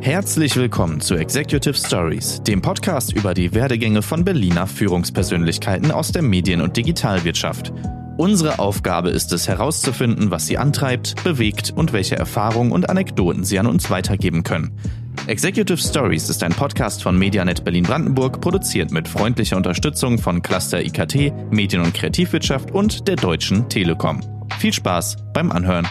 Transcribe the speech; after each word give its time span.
Herzlich 0.00 0.54
willkommen 0.54 1.00
zu 1.00 1.16
Executive 1.16 1.74
Stories, 1.74 2.40
dem 2.44 2.62
Podcast 2.62 3.12
über 3.12 3.34
die 3.34 3.52
Werdegänge 3.52 4.00
von 4.00 4.24
Berliner 4.24 4.68
Führungspersönlichkeiten 4.68 5.90
aus 5.90 6.12
der 6.12 6.22
Medien- 6.22 6.60
und 6.60 6.76
Digitalwirtschaft. 6.76 7.72
Unsere 8.16 8.60
Aufgabe 8.60 9.10
ist 9.10 9.32
es 9.32 9.48
herauszufinden, 9.48 10.30
was 10.30 10.46
sie 10.46 10.56
antreibt, 10.56 11.22
bewegt 11.24 11.72
und 11.74 11.92
welche 11.92 12.16
Erfahrungen 12.16 12.70
und 12.70 12.88
Anekdoten 12.88 13.42
sie 13.44 13.58
an 13.58 13.66
uns 13.66 13.90
weitergeben 13.90 14.44
können. 14.44 14.78
Executive 15.26 15.78
Stories 15.78 16.30
ist 16.30 16.44
ein 16.44 16.52
Podcast 16.52 17.02
von 17.02 17.18
Medianet 17.18 17.64
Berlin-Brandenburg, 17.64 18.40
produziert 18.40 18.92
mit 18.92 19.08
freundlicher 19.08 19.56
Unterstützung 19.56 20.18
von 20.18 20.42
Cluster 20.42 20.80
IKT, 20.80 21.32
Medien- 21.50 21.82
und 21.82 21.92
Kreativwirtschaft 21.92 22.70
und 22.70 23.08
der 23.08 23.16
Deutschen 23.16 23.68
Telekom. 23.68 24.20
Viel 24.58 24.72
Spaß 24.72 25.16
beim 25.34 25.50
Anhören. 25.50 25.88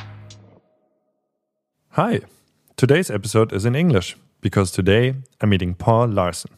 Hi, 1.91 2.21
today's 2.77 3.09
episode 3.09 3.51
is 3.51 3.65
in 3.65 3.75
English 3.75 4.15
because 4.39 4.69
today 4.69 5.15
I'm 5.41 5.49
meeting 5.49 5.73
Paul 5.73 6.09
Larson. 6.09 6.51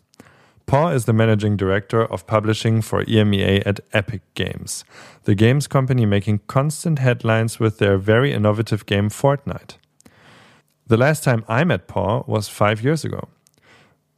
Paul 0.66 0.90
is 0.90 1.06
the 1.06 1.14
managing 1.14 1.56
director 1.56 2.06
of 2.06 2.28
publishing 2.28 2.82
for 2.82 3.06
EMEA 3.06 3.64
at 3.66 3.80
Epic 3.94 4.22
Games, 4.34 4.84
the 5.24 5.34
games 5.34 5.66
company 5.66 6.06
making 6.06 6.42
constant 6.48 7.00
headlines 7.00 7.58
with 7.58 7.78
their 7.78 7.98
very 7.98 8.34
innovative 8.34 8.86
game 8.86 9.10
Fortnite. 9.10 9.78
The 10.88 10.98
last 10.98 11.24
time 11.24 11.46
I 11.48 11.64
met 11.64 11.88
Paul 11.88 12.26
was 12.28 12.50
five 12.50 12.84
years 12.84 13.06
ago. 13.06 13.30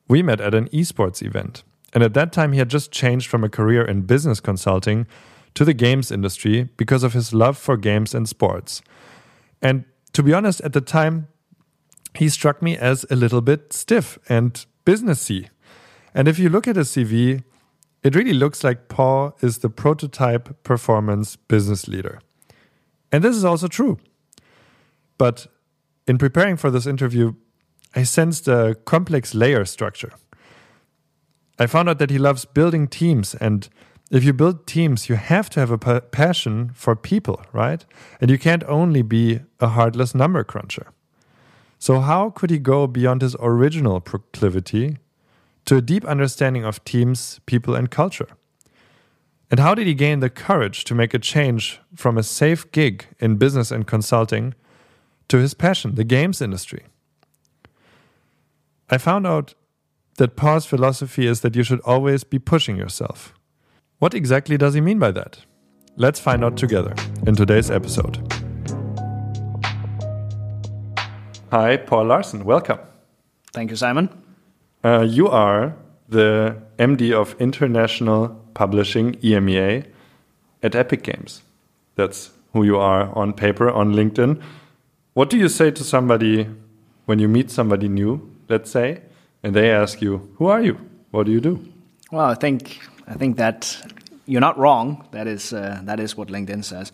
We 0.07 0.23
met 0.23 0.41
at 0.41 0.55
an 0.55 0.69
esports 0.69 1.21
event, 1.21 1.63
and 1.93 2.03
at 2.03 2.15
that 2.15 2.33
time 2.33 2.51
he 2.51 2.59
had 2.59 2.69
just 2.69 2.91
changed 2.91 3.27
from 3.27 3.43
a 3.43 3.49
career 3.49 3.85
in 3.85 4.01
business 4.01 4.39
consulting 4.39 5.05
to 5.53 5.63
the 5.63 5.75
games 5.75 6.11
industry 6.11 6.67
because 6.77 7.03
of 7.03 7.13
his 7.13 7.31
love 7.31 7.59
for 7.59 7.77
games 7.77 8.15
and 8.15 8.27
sports. 8.27 8.81
And 9.61 9.85
to 10.13 10.23
be 10.23 10.33
honest, 10.33 10.61
at 10.61 10.73
the 10.73 10.81
time, 10.81 11.27
he 12.15 12.29
struck 12.29 12.61
me 12.61 12.77
as 12.77 13.05
a 13.09 13.15
little 13.15 13.41
bit 13.41 13.73
stiff 13.73 14.19
and 14.27 14.65
businessy. 14.85 15.49
And 16.13 16.27
if 16.27 16.39
you 16.39 16.49
look 16.49 16.67
at 16.67 16.75
his 16.75 16.89
CV, 16.89 17.43
it 18.03 18.15
really 18.15 18.33
looks 18.33 18.63
like 18.63 18.87
Paul 18.87 19.37
is 19.41 19.59
the 19.59 19.69
prototype 19.69 20.63
performance 20.63 21.35
business 21.35 21.87
leader. 21.87 22.19
And 23.11 23.23
this 23.23 23.35
is 23.35 23.45
also 23.45 23.67
true. 23.67 23.97
But 25.17 25.47
in 26.07 26.17
preparing 26.17 26.57
for 26.57 26.71
this 26.71 26.87
interview, 26.87 27.33
I 27.95 28.03
sensed 28.03 28.47
a 28.47 28.75
complex 28.85 29.35
layer 29.35 29.65
structure. 29.65 30.11
I 31.59 31.67
found 31.67 31.89
out 31.89 31.99
that 31.99 32.09
he 32.09 32.17
loves 32.17 32.45
building 32.45 32.87
teams. 32.87 33.35
And 33.35 33.69
if 34.09 34.23
you 34.23 34.33
build 34.33 34.65
teams, 34.65 35.09
you 35.09 35.15
have 35.15 35.49
to 35.51 35.59
have 35.59 35.71
a 35.71 36.01
passion 36.01 36.71
for 36.73 36.95
people, 36.95 37.41
right? 37.53 37.85
And 38.19 38.31
you 38.31 38.39
can't 38.39 38.63
only 38.63 39.03
be 39.03 39.41
a 39.59 39.67
heartless 39.67 40.15
number 40.15 40.43
cruncher. 40.43 40.87
So, 41.81 41.99
how 41.99 42.29
could 42.29 42.51
he 42.51 42.59
go 42.59 42.85
beyond 42.85 43.23
his 43.23 43.35
original 43.39 43.99
proclivity 44.01 44.99
to 45.65 45.77
a 45.77 45.81
deep 45.81 46.05
understanding 46.05 46.63
of 46.63 46.85
teams, 46.85 47.39
people, 47.47 47.73
and 47.73 47.89
culture? 47.89 48.27
And 49.49 49.59
how 49.59 49.73
did 49.73 49.87
he 49.87 49.95
gain 49.95 50.19
the 50.19 50.29
courage 50.29 50.83
to 50.83 50.93
make 50.93 51.15
a 51.15 51.17
change 51.17 51.79
from 51.95 52.19
a 52.19 52.23
safe 52.23 52.71
gig 52.71 53.07
in 53.19 53.37
business 53.37 53.71
and 53.71 53.87
consulting 53.87 54.53
to 55.27 55.37
his 55.37 55.55
passion, 55.55 55.95
the 55.95 56.03
games 56.03 56.39
industry? 56.39 56.83
I 58.91 58.99
found 58.99 59.25
out 59.25 59.55
that 60.17 60.35
Paul's 60.35 60.67
philosophy 60.67 61.25
is 61.25 61.41
that 61.41 61.55
you 61.55 61.63
should 61.63 61.81
always 61.81 62.23
be 62.23 62.37
pushing 62.37 62.77
yourself. 62.77 63.33
What 63.97 64.13
exactly 64.13 64.55
does 64.55 64.75
he 64.75 64.81
mean 64.81 64.99
by 64.99 65.09
that? 65.13 65.39
Let's 65.95 66.19
find 66.19 66.45
out 66.45 66.57
together 66.57 66.93
in 67.25 67.35
today's 67.35 67.71
episode. 67.71 68.40
Hi, 71.51 71.75
Paul 71.75 72.05
Larson. 72.05 72.45
Welcome. 72.45 72.79
Thank 73.51 73.71
you, 73.71 73.75
Simon. 73.75 74.07
Uh, 74.85 75.01
you 75.01 75.27
are 75.27 75.75
the 76.07 76.55
MD 76.79 77.11
of 77.11 77.35
International 77.41 78.29
Publishing 78.53 79.15
EMEA 79.15 79.85
at 80.63 80.75
Epic 80.75 81.03
Games. 81.03 81.41
That's 81.95 82.31
who 82.53 82.63
you 82.63 82.77
are 82.77 83.13
on 83.17 83.33
paper 83.33 83.69
on 83.69 83.91
LinkedIn. 83.91 84.41
What 85.13 85.29
do 85.29 85.37
you 85.37 85.49
say 85.49 85.71
to 85.71 85.83
somebody 85.83 86.47
when 87.05 87.19
you 87.19 87.27
meet 87.27 87.51
somebody 87.51 87.89
new, 87.89 88.33
let's 88.47 88.71
say, 88.71 89.01
and 89.43 89.53
they 89.53 89.71
ask 89.71 90.01
you, 90.01 90.33
"Who 90.37 90.45
are 90.45 90.61
you? 90.61 90.77
What 91.11 91.25
do 91.25 91.33
you 91.33 91.41
do?" 91.41 91.59
Well, 92.13 92.27
I 92.31 92.35
think 92.35 92.79
I 93.07 93.15
think 93.15 93.35
that 93.35 93.91
you're 94.25 94.39
not 94.39 94.57
wrong. 94.57 95.05
That 95.11 95.27
is 95.27 95.51
uh, 95.51 95.81
that 95.83 95.99
is 95.99 96.15
what 96.15 96.29
LinkedIn 96.29 96.63
says. 96.63 96.93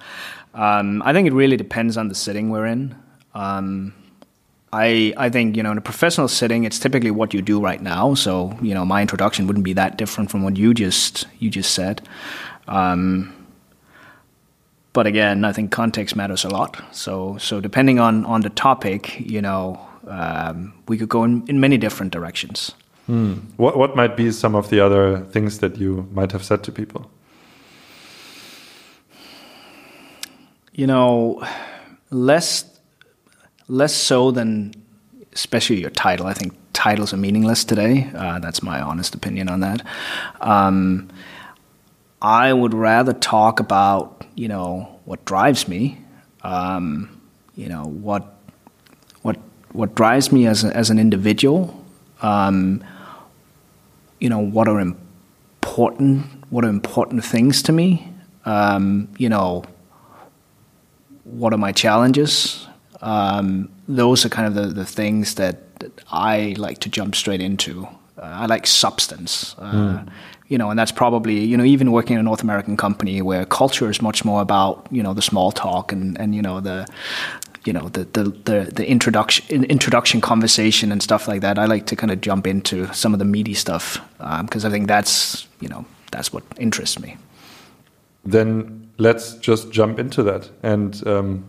Um, 0.56 1.03
I 1.06 1.13
think 1.13 1.28
it 1.28 1.34
really 1.34 1.57
depends 1.57 1.96
on 1.96 2.07
the 2.09 2.16
setting 2.16 2.50
we're 2.50 2.66
in. 2.66 2.96
Um, 3.35 3.94
I 4.73 5.13
I 5.17 5.29
think 5.29 5.55
you 5.55 5.63
know 5.63 5.72
in 5.72 5.78
a 5.78 5.81
professional 5.81 6.28
setting, 6.28 6.66
it's 6.66 6.79
typically 6.79 7.11
what 7.11 7.33
you 7.33 7.41
do 7.41 7.59
right 7.59 7.81
now. 7.81 8.13
So 8.16 8.57
you 8.61 8.73
know 8.73 8.85
my 8.85 9.01
introduction 9.01 9.47
wouldn't 9.47 9.66
be 9.66 9.73
that 9.73 9.97
different 9.97 10.29
from 10.29 10.44
what 10.44 10.57
you 10.57 10.73
just 10.73 11.28
you 11.39 11.50
just 11.50 11.73
said. 11.73 12.01
Um, 12.67 13.33
but 14.94 15.07
again, 15.07 15.45
I 15.45 15.53
think 15.53 15.72
context 15.72 16.16
matters 16.16 16.44
a 16.44 16.50
lot. 16.50 16.81
So 16.91 17.38
so 17.38 17.61
depending 17.61 18.00
on 18.00 18.25
on 18.25 18.41
the 18.41 18.50
topic, 18.50 19.19
you 19.19 19.41
know, 19.41 19.79
um, 20.07 20.73
we 20.88 20.97
could 20.97 21.09
go 21.09 21.23
in, 21.23 21.45
in 21.47 21.59
many 21.59 21.78
different 21.78 22.11
directions. 22.11 22.73
Hmm. 23.05 23.35
What 23.55 23.78
what 23.78 23.95
might 23.95 24.17
be 24.17 24.31
some 24.31 24.53
of 24.53 24.69
the 24.69 24.81
other 24.81 25.19
things 25.31 25.59
that 25.59 25.78
you 25.78 26.09
might 26.11 26.34
have 26.34 26.44
said 26.44 26.63
to 26.63 26.72
people? 26.72 27.09
You 30.73 30.88
know, 30.88 31.41
less 32.11 32.76
less 33.67 33.94
so 33.94 34.31
than 34.31 34.73
especially 35.33 35.79
your 35.79 35.89
title. 35.89 36.25
I 36.25 36.33
think 36.33 36.53
titles 36.73 37.13
are 37.13 37.17
meaningless 37.17 37.63
today. 37.63 38.09
Uh, 38.16 38.39
that's 38.39 38.63
my 38.63 38.81
honest 38.81 39.16
opinion 39.16 39.50
on 39.50 39.59
that. 39.61 39.85
Um, 40.41 41.09
I 42.22 42.53
would 42.53 42.73
rather 42.73 43.13
talk 43.13 43.59
about 43.59 44.25
you 44.35 44.47
know 44.47 45.00
what 45.05 45.23
drives 45.25 45.67
me, 45.67 46.00
um, 46.44 47.22
you 47.55 47.69
know 47.69 47.83
what 47.85 48.35
what 49.22 49.38
what 49.72 49.95
drives 49.95 50.31
me 50.31 50.47
as 50.47 50.63
a, 50.63 50.75
as 50.75 50.89
an 50.89 50.99
individual. 50.99 51.84
Um, 52.22 52.84
you 54.19 54.29
know 54.29 54.39
what 54.39 54.67
are 54.67 54.79
important 54.79 56.25
what 56.49 56.66
are 56.66 56.69
important 56.69 57.23
things 57.23 57.61
to 57.63 57.72
me. 57.72 58.11
Um, 58.45 59.09
you 59.17 59.29
know 59.29 59.63
what 61.23 61.53
are 61.53 61.57
my 61.57 61.72
challenges. 61.72 62.67
Um, 63.02 63.69
those 63.88 64.25
are 64.25 64.30
kind 64.30 64.47
of 64.47 64.53
the, 64.53 64.74
the 64.74 64.85
things 64.85 65.35
that, 65.35 65.80
that 65.80 66.02
I 66.12 66.56
like 66.58 66.80
to 66.80 66.90
jump 66.90 67.16
straight 67.16 67.41
into. 67.41 67.88
Uh, 68.18 68.22
I 68.24 68.46
like 68.46 68.66
substance. 68.68 69.56
Uh, 69.59 69.72
mm 69.72 70.09
you 70.47 70.58
know, 70.58 70.69
and 70.69 70.80
that's 70.80 70.91
probably 70.91 71.44
you 71.44 71.58
know 71.58 71.63
even 71.63 71.91
working 71.91 72.13
in 72.13 72.19
a 72.19 72.24
North 72.24 72.41
American 72.41 72.78
company 72.78 73.22
where 73.22 73.46
culture 73.46 73.90
is 73.90 74.02
much 74.02 74.24
more 74.24 74.41
about 74.41 74.88
you 74.91 75.03
know 75.03 75.13
the 75.13 75.22
small 75.22 75.52
talk 75.52 75.91
and 75.91 76.18
and 76.19 76.34
you 76.34 76.41
know 76.41 76.59
the 76.59 76.88
you 77.66 77.74
know 77.74 77.90
the 77.90 78.06
the 78.06 78.24
the, 78.24 78.72
the 78.74 78.88
introduction 78.88 79.66
introduction 79.66 80.22
conversation 80.22 80.91
and 80.91 81.03
stuff 81.03 81.28
like 81.28 81.41
that. 81.41 81.59
I 81.59 81.66
like 81.66 81.85
to 81.88 81.96
kind 81.96 82.12
of 82.12 82.22
jump 82.22 82.47
into 82.47 82.91
some 82.94 83.14
of 83.14 83.19
the 83.19 83.25
meaty 83.25 83.53
stuff 83.53 84.00
because 84.18 84.66
um, 84.66 84.69
I 84.69 84.72
think 84.72 84.88
that's 84.88 85.47
you 85.59 85.68
know 85.68 85.85
that's 86.12 86.31
what 86.31 86.44
interests 86.58 87.00
me. 87.00 87.18
Then 88.24 88.90
let's 88.97 89.35
just 89.35 89.72
jump 89.72 90.00
into 90.00 90.24
that, 90.24 90.50
and 90.64 91.06
um, 91.06 91.44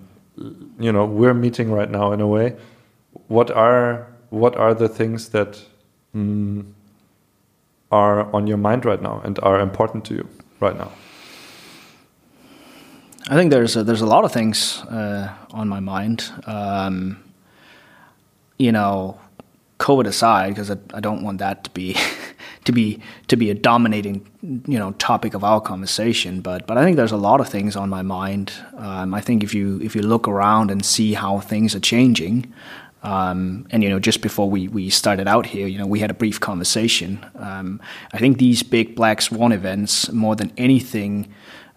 you 0.78 0.92
know 0.92 1.04
we're 1.04 1.34
meeting 1.34 1.70
right 1.72 1.90
now 1.90 2.12
in 2.12 2.20
a 2.20 2.26
way. 2.26 2.56
What 3.28 3.50
are 3.50 4.06
what 4.30 4.56
are 4.56 4.74
the 4.74 4.88
things 4.88 5.30
that 5.30 5.60
mm, 6.14 6.64
are 7.90 8.34
on 8.34 8.46
your 8.46 8.58
mind 8.58 8.84
right 8.84 9.00
now 9.00 9.20
and 9.24 9.38
are 9.42 9.60
important 9.60 10.04
to 10.06 10.14
you 10.14 10.28
right 10.60 10.76
now? 10.76 10.92
I 13.30 13.34
think 13.34 13.50
there's 13.50 13.76
a, 13.76 13.84
there's 13.84 14.00
a 14.00 14.06
lot 14.06 14.24
of 14.24 14.32
things 14.32 14.78
uh, 14.84 15.34
on 15.50 15.68
my 15.68 15.80
mind. 15.80 16.32
Um, 16.46 17.22
you 18.58 18.72
know, 18.72 19.18
COVID 19.78 20.06
aside, 20.06 20.54
because 20.54 20.70
I, 20.70 20.76
I, 20.94 21.00
don't 21.00 21.22
want 21.22 21.38
that 21.38 21.64
to 21.64 21.70
be 21.70 21.94
to 22.68 22.72
be 22.72 23.00
to 23.28 23.36
be 23.36 23.50
a 23.50 23.54
dominating 23.54 24.26
you 24.42 24.78
know 24.78 24.92
topic 24.92 25.32
of 25.32 25.42
our 25.42 25.60
conversation. 25.60 26.42
But 26.42 26.66
but 26.66 26.76
I 26.76 26.84
think 26.84 26.96
there's 26.96 27.12
a 27.12 27.22
lot 27.30 27.40
of 27.40 27.48
things 27.48 27.76
on 27.76 27.88
my 27.88 28.02
mind. 28.02 28.52
Um, 28.76 29.14
I 29.14 29.22
think 29.22 29.42
if 29.42 29.54
you 29.54 29.80
if 29.82 29.96
you 29.96 30.02
look 30.02 30.28
around 30.28 30.70
and 30.70 30.84
see 30.84 31.14
how 31.14 31.40
things 31.40 31.74
are 31.74 31.80
changing, 31.80 32.52
um, 33.02 33.66
and 33.70 33.82
you 33.82 33.88
know, 33.88 33.98
just 33.98 34.20
before 34.20 34.50
we, 34.50 34.68
we 34.68 34.90
started 34.90 35.26
out 35.26 35.46
here, 35.46 35.66
you 35.66 35.78
know, 35.78 35.86
we 35.86 36.00
had 36.00 36.10
a 36.10 36.14
brief 36.14 36.40
conversation. 36.40 37.24
Um, 37.36 37.80
I 38.12 38.18
think 38.18 38.36
these 38.36 38.62
big 38.62 38.94
black 38.94 39.22
swan 39.22 39.52
events, 39.52 40.12
more 40.12 40.36
than 40.36 40.52
anything, 40.58 41.32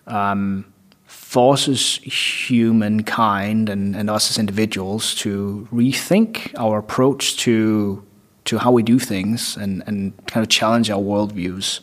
um, 0.07 0.65
forces 1.05 1.99
humankind 2.03 3.69
and, 3.69 3.95
and 3.95 4.09
us 4.09 4.29
as 4.29 4.37
individuals 4.37 5.15
to 5.15 5.69
rethink 5.71 6.53
our 6.57 6.79
approach 6.79 7.37
to 7.37 8.03
to 8.45 8.57
how 8.57 8.71
we 8.71 8.83
do 8.83 8.99
things 8.99 9.57
and, 9.57 9.83
and 9.87 10.13
kind 10.27 10.43
of 10.43 10.49
challenge 10.49 10.89
our 10.89 11.01
worldviews. 11.01 11.79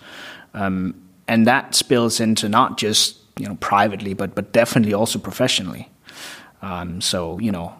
Um, 0.54 0.94
and 1.26 1.46
that 1.46 1.74
spills 1.74 2.20
into 2.20 2.48
not 2.48 2.78
just 2.78 3.18
you 3.38 3.46
know 3.46 3.56
privately, 3.56 4.14
but 4.14 4.34
but 4.34 4.52
definitely 4.52 4.94
also 4.94 5.18
professionally. 5.18 5.88
Um, 6.62 7.00
so 7.00 7.38
you 7.38 7.52
know, 7.52 7.74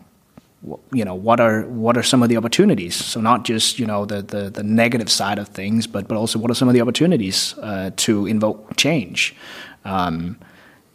you 0.93 1.05
know 1.05 1.15
what 1.15 1.41
are 1.41 1.63
what 1.63 1.97
are 1.97 2.03
some 2.03 2.23
of 2.23 2.29
the 2.29 2.37
opportunities 2.37 2.97
so 2.97 3.21
not 3.21 3.45
just 3.45 3.79
you 3.79 3.87
know 3.87 4.05
the 4.05 4.23
the, 4.23 4.51
the 4.51 4.63
negative 4.63 5.09
side 5.09 5.39
of 5.39 5.49
things 5.49 5.87
but 5.87 6.09
but 6.09 6.17
also 6.17 6.39
what 6.39 6.51
are 6.51 6.55
some 6.55 6.69
of 6.69 6.75
the 6.75 6.81
opportunities 6.81 7.55
uh, 7.59 7.91
to 7.97 8.27
invoke 8.27 8.77
change 8.77 9.37
um, 9.85 10.37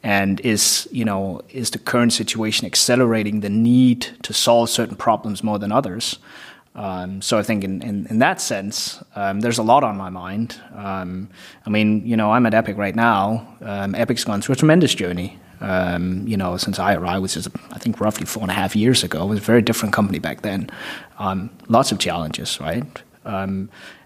and 0.04 0.42
is 0.42 0.88
you 0.92 1.06
know 1.06 1.42
is 1.50 1.72
the 1.72 1.80
current 1.80 2.12
situation 2.12 2.66
accelerating 2.66 3.40
the 3.40 3.50
need 3.50 4.02
to 4.22 4.34
solve 4.34 4.70
certain 4.70 4.98
problems 4.98 5.44
more 5.44 5.58
than 5.58 5.72
others 5.72 6.20
um, 6.76 7.22
so 7.22 7.38
I 7.38 7.44
think 7.44 7.64
in, 7.64 7.82
in, 7.82 8.08
in 8.08 8.20
that 8.20 8.42
sense, 8.42 9.04
um, 9.16 9.42
there's 9.42 9.58
a 9.58 9.64
lot 9.64 9.84
on 9.84 9.98
my 9.98 10.10
mind. 10.10 10.60
Um, 10.76 11.30
I 11.66 11.70
mean, 11.70 12.06
you 12.06 12.18
know, 12.18 12.32
I'm 12.32 12.46
at 12.46 12.54
Epic 12.54 12.78
right 12.78 12.96
now. 12.96 13.56
Um, 13.62 13.96
Epic's 13.96 14.24
gone 14.24 14.42
through 14.42 14.54
a 14.54 14.56
tremendous 14.58 14.96
journey 14.96 15.40
um, 15.62 16.28
you 16.28 16.36
know, 16.36 16.58
since 16.58 16.78
I 16.78 16.94
arrived, 16.94 17.22
which 17.22 17.38
is 17.38 17.48
I 17.72 17.80
think 17.80 18.02
roughly 18.02 18.26
four 18.26 18.44
and 18.44 18.52
a 18.52 18.54
half 18.54 18.76
years 18.76 19.04
ago. 19.04 19.24
It 19.24 19.30
was 19.30 19.40
a 19.40 19.44
very 19.44 19.62
different 19.62 19.94
company 19.94 20.20
back 20.20 20.42
then. 20.42 20.70
Um, 21.20 21.50
lots 21.70 21.92
of 21.92 22.00
challenges, 22.00 22.60
right? 22.60 22.84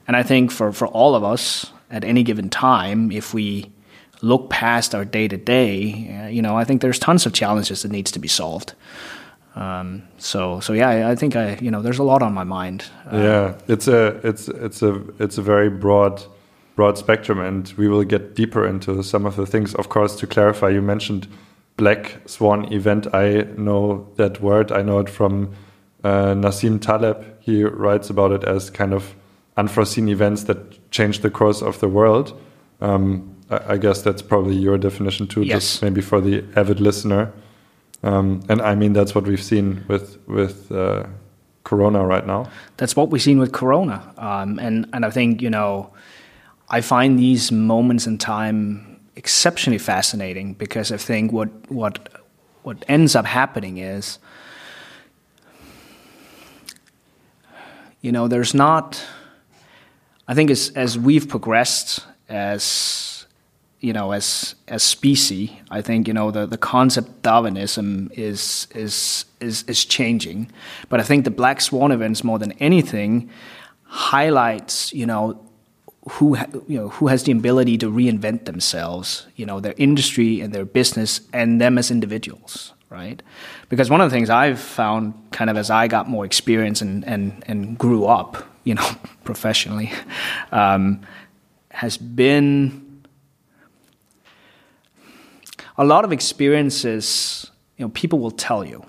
And 0.08 0.16
I 0.16 0.24
think 0.24 0.52
for, 0.52 0.72
for 0.72 0.88
all 0.88 1.16
of 1.16 1.24
us 1.24 1.72
at 1.90 2.04
any 2.04 2.24
given 2.24 2.50
time, 2.50 3.12
if 3.12 3.34
we 3.34 3.72
look 4.22 4.50
past 4.50 4.96
our 4.96 5.06
day 5.06 5.28
to 5.28 5.38
day, 5.38 6.30
you 6.32 6.42
know, 6.42 6.58
I 6.58 6.64
think 6.64 6.82
there's 6.82 7.00
tons 7.00 7.26
of 7.26 7.34
challenges 7.34 7.84
that 7.84 7.92
needs 7.92 8.12
to 8.12 8.20
be 8.20 8.28
solved. 8.28 8.74
Um, 9.58 10.04
so 10.20 10.60
so 10.60 10.74
yeah, 10.74 10.90
I, 10.90 11.12
I, 11.12 11.16
think 11.16 11.36
I 11.36 11.58
you 11.60 11.72
know 11.72 11.82
there's 11.82 11.98
a 11.98 12.04
lot 12.04 12.22
on 12.22 12.32
my 12.32 12.44
mind. 12.44 12.86
Uh, 13.12 13.18
yeah, 13.18 13.54
it's 13.68 13.88
a 13.88 14.20
it's 14.24 14.48
it's 14.50 14.84
a 14.84 15.02
it's 15.18 15.40
a 15.40 15.42
very 15.42 15.70
broad 15.70 16.24
broad 16.76 16.98
spectrum, 16.98 17.40
and 17.40 17.74
we 17.76 17.88
will 17.88 18.04
get 18.04 18.36
deeper 18.36 18.68
into 18.68 19.02
some 19.02 19.26
of 19.26 19.36
the 19.36 19.48
things. 19.48 19.74
Of 19.74 19.90
course, 19.90 20.16
to 20.18 20.28
clarify, 20.28 20.70
you 20.70 20.82
mentioned 20.84 21.28
black 21.76 22.20
swan 22.28 22.72
event. 22.72 23.08
I 23.16 23.48
know 23.58 24.08
that 24.18 24.42
word. 24.42 24.72
I 24.72 24.84
know 24.84 25.00
it 25.00 25.10
from 25.10 25.56
uh, 26.04 26.36
Nassim 26.36 26.80
Taleb. 26.80 27.26
He 27.40 27.64
writes 27.64 28.12
about 28.12 28.32
it 28.32 28.44
as 28.44 28.70
kind 28.70 28.94
of 28.94 29.16
unforeseen 29.58 30.08
events 30.08 30.44
that 30.44 30.92
change 30.92 31.22
the 31.22 31.32
course 31.32 31.64
of 31.64 31.80
the 31.80 31.88
world. 31.88 32.40
Um, 32.80 33.36
I, 33.50 33.74
I, 33.74 33.78
guess 33.78 34.04
that's 34.04 34.22
probably 34.22 34.56
your 34.56 34.78
definition 34.78 35.26
too, 35.26 35.42
yes. 35.42 35.64
just 35.64 35.82
maybe 35.82 36.02
for 36.02 36.22
the 36.22 36.44
avid 36.56 36.80
listener. 36.80 37.34
Um, 38.04 38.42
and 38.48 38.62
I 38.62 38.76
mean 38.76 38.94
that's 38.94 39.16
what 39.16 39.26
we've 39.26 39.44
seen 39.44 39.84
with 39.88 40.18
with 40.28 40.72
uh, 40.72 41.06
Corona 41.64 42.06
right 42.06 42.26
now. 42.26 42.50
That's 42.78 42.96
what 42.96 43.10
we've 43.10 43.22
seen 43.22 43.40
with 43.40 43.52
Corona, 43.52 44.14
um, 44.18 44.60
and 44.60 44.88
and 44.94 45.06
I 45.06 45.10
think 45.10 45.42
you 45.42 45.50
know, 45.50 45.94
I 46.70 46.82
find 46.82 47.18
these 47.18 47.52
moments 47.52 48.08
in 48.08 48.18
time 48.18 49.00
exceptionally 49.16 49.80
fascinating 49.80 50.54
because 50.54 50.92
I 50.92 50.98
think 50.98 51.32
what 51.32 51.50
what 51.72 52.08
what 52.64 52.86
ends 52.88 53.16
up 53.16 53.26
happening 53.26 53.78
is 53.78 54.20
you 58.02 58.12
know 58.12 58.28
there's 58.28 58.54
not 58.54 59.04
I 60.28 60.36
think 60.36 60.52
as 60.52 60.70
as 60.76 61.00
we've 61.00 61.28
progressed 61.28 62.06
as 62.30 63.17
you 63.80 63.94
know 63.94 64.12
as 64.12 64.56
as 64.68 64.84
species 64.84 65.50
I 65.70 65.82
think 65.82 66.08
you 66.08 66.14
know 66.14 66.32
the 66.32 66.46
the 66.46 66.58
concept 66.58 67.22
Darwinism 67.22 68.10
is 68.14 68.68
is 68.74 69.26
is 69.40 69.64
is 69.64 69.86
changing 69.86 70.52
but 70.90 71.00
I 71.00 71.04
think 71.04 71.24
the 71.24 71.32
black 71.32 71.62
swan 71.62 71.92
events 71.92 72.24
more 72.24 72.40
than 72.40 72.54
anything 72.54 73.30
highlights 73.84 74.94
you 74.94 75.06
know 75.06 75.48
who 76.12 76.38
you 76.68 76.80
know 76.80 76.90
who 76.90 77.08
has 77.08 77.24
the 77.24 77.32
ability 77.32 77.78
to 77.80 77.92
reinvent 77.92 78.46
themselves, 78.46 79.28
you 79.36 79.46
know, 79.46 79.60
their 79.60 79.74
industry 79.78 80.42
and 80.42 80.54
their 80.54 80.66
business, 80.66 81.22
and 81.34 81.60
them 81.60 81.78
as 81.78 81.92
individuals, 81.92 82.74
right? 82.90 83.22
Because 83.70 83.90
one 83.90 84.02
of 84.02 84.10
the 84.10 84.16
things 84.16 84.30
I've 84.30 84.60
found, 84.60 85.14
kind 85.32 85.50
of 85.50 85.58
as 85.58 85.70
I 85.70 85.88
got 85.88 86.10
more 86.10 86.26
experience 86.26 86.82
and 86.82 87.06
and 87.06 87.44
and 87.48 87.78
grew 87.78 88.06
up, 88.06 88.44
you 88.64 88.76
know, 88.76 88.90
professionally, 89.24 89.92
um, 90.52 91.02
has 91.72 91.98
been 91.98 92.86
a 95.78 95.86
lot 95.86 96.04
of 96.04 96.12
experiences. 96.12 97.50
You 97.78 97.86
know, 97.86 97.90
people 97.90 98.20
will 98.20 98.32
tell 98.32 98.66
you. 98.66 98.84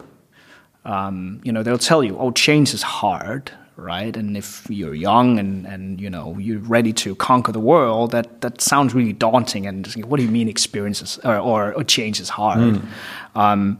Um, 0.84 1.40
you 1.44 1.52
know, 1.52 1.62
they'll 1.62 1.78
tell 1.78 2.02
you, 2.02 2.16
"Oh, 2.18 2.30
change 2.30 2.72
is 2.74 2.82
hard." 2.82 3.52
right? 3.78 4.16
And 4.16 4.36
if 4.36 4.68
you're 4.68 4.92
young 4.92 5.38
and, 5.38 5.64
and 5.64 6.00
you 6.00 6.10
know 6.10 6.36
you're 6.36 6.58
ready 6.58 6.92
to 6.94 7.14
conquer 7.14 7.52
the 7.52 7.60
world, 7.60 8.10
that, 8.10 8.40
that 8.40 8.60
sounds 8.60 8.92
really 8.92 9.12
daunting. 9.12 9.66
And 9.66 9.86
what 10.04 10.18
do 10.18 10.24
you 10.24 10.30
mean 10.30 10.48
experiences 10.48 11.18
or, 11.24 11.38
or, 11.38 11.74
or 11.74 11.84
change 11.84 12.20
is 12.20 12.28
hard? 12.28 12.58
Mm. 12.58 12.86
Um, 13.36 13.78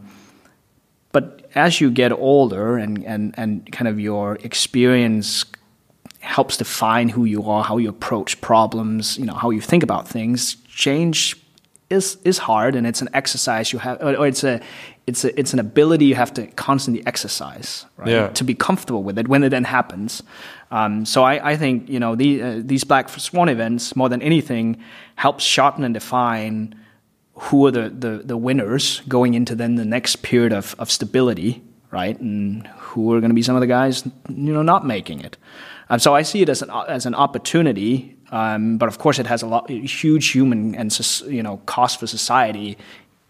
but 1.11 1.49
as 1.53 1.81
you 1.81 1.91
get 1.91 2.11
older 2.11 2.77
and, 2.77 3.03
and, 3.05 3.33
and 3.37 3.69
kind 3.71 3.87
of 3.87 3.99
your 3.99 4.35
experience 4.37 5.43
helps 6.19 6.57
define 6.57 7.09
who 7.09 7.25
you 7.25 7.49
are, 7.49 7.63
how 7.63 7.77
you 7.77 7.89
approach 7.89 8.39
problems, 8.39 9.17
you 9.17 9.25
know, 9.25 9.33
how 9.33 9.49
you 9.49 9.61
think 9.61 9.83
about 9.83 10.07
things, 10.07 10.55
change 10.67 11.35
is 11.89 12.17
is 12.23 12.37
hard 12.37 12.75
and 12.75 12.85
it's 12.85 13.01
an 13.01 13.09
exercise 13.13 13.73
you 13.73 13.79
have 13.79 14.01
or, 14.01 14.27
it's 14.27 14.43
a 14.43 14.61
it's 15.07 15.25
a, 15.25 15.39
it's 15.39 15.53
an 15.53 15.59
ability 15.59 16.05
you 16.05 16.15
have 16.15 16.33
to 16.33 16.45
constantly 16.47 17.05
exercise 17.07 17.85
right? 17.97 18.09
Yeah. 18.09 18.27
to 18.29 18.43
be 18.43 18.53
comfortable 18.53 19.01
with 19.01 19.17
it 19.17 19.27
when 19.27 19.43
it 19.43 19.49
then 19.49 19.63
happens. 19.63 20.21
Um, 20.71 21.03
so 21.05 21.23
I, 21.23 21.51
I, 21.51 21.57
think 21.57 21.89
you 21.89 21.99
know 21.99 22.15
the, 22.15 22.41
uh, 22.43 22.61
these 22.63 22.83
black 22.83 23.09
swan 23.09 23.49
events 23.49 23.95
more 23.95 24.07
than 24.07 24.21
anything 24.21 24.77
help 25.15 25.39
sharpen 25.39 25.83
and 25.83 25.95
define 25.95 26.75
who 27.33 27.65
are 27.65 27.71
the, 27.71 27.89
the, 27.89 28.21
the 28.23 28.37
winners 28.37 29.01
going 29.07 29.33
into 29.33 29.55
then 29.55 29.75
the 29.75 29.85
next 29.85 30.17
period 30.17 30.53
of, 30.53 30.75
of 30.77 30.91
stability 30.91 31.63
right? 31.91 32.19
And 32.19 32.67
who 32.77 33.13
are 33.13 33.19
going 33.19 33.31
to 33.31 33.35
be 33.35 33.41
some 33.41 33.55
of 33.55 33.61
the 33.61 33.67
guys 33.67 34.05
you 34.29 34.53
know 34.53 34.61
not 34.61 34.85
making 34.85 35.21
it. 35.21 35.37
Um, 35.89 35.99
so 35.99 36.13
I 36.13 36.21
see 36.21 36.41
it 36.41 36.49
as 36.49 36.61
an 36.61 36.69
as 36.69 37.05
an 37.05 37.15
opportunity 37.15 38.15
um, 38.31 38.77
but 38.77 38.89
of 38.89 38.97
course, 38.97 39.19
it 39.19 39.27
has 39.27 39.41
a 39.41 39.47
lot, 39.47 39.69
huge 39.69 40.29
human 40.29 40.75
and 40.75 40.97
you 41.27 41.43
know 41.43 41.57
cost 41.65 41.99
for 41.99 42.07
society 42.07 42.77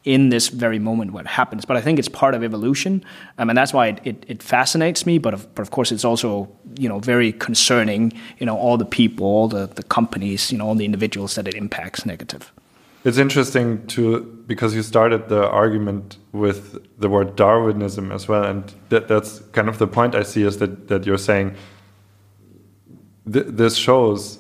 in 0.06 0.30
this 0.30 0.48
very 0.48 0.80
moment 0.80 1.12
what 1.12 1.28
happens. 1.28 1.66
But 1.66 1.78
I 1.78 1.82
think 1.82 2.00
it's 2.00 2.08
part 2.08 2.34
of 2.34 2.44
evolution, 2.44 3.04
um, 3.38 3.50
and 3.50 3.58
that's 3.58 3.74
why 3.74 3.88
it, 3.88 4.00
it, 4.04 4.26
it, 4.28 4.44
fascinates 4.44 5.06
me. 5.06 5.18
But 5.18 5.34
of, 5.34 5.54
but 5.56 5.62
of 5.62 5.72
course, 5.72 5.92
it's 5.92 6.06
also 6.06 6.50
you 6.78 6.90
know 6.90 7.00
very 7.00 7.32
concerning. 7.32 8.14
You 8.40 8.46
know, 8.46 8.58
all 8.58 8.78
the 8.78 8.86
people, 8.86 9.26
all 9.26 9.48
the, 9.48 9.68
the 9.68 9.84
companies, 9.84 10.52
you 10.52 10.58
know, 10.58 10.68
all 10.68 10.76
the 10.76 10.86
individuals 10.86 11.36
that 11.36 11.48
it 11.48 11.56
impacts 11.56 12.06
negative. 12.06 12.52
It's 13.06 13.18
interesting 13.18 13.86
to 13.88 14.22
because 14.48 14.76
you 14.76 14.84
started 14.84 15.30
the 15.30 15.48
argument 15.50 16.18
with 16.34 16.86
the 17.00 17.08
word 17.08 17.36
Darwinism 17.36 18.12
as 18.12 18.28
well, 18.28 18.44
and 18.44 18.74
that, 18.90 19.08
that's 19.08 19.40
kind 19.54 19.70
of 19.70 19.78
the 19.78 19.88
point 19.88 20.16
I 20.16 20.24
see 20.24 20.44
is 20.44 20.58
that 20.58 20.88
that 20.90 21.06
you're 21.06 21.18
saying 21.18 21.56
th 23.32 23.46
this 23.48 23.76
shows 23.76 24.39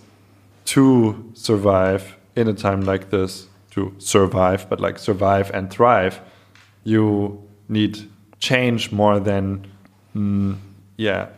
to 0.69 1.31
survive 1.33 2.15
in 2.35 2.47
a 2.47 2.53
time 2.53 2.81
like 2.81 3.09
this, 3.09 3.47
to 3.71 3.91
survive, 3.97 4.69
but 4.69 4.79
like 4.79 4.99
survive 4.99 5.49
and 5.51 5.71
thrive, 5.71 6.21
you 6.83 7.41
need 7.67 8.07
change 8.37 8.91
more 8.91 9.19
than, 9.19 9.65
mm, 10.15 10.55
yeah, 10.95 11.29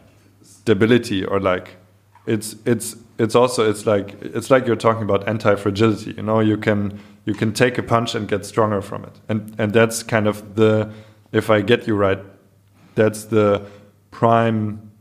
stability 0.41 1.23
or 1.23 1.39
like 1.39 1.77
it's 2.25 2.55
it's 2.65 2.97
it's 3.17 3.33
also 3.33 3.69
it's 3.69 3.85
like 3.85 4.15
it's 4.21 4.51
like 4.51 4.67
you're 4.67 4.75
talking 4.75 5.03
about 5.03 5.27
anti-fragility 5.27 6.11
you 6.11 6.23
know? 6.23 6.39
You 6.39 6.57
can 6.57 6.99
you 7.25 7.33
can 7.33 7.53
take 7.53 7.77
a 7.77 7.83
punch 7.83 8.15
and 8.15 8.27
get 8.27 8.45
stronger 8.45 8.81
from 8.81 9.05
it. 9.05 9.19
And 9.29 9.55
and 9.57 9.73
that's 9.73 10.03
kind 10.03 10.27
of 10.27 10.55
the 10.55 10.91
if 11.31 11.49
i 11.49 11.61
get 11.61 11.87
you 11.87 11.95
right 11.95 12.19
that's 12.95 13.23
the 13.25 13.65
prime 14.11 14.91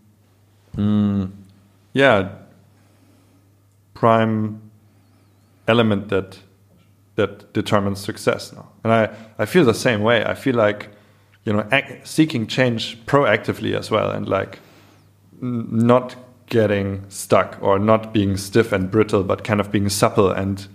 mm, 0.76 1.30
yeah 1.92 2.28
prime 4.00 4.58
element 5.68 6.08
that 6.08 6.38
that 7.16 7.52
determines 7.52 8.00
success 8.00 8.50
now. 8.50 8.66
And 8.82 8.92
I, 8.92 9.10
I 9.38 9.44
feel 9.44 9.64
the 9.66 9.74
same 9.74 10.00
way. 10.02 10.24
I 10.24 10.34
feel 10.34 10.54
like, 10.54 10.88
you 11.44 11.52
know, 11.52 11.68
seeking 12.02 12.46
change 12.46 12.96
proactively 13.04 13.78
as 13.78 13.90
well 13.90 14.10
and 14.10 14.26
like 14.26 14.58
not 15.42 16.16
getting 16.46 17.04
stuck 17.10 17.58
or 17.60 17.78
not 17.78 18.14
being 18.14 18.38
stiff 18.38 18.72
and 18.72 18.90
brittle, 18.90 19.22
but 19.22 19.44
kind 19.44 19.60
of 19.60 19.70
being 19.70 19.90
supple 19.90 20.30
and 20.30 20.66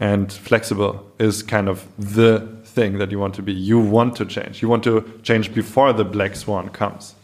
and 0.00 0.32
flexible 0.32 1.12
is 1.18 1.42
kind 1.42 1.68
of 1.68 1.86
the 1.98 2.40
thing 2.64 2.98
that 2.98 3.10
you 3.10 3.18
want 3.18 3.34
to 3.34 3.42
be. 3.42 3.52
You 3.52 3.78
want 3.78 4.16
to 4.16 4.24
change. 4.24 4.62
You 4.62 4.68
want 4.68 4.84
to 4.84 5.02
change 5.22 5.54
before 5.54 5.92
the 5.92 6.04
black 6.04 6.34
swan 6.34 6.70
comes. 6.70 7.14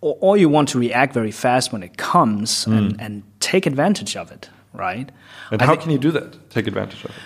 Or, 0.00 0.16
or 0.20 0.36
you 0.36 0.48
want 0.48 0.68
to 0.70 0.78
react 0.78 1.12
very 1.12 1.32
fast 1.32 1.72
when 1.72 1.82
it 1.82 1.96
comes 1.96 2.64
mm. 2.64 2.76
and, 2.76 3.00
and 3.00 3.22
take 3.40 3.66
advantage 3.66 4.16
of 4.16 4.30
it, 4.30 4.48
right? 4.72 5.10
And 5.50 5.60
I 5.60 5.66
how 5.66 5.76
can 5.76 5.90
you 5.90 5.98
do 5.98 6.10
that? 6.12 6.50
Take 6.50 6.66
advantage 6.66 7.04
of 7.04 7.10
it? 7.10 7.16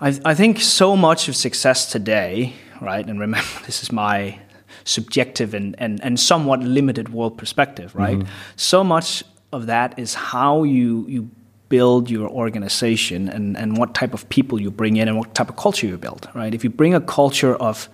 I, 0.00 0.30
I 0.30 0.34
think 0.34 0.60
so 0.60 0.96
much 0.96 1.28
of 1.28 1.36
success 1.36 1.90
today, 1.90 2.54
right? 2.80 3.06
And 3.06 3.20
remember, 3.20 3.48
this 3.66 3.82
is 3.82 3.92
my 3.92 4.38
subjective 4.84 5.54
and, 5.54 5.76
and, 5.78 6.02
and 6.02 6.18
somewhat 6.18 6.60
limited 6.60 7.10
world 7.10 7.38
perspective, 7.38 7.94
right? 7.94 8.18
Mm-hmm. 8.18 8.28
So 8.56 8.82
much 8.82 9.22
of 9.52 9.66
that 9.66 9.96
is 9.98 10.14
how 10.14 10.64
you, 10.64 11.06
you 11.08 11.30
build 11.68 12.10
your 12.10 12.28
organization 12.28 13.28
and, 13.28 13.56
and 13.56 13.78
what 13.78 13.94
type 13.94 14.12
of 14.12 14.28
people 14.28 14.60
you 14.60 14.70
bring 14.70 14.96
in 14.96 15.08
and 15.08 15.16
what 15.16 15.34
type 15.34 15.48
of 15.48 15.56
culture 15.56 15.86
you 15.86 15.96
build, 15.96 16.28
right? 16.34 16.52
If 16.52 16.64
you 16.64 16.70
bring 16.70 16.94
a 16.94 17.00
culture 17.00 17.54
of, 17.54 17.88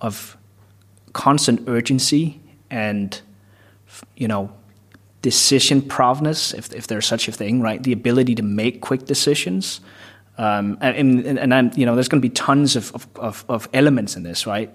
of 0.00 0.36
constant 1.12 1.68
urgency, 1.68 2.40
and 2.70 3.20
you 4.16 4.28
know 4.28 4.52
decision 5.22 5.82
prowess, 5.82 6.54
if 6.54 6.72
if 6.72 6.86
there's 6.86 7.06
such 7.06 7.28
a 7.28 7.32
thing, 7.32 7.60
right? 7.60 7.82
The 7.82 7.92
ability 7.92 8.34
to 8.36 8.42
make 8.42 8.80
quick 8.80 9.06
decisions. 9.06 9.80
Um, 10.38 10.76
and, 10.82 11.26
and, 11.26 11.38
and 11.38 11.54
I'm, 11.54 11.70
you 11.76 11.86
know, 11.86 11.94
there's 11.94 12.08
going 12.08 12.20
to 12.20 12.28
be 12.28 12.34
tons 12.34 12.76
of, 12.76 12.92
of, 13.16 13.42
of, 13.48 13.70
elements 13.72 14.16
in 14.16 14.22
this, 14.22 14.46
right? 14.46 14.70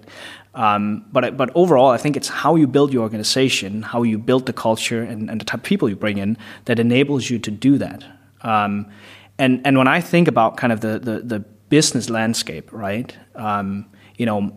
Um, 0.54 1.06
but 1.12 1.36
but 1.36 1.50
overall, 1.54 1.90
I 1.90 1.98
think 1.98 2.16
it's 2.16 2.28
how 2.28 2.56
you 2.56 2.66
build 2.66 2.92
your 2.92 3.02
organization, 3.02 3.82
how 3.82 4.02
you 4.02 4.18
build 4.18 4.46
the 4.46 4.52
culture, 4.52 5.02
and, 5.02 5.30
and 5.30 5.40
the 5.40 5.44
type 5.44 5.60
of 5.60 5.64
people 5.64 5.88
you 5.88 5.94
bring 5.94 6.18
in 6.18 6.36
that 6.64 6.80
enables 6.80 7.30
you 7.30 7.38
to 7.38 7.50
do 7.50 7.78
that. 7.78 8.04
Um, 8.42 8.90
and 9.38 9.60
and 9.64 9.78
when 9.78 9.86
I 9.86 10.00
think 10.00 10.28
about 10.28 10.56
kind 10.56 10.72
of 10.72 10.80
the 10.80 10.98
the, 10.98 11.20
the 11.20 11.38
business 11.68 12.10
landscape, 12.10 12.72
right? 12.72 13.16
Um, 13.34 13.86
you 14.18 14.26
know, 14.26 14.52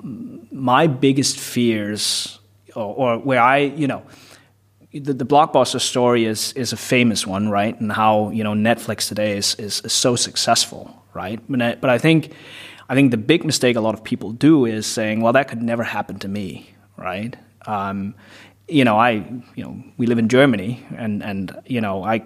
my 0.52 0.88
biggest 0.88 1.40
fears, 1.40 2.40
or, 2.76 2.96
or 2.96 3.18
where 3.20 3.42
I, 3.42 3.58
you 3.58 3.88
know, 3.88 4.04
the, 4.94 5.14
the, 5.14 5.26
blockbuster 5.26 5.82
story 5.82 6.26
is 6.26 6.54
is 6.54 6.72
a 6.72 6.78
famous 6.78 7.28
one, 7.28 7.50
right? 7.50 7.80
And 7.80 7.92
how 7.92 8.30
you 8.30 8.44
know 8.44 8.54
Netflix 8.54 9.08
today 9.08 9.38
is 9.38 9.56
is, 9.56 9.82
is 9.82 9.94
so 9.94 10.16
successful, 10.16 11.04
right? 11.14 11.40
But 11.50 11.62
I, 11.62 11.76
but 11.76 11.90
I 11.90 11.98
think 11.98 12.32
I 12.88 12.96
think 12.96 13.12
the 13.12 13.18
big 13.18 13.44
mistake 13.44 13.76
a 13.76 13.82
lot 13.82 13.94
of 13.94 14.04
people 14.04 14.32
do 14.32 14.66
is 14.66 14.86
saying, 14.86 15.22
well, 15.22 15.34
that 15.34 15.48
could 15.48 15.62
never 15.62 15.84
happen 15.84 16.20
to 16.20 16.28
me, 16.28 16.70
right? 16.98 17.36
Um, 17.66 18.16
you 18.68 18.84
know, 18.86 18.98
I 18.98 19.12
you 19.56 19.64
know 19.64 19.84
we 19.98 20.08
live 20.08 20.20
in 20.20 20.30
Germany, 20.30 20.86
and 20.98 21.24
and 21.24 21.52
you 21.66 21.82
know 21.82 22.04
I 22.04 22.22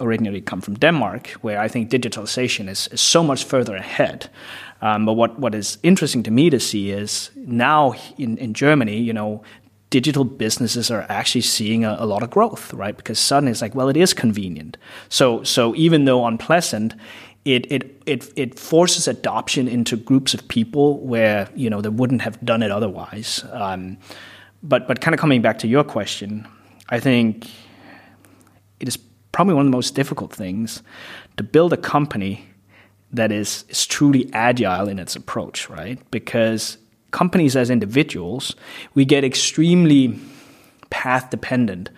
originally 0.00 0.40
come 0.40 0.60
from 0.60 0.74
Denmark, 0.74 1.28
where 1.42 1.60
I 1.60 1.68
think 1.68 1.90
digitalization 1.90 2.68
is, 2.68 2.88
is 2.88 3.00
so 3.00 3.22
much 3.22 3.44
further 3.44 3.76
ahead. 3.76 4.30
Um, 4.82 5.06
but 5.06 5.12
what, 5.12 5.38
what 5.38 5.54
is 5.54 5.78
interesting 5.84 6.24
to 6.24 6.30
me 6.30 6.50
to 6.50 6.58
see 6.58 6.90
is 6.90 7.30
now 7.36 7.94
in, 8.18 8.36
in 8.38 8.52
Germany, 8.52 8.98
you 8.98 9.12
know, 9.12 9.42
digital 9.90 10.24
businesses 10.24 10.90
are 10.90 11.06
actually 11.08 11.42
seeing 11.42 11.84
a, 11.84 11.96
a, 12.00 12.06
lot 12.06 12.22
of 12.22 12.30
growth, 12.30 12.74
right? 12.74 12.96
Because 12.96 13.20
suddenly 13.20 13.52
it's 13.52 13.62
like, 13.62 13.74
well, 13.74 13.88
it 13.88 13.96
is 13.96 14.12
convenient. 14.12 14.76
So, 15.08 15.44
so 15.44 15.74
even 15.76 16.04
though 16.04 16.26
unpleasant, 16.26 16.94
it, 17.44 17.70
it, 17.70 18.02
it, 18.06 18.32
it 18.34 18.58
forces 18.58 19.06
adoption 19.06 19.68
into 19.68 19.96
groups 19.96 20.34
of 20.34 20.48
people 20.48 20.98
where, 21.00 21.48
you 21.54 21.70
know, 21.70 21.80
they 21.80 21.88
wouldn't 21.88 22.22
have 22.22 22.44
done 22.44 22.62
it 22.62 22.70
otherwise. 22.70 23.44
Um, 23.52 23.98
but, 24.62 24.88
but 24.88 25.00
kind 25.00 25.14
of 25.14 25.20
coming 25.20 25.42
back 25.42 25.58
to 25.58 25.68
your 25.68 25.84
question, 25.84 26.48
I 26.88 26.98
think 26.98 27.48
it 28.80 28.88
is 28.88 28.96
probably 29.30 29.54
one 29.54 29.66
of 29.66 29.70
the 29.70 29.76
most 29.76 29.94
difficult 29.94 30.32
things 30.32 30.82
to 31.36 31.44
build 31.44 31.72
a 31.72 31.76
company 31.76 32.46
that 33.12 33.30
is, 33.30 33.64
is 33.68 33.86
truly 33.86 34.30
agile 34.32 34.88
in 34.88 34.98
its 34.98 35.16
approach, 35.16 35.68
right? 35.68 35.98
Because 36.10 36.78
companies 37.10 37.56
as 37.56 37.70
individuals, 37.70 38.56
we 38.94 39.04
get 39.04 39.24
extremely 39.24 40.18
path 40.90 41.30
dependent 41.30 41.90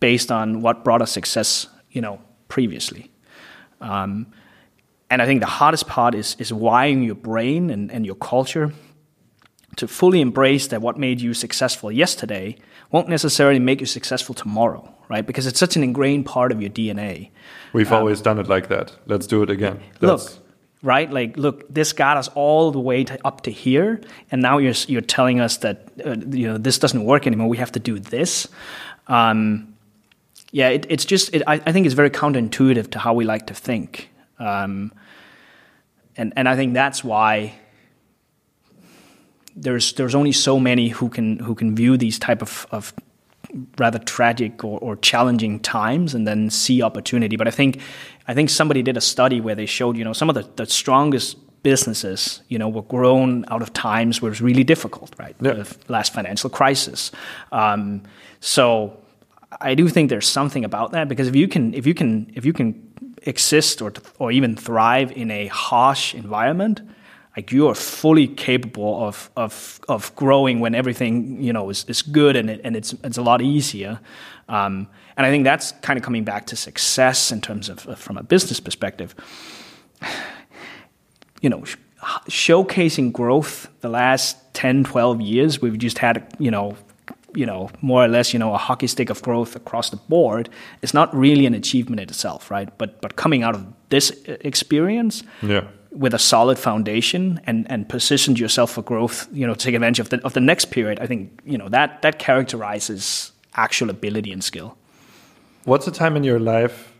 based 0.00 0.32
on 0.32 0.62
what 0.62 0.82
brought 0.82 1.02
us 1.02 1.12
success, 1.12 1.66
you 1.90 2.00
know, 2.00 2.20
previously. 2.48 3.10
Um, 3.80 4.26
and 5.10 5.20
I 5.20 5.26
think 5.26 5.40
the 5.40 5.46
hardest 5.46 5.86
part 5.86 6.14
is 6.14 6.36
is 6.38 6.52
wiring 6.52 7.02
your 7.02 7.16
brain 7.16 7.70
and, 7.70 7.90
and 7.90 8.06
your 8.06 8.14
culture 8.14 8.72
to 9.76 9.88
fully 9.88 10.20
embrace 10.20 10.68
that 10.68 10.80
what 10.82 10.98
made 10.98 11.20
you 11.20 11.34
successful 11.34 11.90
yesterday 11.90 12.56
won't 12.90 13.08
necessarily 13.08 13.58
make 13.58 13.80
you 13.80 13.86
successful 13.86 14.34
tomorrow, 14.34 14.92
right? 15.10 15.26
Because 15.26 15.46
it's 15.48 15.58
such 15.58 15.76
an 15.76 15.82
ingrained 15.82 16.24
part 16.24 16.52
of 16.52 16.62
your 16.62 16.70
DNA. 16.70 17.30
We've 17.72 17.90
um, 17.92 17.98
always 17.98 18.22
done 18.22 18.38
it 18.38 18.48
like 18.48 18.68
that. 18.68 18.92
Let's 19.06 19.26
do 19.26 19.42
it 19.42 19.50
again. 19.50 19.80
Let's 20.00 20.36
look, 20.36 20.42
right? 20.82 21.10
Like, 21.10 21.36
look, 21.36 21.68
this 21.68 21.92
got 21.92 22.16
us 22.16 22.28
all 22.28 22.70
the 22.70 22.80
way 22.80 23.02
to, 23.04 23.18
up 23.26 23.42
to 23.42 23.50
here, 23.50 24.00
and 24.30 24.40
now 24.40 24.58
you're 24.58 24.74
you're 24.86 25.02
telling 25.02 25.40
us 25.40 25.58
that 25.58 25.88
uh, 26.06 26.14
you 26.30 26.46
know 26.46 26.56
this 26.56 26.78
doesn't 26.78 27.04
work 27.04 27.26
anymore. 27.26 27.48
We 27.48 27.58
have 27.58 27.72
to 27.72 27.80
do 27.80 27.98
this. 27.98 28.48
Um, 29.08 29.74
yeah, 30.52 30.68
it, 30.68 30.86
it's 30.88 31.04
just 31.04 31.34
it, 31.34 31.42
I, 31.46 31.54
I, 31.54 31.72
think 31.72 31.86
it's 31.86 31.94
very 31.94 32.10
counterintuitive 32.10 32.90
to 32.92 32.98
how 33.00 33.12
we 33.12 33.24
like 33.24 33.48
to 33.48 33.54
think, 33.54 34.10
um, 34.38 34.92
and 36.16 36.32
and 36.36 36.48
I 36.48 36.54
think 36.54 36.74
that's 36.74 37.02
why 37.02 37.54
there's 39.56 39.92
there's 39.94 40.14
only 40.14 40.32
so 40.32 40.60
many 40.60 40.88
who 40.88 41.08
can 41.08 41.40
who 41.40 41.56
can 41.56 41.74
view 41.74 41.96
these 41.96 42.18
type 42.18 42.42
of, 42.42 42.66
of 42.70 42.94
rather 43.78 43.98
tragic 43.98 44.64
or, 44.64 44.78
or, 44.80 44.96
challenging 44.96 45.60
times 45.60 46.14
and 46.14 46.26
then 46.26 46.50
see 46.50 46.82
opportunity. 46.82 47.36
But 47.36 47.48
I 47.48 47.50
think 47.50 47.80
I 48.28 48.34
think 48.34 48.50
somebody 48.50 48.82
did 48.82 48.96
a 48.96 49.00
study 49.00 49.40
where 49.40 49.54
they 49.54 49.66
showed 49.66 49.96
you 49.96 50.04
know 50.04 50.12
some 50.12 50.28
of 50.28 50.34
the, 50.34 50.48
the 50.56 50.66
strongest 50.66 51.36
businesses 51.62 52.42
you 52.48 52.58
know 52.58 52.68
were 52.68 52.82
grown 52.82 53.44
out 53.48 53.62
of 53.62 53.72
times 53.72 54.22
where 54.22 54.28
it 54.28 54.32
was 54.32 54.40
really 54.40 54.64
difficult, 54.64 55.14
right? 55.18 55.36
Yeah. 55.40 55.54
The 55.54 55.76
last 55.88 56.12
financial 56.12 56.50
crisis. 56.50 57.10
Um, 57.52 58.02
so 58.40 58.96
I 59.60 59.74
do 59.74 59.88
think 59.88 60.10
there's 60.10 60.28
something 60.28 60.64
about 60.64 60.92
that 60.92 61.08
because 61.08 61.28
if 61.28 61.36
you 61.36 61.48
can 61.48 61.74
if 61.74 61.86
you 61.86 61.94
can 61.94 62.30
if 62.34 62.44
you 62.44 62.52
can 62.52 62.88
exist 63.22 63.82
or 63.82 63.92
or 64.18 64.32
even 64.32 64.56
thrive 64.56 65.12
in 65.12 65.30
a 65.30 65.46
harsh 65.48 66.14
environment 66.14 66.80
like 67.36 67.52
you 67.52 67.68
are 67.68 67.74
fully 67.74 68.26
capable 68.26 69.06
of 69.06 69.30
of 69.36 69.80
of 69.88 70.14
growing 70.16 70.60
when 70.60 70.74
everything 70.74 71.40
you 71.40 71.52
know 71.52 71.70
is, 71.70 71.84
is 71.88 72.02
good 72.02 72.36
and 72.36 72.50
it, 72.50 72.60
and 72.64 72.76
it's 72.76 72.92
it's 73.04 73.18
a 73.18 73.22
lot 73.22 73.40
easier. 73.40 74.00
Um, 74.48 74.88
and 75.16 75.26
I 75.26 75.30
think 75.30 75.44
that's 75.44 75.72
kind 75.82 75.96
of 75.96 76.04
coming 76.04 76.24
back 76.24 76.46
to 76.46 76.56
success 76.56 77.30
in 77.30 77.40
terms 77.40 77.68
of, 77.68 77.98
from 77.98 78.16
a 78.16 78.22
business 78.22 78.60
perspective. 78.60 79.14
You 81.42 81.48
know, 81.48 81.64
sh- 81.64 81.76
showcasing 82.28 83.14
growth 83.14 83.66
the 83.80 83.88
last 83.88 84.36
10, 84.52 84.84
12 84.84 85.22
years, 85.22 85.62
we've 85.62 85.78
just 85.78 85.96
had 85.96 86.36
you 86.38 86.50
know 86.50 86.76
you 87.34 87.46
know, 87.46 87.70
more 87.80 88.04
or 88.04 88.08
less, 88.08 88.32
you 88.34 88.38
know, 88.38 88.52
a 88.52 88.58
hockey 88.58 88.88
stick 88.88 89.08
of 89.08 89.22
growth 89.22 89.56
across 89.56 89.88
the 89.90 89.96
board 89.96 90.50
is 90.82 90.92
not 90.92 91.14
really 91.14 91.46
an 91.46 91.54
achievement 91.54 92.00
in 92.00 92.08
itself, 92.08 92.50
right? 92.50 92.76
But 92.76 93.00
but 93.00 93.16
coming 93.16 93.42
out 93.42 93.54
of 93.54 93.64
this 93.88 94.10
experience, 94.26 95.22
yeah 95.40 95.64
with 95.90 96.14
a 96.14 96.18
solid 96.18 96.58
foundation 96.58 97.40
and, 97.44 97.68
and 97.70 97.88
positioned 97.88 98.38
yourself 98.38 98.72
for 98.72 98.82
growth, 98.82 99.28
you 99.32 99.46
know, 99.46 99.54
take 99.54 99.74
advantage 99.74 99.98
of 99.98 100.10
the, 100.10 100.24
of 100.24 100.34
the 100.34 100.40
next 100.40 100.66
period, 100.66 101.00
I 101.00 101.06
think, 101.06 101.40
you 101.44 101.58
know, 101.58 101.68
that, 101.68 102.02
that 102.02 102.18
characterizes 102.18 103.32
actual 103.54 103.90
ability 103.90 104.32
and 104.32 104.42
skill. 104.42 104.76
What's 105.64 105.86
a 105.86 105.90
time 105.90 106.16
in 106.16 106.24
your 106.24 106.38
life 106.38 106.92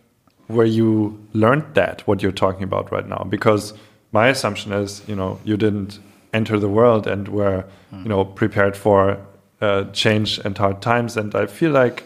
where 0.49 0.67
you 0.67 1.25
learned 1.33 1.75
that, 1.75 2.07
what 2.07 2.23
you're 2.23 2.33
talking 2.33 2.65
about 2.65 2.91
right 2.91 3.07
now? 3.07 3.25
Because 3.29 3.75
my 4.13 4.29
assumption 4.29 4.73
is, 4.73 5.03
you 5.07 5.15
know, 5.15 5.39
you 5.45 5.57
didn't 5.57 6.01
enter 6.35 6.59
the 6.59 6.69
world 6.69 7.07
and 7.07 7.29
were, 7.29 7.65
you 7.93 8.09
know, 8.09 8.25
prepared 8.25 8.77
for 8.77 9.25
uh, 9.61 9.85
change 9.93 10.39
and 10.41 10.59
hard 10.59 10.83
times. 10.83 11.17
And 11.17 11.35
I 11.35 11.47
feel 11.47 11.71
like 11.71 12.05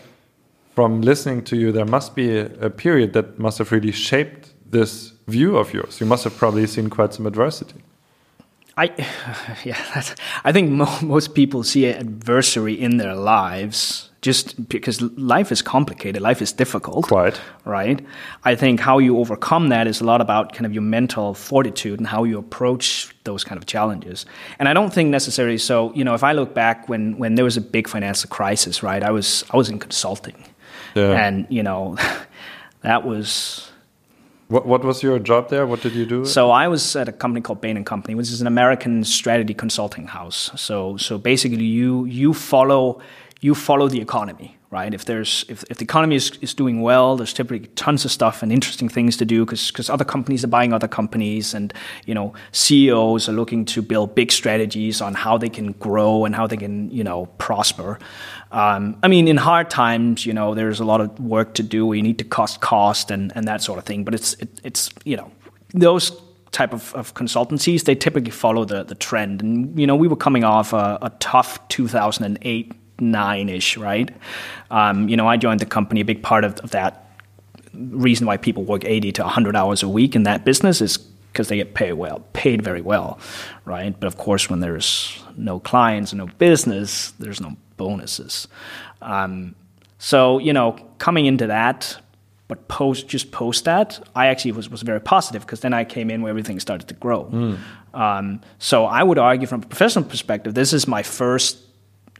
from 0.74 1.00
listening 1.00 1.44
to 1.44 1.56
you, 1.56 1.72
there 1.72 1.86
must 1.86 2.14
be 2.14 2.36
a, 2.36 2.46
a 2.60 2.70
period 2.70 3.14
that 3.14 3.38
must 3.38 3.58
have 3.58 3.72
really 3.72 3.92
shaped 3.92 4.52
this 4.70 5.13
view 5.26 5.56
of 5.56 5.72
yours? 5.72 6.00
You 6.00 6.06
must 6.06 6.24
have 6.24 6.36
probably 6.36 6.66
seen 6.66 6.90
quite 6.90 7.14
some 7.14 7.26
adversity. 7.26 7.82
I, 8.76 8.86
yeah, 9.64 10.02
I 10.44 10.52
think 10.52 10.70
mo 10.70 10.88
most 11.02 11.34
people 11.34 11.62
see 11.62 11.86
adversity 11.86 12.80
in 12.80 12.96
their 12.96 13.14
lives 13.14 14.10
just 14.24 14.70
because 14.70 15.02
life 15.18 15.52
is 15.52 15.60
complicated, 15.60 16.22
life 16.22 16.40
is 16.40 16.50
difficult. 16.50 17.08
Quite. 17.08 17.38
Right? 17.66 18.02
I 18.42 18.54
think 18.54 18.80
how 18.80 18.96
you 18.96 19.18
overcome 19.18 19.68
that 19.68 19.86
is 19.86 20.00
a 20.00 20.04
lot 20.04 20.22
about 20.22 20.54
kind 20.54 20.64
of 20.64 20.72
your 20.72 20.82
mental 20.82 21.34
fortitude 21.34 21.98
and 22.00 22.08
how 22.08 22.24
you 22.24 22.38
approach 22.38 23.14
those 23.24 23.44
kind 23.44 23.58
of 23.58 23.66
challenges. 23.66 24.24
And 24.58 24.66
I 24.66 24.72
don't 24.72 24.90
think 24.94 25.10
necessarily 25.10 25.58
so, 25.58 25.92
you 25.92 26.04
know, 26.04 26.14
if 26.14 26.24
I 26.24 26.32
look 26.32 26.54
back 26.54 26.88
when, 26.88 27.18
when 27.18 27.34
there 27.34 27.44
was 27.44 27.58
a 27.58 27.60
big 27.60 27.86
financial 27.86 28.30
crisis, 28.30 28.82
right, 28.82 29.02
I 29.02 29.10
was, 29.10 29.44
I 29.50 29.58
was 29.58 29.68
in 29.68 29.78
consulting. 29.78 30.42
Yeah. 30.94 31.10
And, 31.10 31.46
you 31.50 31.62
know, 31.62 31.98
that 32.80 33.04
was 33.04 33.70
what, 34.48 34.66
what 34.66 34.84
was 34.84 35.02
your 35.02 35.18
job 35.18 35.48
there? 35.48 35.66
What 35.66 35.80
did 35.80 35.94
you 35.94 36.06
do? 36.06 36.24
So 36.24 36.50
I 36.50 36.68
was 36.68 36.96
at 36.96 37.08
a 37.08 37.12
company 37.12 37.40
called 37.40 37.60
Bain 37.60 37.76
and 37.76 37.86
Company, 37.86 38.14
which 38.14 38.30
is 38.30 38.40
an 38.40 38.46
American 38.46 39.04
strategy 39.04 39.54
consulting 39.54 40.06
house. 40.06 40.50
So 40.56 40.96
so 40.96 41.18
basically, 41.18 41.64
you 41.64 42.04
you 42.04 42.34
follow 42.34 43.00
you 43.40 43.54
follow 43.54 43.88
the 43.88 44.00
economy, 44.00 44.56
right? 44.74 44.92
If 44.92 45.04
there's 45.04 45.44
if, 45.48 45.62
if 45.70 45.78
the 45.78 45.84
economy 45.84 46.16
is, 46.16 46.36
is 46.40 46.52
doing 46.52 46.82
well, 46.82 47.16
there's 47.16 47.32
typically 47.32 47.68
tons 47.76 48.04
of 48.04 48.10
stuff 48.10 48.42
and 48.42 48.50
interesting 48.50 48.88
things 48.88 49.16
to 49.18 49.24
do 49.24 49.46
because 49.46 49.88
other 49.88 50.04
companies 50.04 50.42
are 50.42 50.48
buying 50.48 50.72
other 50.72 50.88
companies, 50.88 51.54
and 51.54 51.72
you 52.06 52.14
know 52.14 52.34
CEOs 52.50 53.28
are 53.28 53.32
looking 53.32 53.64
to 53.66 53.82
build 53.82 54.16
big 54.16 54.32
strategies 54.32 55.00
on 55.00 55.14
how 55.14 55.38
they 55.38 55.48
can 55.48 55.72
grow 55.86 56.24
and 56.24 56.34
how 56.34 56.48
they 56.48 56.56
can 56.56 56.90
you 56.90 57.04
know 57.04 57.26
prosper. 57.38 58.00
Um, 58.50 58.96
I 59.04 59.08
mean, 59.08 59.28
in 59.28 59.36
hard 59.36 59.70
times, 59.70 60.26
you 60.26 60.34
know, 60.34 60.54
there's 60.54 60.80
a 60.80 60.84
lot 60.84 61.00
of 61.00 61.08
work 61.20 61.54
to 61.54 61.62
do. 61.62 61.86
We 61.86 62.02
need 62.02 62.18
to 62.18 62.24
cost 62.24 62.60
cost 62.60 63.10
and, 63.12 63.32
and 63.36 63.46
that 63.46 63.62
sort 63.62 63.78
of 63.78 63.84
thing. 63.84 64.04
But 64.04 64.14
it's 64.14 64.34
it, 64.34 64.48
it's 64.64 64.90
you 65.04 65.16
know 65.16 65.30
those 65.72 66.12
type 66.50 66.72
of, 66.72 66.94
of 66.94 67.14
consultancies 67.14 67.84
they 67.84 67.94
typically 67.94 68.32
follow 68.32 68.64
the 68.64 68.82
the 68.82 68.96
trend. 68.96 69.40
And 69.40 69.78
you 69.78 69.86
know, 69.86 69.94
we 69.94 70.08
were 70.08 70.22
coming 70.26 70.42
off 70.42 70.72
a, 70.72 70.98
a 71.00 71.10
tough 71.20 71.60
2008 71.68 72.72
nine 73.00 73.48
ish, 73.48 73.76
right? 73.76 74.10
Um, 74.70 75.08
you 75.08 75.16
know, 75.16 75.26
I 75.26 75.36
joined 75.36 75.60
the 75.60 75.66
company. 75.66 76.00
A 76.00 76.04
big 76.04 76.22
part 76.22 76.44
of, 76.44 76.58
of 76.60 76.70
that 76.70 77.04
reason 77.72 78.26
why 78.26 78.36
people 78.36 78.64
work 78.64 78.84
80 78.84 79.12
to 79.12 79.22
100 79.22 79.56
hours 79.56 79.82
a 79.82 79.88
week 79.88 80.14
in 80.14 80.22
that 80.24 80.44
business 80.44 80.80
is 80.80 80.98
because 81.32 81.48
they 81.48 81.56
get 81.56 81.74
paid 81.74 81.94
well, 81.94 82.20
paid 82.32 82.62
very 82.62 82.80
well, 82.80 83.18
right? 83.64 83.98
But 83.98 84.06
of 84.06 84.16
course, 84.16 84.48
when 84.48 84.60
there's 84.60 85.20
no 85.36 85.58
clients 85.58 86.12
and 86.12 86.18
no 86.18 86.28
business, 86.38 87.10
there's 87.18 87.40
no 87.40 87.56
bonuses. 87.76 88.46
Um, 89.02 89.56
so 89.98 90.38
you 90.38 90.52
know, 90.52 90.78
coming 90.98 91.26
into 91.26 91.48
that, 91.48 92.00
but 92.46 92.68
post 92.68 93.08
just 93.08 93.32
post 93.32 93.64
that, 93.64 94.06
I 94.14 94.28
actually 94.28 94.52
was 94.52 94.70
was 94.70 94.82
very 94.82 95.00
positive 95.00 95.42
because 95.42 95.60
then 95.60 95.74
I 95.74 95.84
came 95.84 96.08
in 96.08 96.22
where 96.22 96.30
everything 96.30 96.60
started 96.60 96.86
to 96.88 96.94
grow. 96.94 97.24
Mm. 97.24 97.58
Um, 97.94 98.40
so 98.58 98.84
I 98.84 99.02
would 99.02 99.18
argue, 99.18 99.46
from 99.46 99.62
a 99.62 99.66
professional 99.66 100.04
perspective, 100.04 100.54
this 100.54 100.72
is 100.72 100.86
my 100.86 101.02
first 101.02 101.58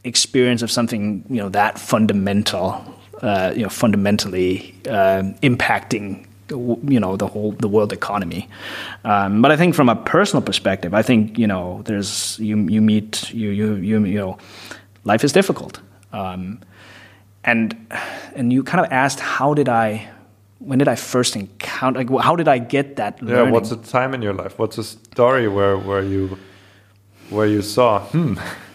experience 0.04 0.62
of 0.62 0.70
something 0.70 1.25
you 1.28 1.37
know 1.37 1.49
that 1.49 1.78
fundamental, 1.78 2.84
uh, 3.23 3.52
you 3.56 3.62
know, 3.62 3.68
fundamentally 3.68 4.75
uh, 4.88 5.23
impacting 5.42 6.26
you 6.50 7.00
know 7.00 7.16
the 7.16 7.26
whole 7.26 7.52
the 7.52 7.68
world 7.68 7.92
economy. 7.92 8.49
Um, 9.04 9.42
but 9.42 9.50
I 9.50 9.56
think 9.56 9.75
from 9.75 9.88
a 9.88 9.96
personal 9.96 10.42
perspective, 10.42 10.94
I 10.94 11.02
think 11.02 11.38
you 11.38 11.46
know 11.46 11.82
there's 11.84 12.38
you 12.38 12.56
you 12.68 12.80
meet 12.80 13.32
you 13.32 13.50
you 13.50 13.75
you 13.75 14.04
you 14.04 14.18
know 14.18 14.38
life 15.04 15.25
is 15.25 15.32
difficult. 15.32 15.80
Um, 16.12 16.61
and 17.44 17.76
and 18.34 18.52
you 18.52 18.62
kind 18.62 18.84
of 18.84 18.92
asked 18.92 19.20
how 19.20 19.54
did 19.54 19.68
I 19.68 20.08
when 20.58 20.78
did 20.78 20.88
I 20.88 20.96
first 20.96 21.37
encounter 21.37 22.04
like 22.04 22.23
how 22.23 22.37
did 22.37 22.49
I 22.49 22.58
get 22.58 22.96
that 22.96 23.23
learning? 23.23 23.46
Yeah, 23.46 23.50
what's 23.50 23.70
a 23.70 23.76
time 23.76 24.14
in 24.14 24.23
your 24.23 24.34
life? 24.34 24.58
What's 24.58 24.78
a 24.78 24.84
story 24.84 25.49
where 25.49 25.76
where 25.76 26.02
you 26.02 26.38
where 27.30 27.46
you 27.46 27.62
saw 27.62 28.00
hmm 28.00 28.34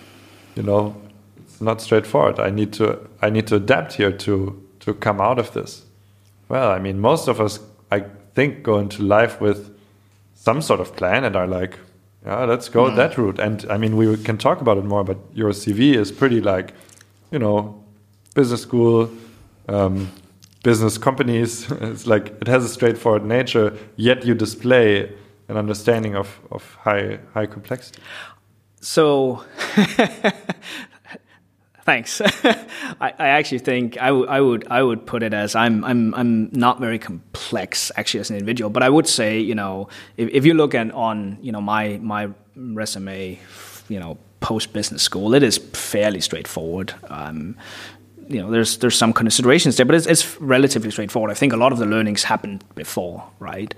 you 0.55 0.63
know 0.63 0.95
it's 1.59 1.65
not 1.65 1.81
straightforward. 1.81 2.39
I 2.39 2.51
need 2.51 2.71
to 2.73 2.97
I 3.21 3.29
need 3.29 3.47
to 3.47 3.55
adapt 3.55 3.93
here 3.93 4.13
to 4.13 4.65
to 4.79 4.93
come 4.93 5.19
out 5.19 5.39
of 5.39 5.51
this. 5.51 5.85
Well, 6.47 6.71
I 6.71 6.79
mean, 6.79 6.99
most 7.01 7.27
of 7.27 7.41
us, 7.41 7.59
I 7.91 8.05
think, 8.33 8.63
go 8.63 8.79
into 8.79 9.03
life 9.03 9.41
with 9.41 9.69
some 10.35 10.61
sort 10.61 10.79
of 10.79 10.95
plan 10.95 11.25
and 11.25 11.35
are 11.35 11.47
like, 11.47 11.77
yeah, 12.25 12.45
let's 12.45 12.69
go 12.69 12.85
mm. 12.85 12.95
that 12.95 13.17
route. 13.17 13.39
And 13.39 13.65
I 13.69 13.77
mean, 13.77 13.97
we 13.97 14.15
can 14.23 14.37
talk 14.37 14.61
about 14.61 14.77
it 14.77 14.85
more, 14.85 15.03
but 15.03 15.17
your 15.33 15.51
CV 15.51 15.95
is 15.95 16.13
pretty 16.13 16.39
like, 16.39 16.73
you 17.29 17.39
know, 17.39 17.83
business 18.35 18.61
school, 18.61 19.09
um, 19.67 20.09
business 20.63 20.97
companies. 20.97 21.69
it's 21.81 22.07
like 22.07 22.29
it 22.39 22.47
has 22.47 22.63
a 22.63 22.69
straightforward 22.69 23.25
nature, 23.25 23.77
yet 23.97 24.25
you 24.25 24.33
display 24.33 25.11
an 25.49 25.57
understanding 25.57 26.15
of, 26.15 26.39
of 26.51 26.63
high 26.85 27.19
high 27.33 27.47
complexity. 27.47 28.01
So 28.79 29.43
Thanks. 31.89 32.21
I, 33.01 33.13
I, 33.17 33.29
actually 33.29 33.57
think 33.57 33.99
I, 33.99 34.09
I 34.09 34.39
would 34.41 34.67
I 34.69 34.83
would 34.83 35.07
put 35.07 35.23
it 35.23 35.33
as 35.33 35.55
I'm 35.55 35.83
I'm 35.83 36.13
I'm 36.13 36.51
not 36.51 36.79
very 36.79 36.99
complex 36.99 37.91
actually 37.95 38.19
as 38.19 38.29
an 38.29 38.35
individual, 38.35 38.69
but 38.69 38.83
I 38.83 38.89
would 38.89 39.07
say 39.07 39.39
you 39.39 39.55
know 39.55 39.89
if, 40.15 40.29
if 40.29 40.45
you 40.45 40.53
look 40.53 40.75
at 40.75 40.91
on 40.91 41.39
you 41.41 41.51
know 41.51 41.61
my 41.61 41.97
my 41.97 42.29
resume, 42.55 43.39
you 43.87 43.99
know 43.99 44.19
post 44.39 44.71
business 44.71 45.01
school, 45.01 45.33
it 45.33 45.41
is 45.41 45.57
fairly 45.57 46.21
straightforward. 46.21 46.93
Um, 47.09 47.57
you 48.27 48.39
know, 48.39 48.51
there's 48.51 48.77
there's 48.77 48.95
some 48.95 49.11
considerations 49.11 49.77
there, 49.77 49.85
but 49.87 49.95
it's, 49.95 50.05
it's 50.05 50.39
relatively 50.39 50.91
straightforward. 50.91 51.31
I 51.31 51.33
think 51.33 51.53
a 51.53 51.57
lot 51.57 51.71
of 51.71 51.79
the 51.79 51.87
learnings 51.87 52.23
happened 52.23 52.63
before, 52.75 53.27
right? 53.39 53.73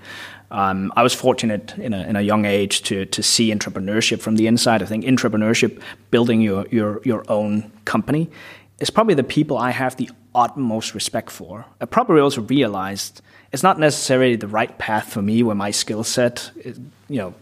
Um, 0.52 0.92
I 0.94 1.02
was 1.02 1.14
fortunate 1.14 1.76
in 1.78 1.94
a, 1.94 2.02
in 2.02 2.14
a 2.14 2.20
young 2.20 2.44
age 2.44 2.82
to, 2.82 3.06
to 3.06 3.22
see 3.22 3.52
entrepreneurship 3.52 4.20
from 4.20 4.36
the 4.36 4.46
inside. 4.46 4.82
I 4.82 4.86
think 4.86 5.04
entrepreneurship, 5.04 5.80
building 6.10 6.42
your, 6.42 6.66
your, 6.70 7.00
your 7.04 7.24
own 7.28 7.72
company, 7.86 8.30
is 8.78 8.90
probably 8.90 9.14
the 9.14 9.24
people 9.24 9.56
I 9.56 9.70
have 9.70 9.96
the 9.96 10.10
utmost 10.34 10.94
respect 10.94 11.30
for. 11.30 11.64
I 11.80 11.86
probably 11.86 12.20
also 12.20 12.42
realized 12.42 13.22
it's 13.50 13.62
not 13.62 13.78
necessarily 13.78 14.36
the 14.36 14.46
right 14.46 14.76
path 14.78 15.12
for 15.12 15.22
me 15.22 15.42
where 15.42 15.56
my 15.56 15.70
skill 15.70 16.04
set, 16.04 16.50
you 17.08 17.18
know, 17.18 17.34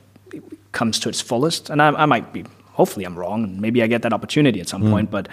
comes 0.70 1.00
to 1.00 1.08
its 1.08 1.20
fullest. 1.20 1.68
And 1.68 1.82
I, 1.82 1.88
I 1.88 2.06
might 2.06 2.32
be, 2.32 2.44
hopefully, 2.66 3.04
I'm 3.04 3.18
wrong, 3.18 3.42
and 3.44 3.60
maybe 3.60 3.82
I 3.82 3.88
get 3.88 4.02
that 4.02 4.12
opportunity 4.12 4.60
at 4.60 4.68
some 4.68 4.82
mm. 4.82 4.90
point. 4.90 5.10
But 5.10 5.28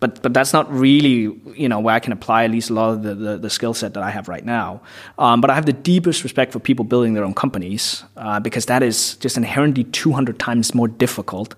but 0.00 0.22
but 0.22 0.34
that's 0.34 0.52
not 0.52 0.70
really 0.72 1.40
you 1.54 1.68
know 1.68 1.80
where 1.80 1.94
I 1.94 2.00
can 2.00 2.12
apply 2.12 2.44
at 2.44 2.50
least 2.50 2.70
a 2.70 2.74
lot 2.74 2.90
of 2.90 3.02
the, 3.02 3.14
the, 3.14 3.38
the 3.38 3.50
skill 3.50 3.74
set 3.74 3.94
that 3.94 4.02
I 4.02 4.10
have 4.10 4.28
right 4.28 4.44
now. 4.44 4.82
Um, 5.18 5.40
but 5.40 5.50
I 5.50 5.54
have 5.54 5.66
the 5.66 5.72
deepest 5.72 6.22
respect 6.22 6.52
for 6.52 6.58
people 6.58 6.84
building 6.84 7.14
their 7.14 7.24
own 7.24 7.34
companies 7.34 8.04
uh, 8.16 8.40
because 8.40 8.66
that 8.66 8.82
is 8.82 9.16
just 9.16 9.36
inherently 9.36 9.84
200 9.84 10.38
times 10.38 10.74
more 10.74 10.88
difficult 10.88 11.54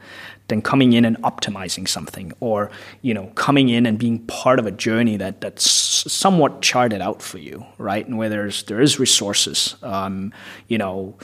than 0.48 0.62
coming 0.62 0.92
in 0.92 1.04
and 1.04 1.16
optimizing 1.22 1.88
something 1.88 2.32
or 2.40 2.70
you 3.02 3.12
know 3.12 3.26
coming 3.34 3.68
in 3.68 3.86
and 3.86 3.98
being 3.98 4.18
part 4.26 4.58
of 4.58 4.66
a 4.66 4.70
journey 4.70 5.16
that 5.16 5.40
that's 5.40 5.70
somewhat 6.10 6.62
charted 6.62 7.00
out 7.00 7.20
for 7.20 7.38
you 7.38 7.64
right 7.78 8.06
and 8.06 8.16
where 8.16 8.28
there's 8.28 8.62
there 8.64 8.80
is 8.80 9.00
resources 9.00 9.76
um, 9.82 10.32
you 10.68 10.78
know 10.78 11.14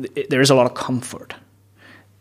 th- 0.00 0.28
there 0.28 0.40
is 0.40 0.50
a 0.50 0.54
lot 0.54 0.66
of 0.66 0.74
comfort 0.74 1.34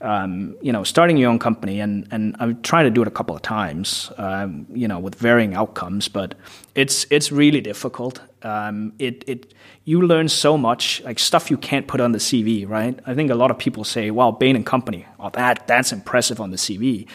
um, 0.01 0.55
you 0.61 0.71
know, 0.71 0.83
starting 0.83 1.17
your 1.17 1.29
own 1.29 1.39
company, 1.39 1.79
and, 1.79 2.07
and 2.11 2.35
I've 2.39 2.61
tried 2.61 2.83
to 2.83 2.89
do 2.89 3.01
it 3.01 3.07
a 3.07 3.11
couple 3.11 3.35
of 3.35 3.41
times, 3.41 4.11
um, 4.17 4.65
you 4.73 4.87
know, 4.87 4.99
with 4.99 5.15
varying 5.15 5.53
outcomes, 5.53 6.07
but 6.07 6.35
it's 6.75 7.05
it's 7.11 7.31
really 7.31 7.61
difficult. 7.61 8.19
Um, 8.41 8.93
it 8.97 9.23
it 9.27 9.53
you 9.85 10.01
learn 10.01 10.27
so 10.27 10.57
much, 10.57 11.01
like 11.03 11.19
stuff 11.19 11.51
you 11.51 11.57
can't 11.57 11.87
put 11.87 12.01
on 12.01 12.11
the 12.11 12.19
CV, 12.19 12.67
right? 12.67 12.99
I 13.05 13.13
think 13.13 13.29
a 13.29 13.35
lot 13.35 13.51
of 13.51 13.57
people 13.57 13.83
say, 13.83 14.11
"Wow, 14.11 14.31
Bain 14.31 14.55
and 14.55 14.65
Company, 14.65 15.05
oh, 15.19 15.29
that 15.31 15.67
that's 15.67 15.91
impressive 15.91 16.41
on 16.41 16.51
the 16.51 16.57
CV." 16.57 17.07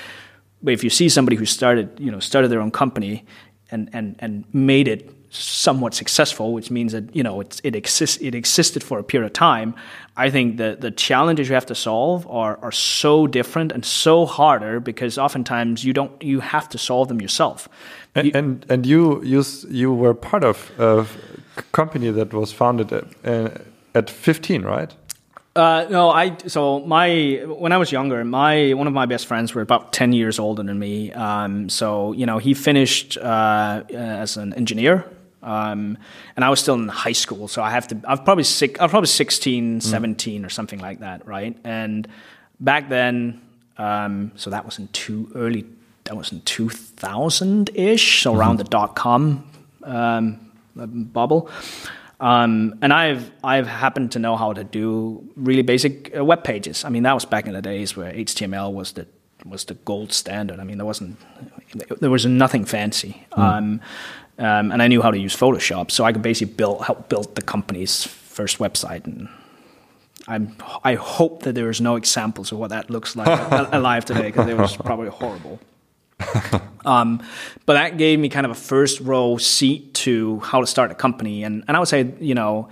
But 0.62 0.72
if 0.72 0.84
you 0.84 0.90
see 0.90 1.08
somebody 1.08 1.36
who 1.36 1.44
started, 1.44 1.98
you 1.98 2.10
know, 2.10 2.20
started 2.20 2.48
their 2.48 2.60
own 2.60 2.70
company 2.70 3.24
and 3.70 3.90
and 3.92 4.16
and 4.20 4.44
made 4.52 4.86
it 4.88 5.10
somewhat 5.30 5.94
successful, 5.94 6.52
which 6.52 6.70
means 6.70 6.92
that 6.92 7.14
you 7.14 7.22
know 7.22 7.40
it 7.40 7.74
exists 7.74 8.18
it 8.20 8.34
existed 8.34 8.82
for 8.82 8.98
a 8.98 9.02
period 9.02 9.26
of 9.26 9.32
time. 9.32 9.74
I 10.16 10.30
think 10.30 10.56
the 10.56 10.76
the 10.78 10.90
challenges 10.90 11.48
you 11.48 11.54
have 11.54 11.66
to 11.66 11.74
solve 11.74 12.26
are 12.28 12.58
are 12.62 12.72
so 12.72 13.26
different 13.26 13.72
and 13.72 13.84
so 13.84 14.26
harder 14.26 14.80
because 14.80 15.18
oftentimes 15.18 15.84
you 15.84 15.92
don't 15.92 16.22
you 16.22 16.40
have 16.40 16.68
to 16.70 16.78
solve 16.78 17.08
them 17.08 17.20
yourself. 17.20 17.68
And 18.14 18.26
you, 18.26 18.32
and, 18.34 18.66
and, 18.68 18.86
you 18.86 19.22
you 19.22 19.44
you 19.68 19.92
were 19.92 20.14
part 20.14 20.44
of 20.44 20.70
a 20.78 21.06
company 21.72 22.10
that 22.10 22.32
was 22.32 22.52
founded 22.52 22.92
at, 22.92 23.04
uh, 23.24 23.50
at 23.94 24.08
15, 24.08 24.62
right? 24.62 24.94
Uh, 25.54 25.86
no, 25.90 26.10
I 26.10 26.36
so 26.46 26.80
my 26.80 27.42
when 27.46 27.72
I 27.72 27.78
was 27.78 27.90
younger, 27.90 28.22
my 28.24 28.74
one 28.74 28.86
of 28.86 28.92
my 28.92 29.06
best 29.06 29.26
friends 29.26 29.54
were 29.54 29.62
about 29.62 29.92
ten 29.92 30.12
years 30.12 30.38
older 30.38 30.62
than 30.62 30.78
me. 30.78 31.12
Um, 31.12 31.70
so 31.70 32.12
you 32.12 32.26
know, 32.26 32.36
he 32.36 32.52
finished 32.52 33.16
uh, 33.16 33.82
as 33.90 34.36
an 34.36 34.52
engineer 34.52 35.06
um, 35.46 35.96
and 36.34 36.44
I 36.44 36.50
was 36.50 36.60
still 36.60 36.74
in 36.74 36.88
high 36.88 37.12
school, 37.12 37.46
so 37.46 37.62
I 37.62 37.70
have 37.70 37.86
to. 37.88 38.00
I 38.04 38.10
was 38.10 38.20
probably 38.20 38.44
six. 38.44 38.78
I 38.80 38.82
was 38.82 38.90
probably 38.90 39.06
16, 39.06 39.78
mm. 39.78 39.82
17 39.82 40.44
or 40.44 40.48
something 40.48 40.80
like 40.80 40.98
that, 41.00 41.26
right? 41.26 41.56
And 41.62 42.08
back 42.58 42.88
then, 42.88 43.40
um, 43.78 44.32
so 44.34 44.50
that 44.50 44.64
was 44.64 44.78
in 44.78 44.88
two 44.88 45.30
early. 45.36 45.64
That 46.04 46.16
was 46.16 46.32
in 46.32 46.40
two 46.42 46.68
thousand 46.68 47.70
ish, 47.74 48.22
so 48.22 48.32
mm-hmm. 48.32 48.40
around 48.40 48.58
the 48.58 48.64
dot 48.64 48.96
com 48.96 49.48
um, 49.84 50.52
bubble. 50.74 51.48
Um, 52.18 52.78
and 52.82 52.92
I've 52.92 53.30
I've 53.44 53.68
happened 53.68 54.12
to 54.12 54.18
know 54.18 54.36
how 54.36 54.52
to 54.52 54.64
do 54.64 55.28
really 55.36 55.62
basic 55.62 56.16
uh, 56.16 56.24
web 56.24 56.42
pages. 56.42 56.84
I 56.84 56.88
mean, 56.88 57.04
that 57.04 57.14
was 57.14 57.24
back 57.24 57.46
in 57.46 57.52
the 57.52 57.62
days 57.62 57.96
where 57.96 58.12
HTML 58.12 58.72
was 58.72 58.92
the 58.92 59.06
was 59.44 59.64
the 59.64 59.74
gold 59.74 60.12
standard. 60.12 60.58
I 60.58 60.64
mean, 60.64 60.78
there 60.78 60.86
wasn't 60.86 61.18
there 62.00 62.10
was 62.10 62.26
nothing 62.26 62.64
fancy. 62.64 63.26
Mm. 63.32 63.38
Um, 63.38 63.80
um, 64.38 64.72
and 64.72 64.82
I 64.82 64.88
knew 64.88 65.00
how 65.02 65.10
to 65.10 65.18
use 65.18 65.34
Photoshop, 65.34 65.90
so 65.90 66.04
I 66.04 66.12
could 66.12 66.22
basically 66.22 66.54
build 66.54 66.84
help 66.84 67.08
build 67.08 67.34
the 67.34 67.42
company's 67.42 68.04
first 68.04 68.58
website. 68.58 69.04
And 69.04 69.28
I'm 70.28 70.56
I 70.84 70.94
hope 70.94 71.42
that 71.44 71.54
there 71.54 71.70
is 71.70 71.80
no 71.80 71.96
examples 71.96 72.52
of 72.52 72.58
what 72.58 72.70
that 72.70 72.90
looks 72.90 73.16
like 73.16 73.28
alive 73.72 74.04
today 74.04 74.26
because 74.26 74.48
it 74.48 74.56
was 74.56 74.76
probably 74.76 75.08
horrible. 75.08 75.60
um, 76.84 77.22
but 77.66 77.74
that 77.74 77.98
gave 77.98 78.18
me 78.18 78.28
kind 78.28 78.46
of 78.46 78.52
a 78.52 78.54
first 78.54 79.00
row 79.00 79.36
seat 79.36 79.92
to 79.94 80.40
how 80.40 80.60
to 80.60 80.66
start 80.66 80.90
a 80.90 80.94
company, 80.94 81.44
and 81.44 81.64
and 81.66 81.76
I 81.76 81.80
would 81.80 81.88
say 81.88 82.12
you 82.20 82.34
know 82.34 82.68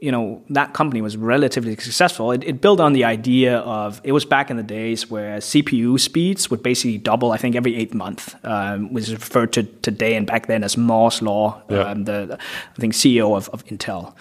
you 0.00 0.10
know 0.10 0.42
that 0.50 0.72
company 0.72 1.02
was 1.02 1.16
relatively 1.16 1.76
successful. 1.76 2.32
It, 2.32 2.42
it, 2.44 2.60
built 2.60 2.80
on 2.80 2.92
the 2.94 3.04
idea 3.04 3.58
of 3.58 4.00
it 4.02 4.12
was 4.12 4.24
back 4.24 4.50
in 4.50 4.56
the 4.56 4.62
days 4.62 5.10
where 5.10 5.38
CPU 5.38 6.00
speeds 6.00 6.50
would 6.50 6.62
basically 6.62 6.98
double. 6.98 7.32
I 7.32 7.36
think 7.36 7.54
every 7.54 7.76
eight 7.76 7.94
month, 7.94 8.34
um, 8.44 8.92
was 8.92 9.12
referred 9.12 9.52
to 9.54 9.64
today 9.64 10.16
and 10.16 10.26
back 10.26 10.46
then 10.46 10.64
as 10.64 10.76
Moore's 10.76 11.20
law. 11.22 11.62
Yeah. 11.68 11.82
Um, 11.82 12.04
the, 12.04 12.26
the, 12.26 12.38
I 12.38 12.80
think 12.80 12.94
CEO 12.94 13.36
of, 13.36 13.48
of 13.50 13.64
Intel, 13.66 14.14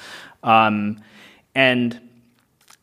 um, 0.44 1.02
and 1.56 2.00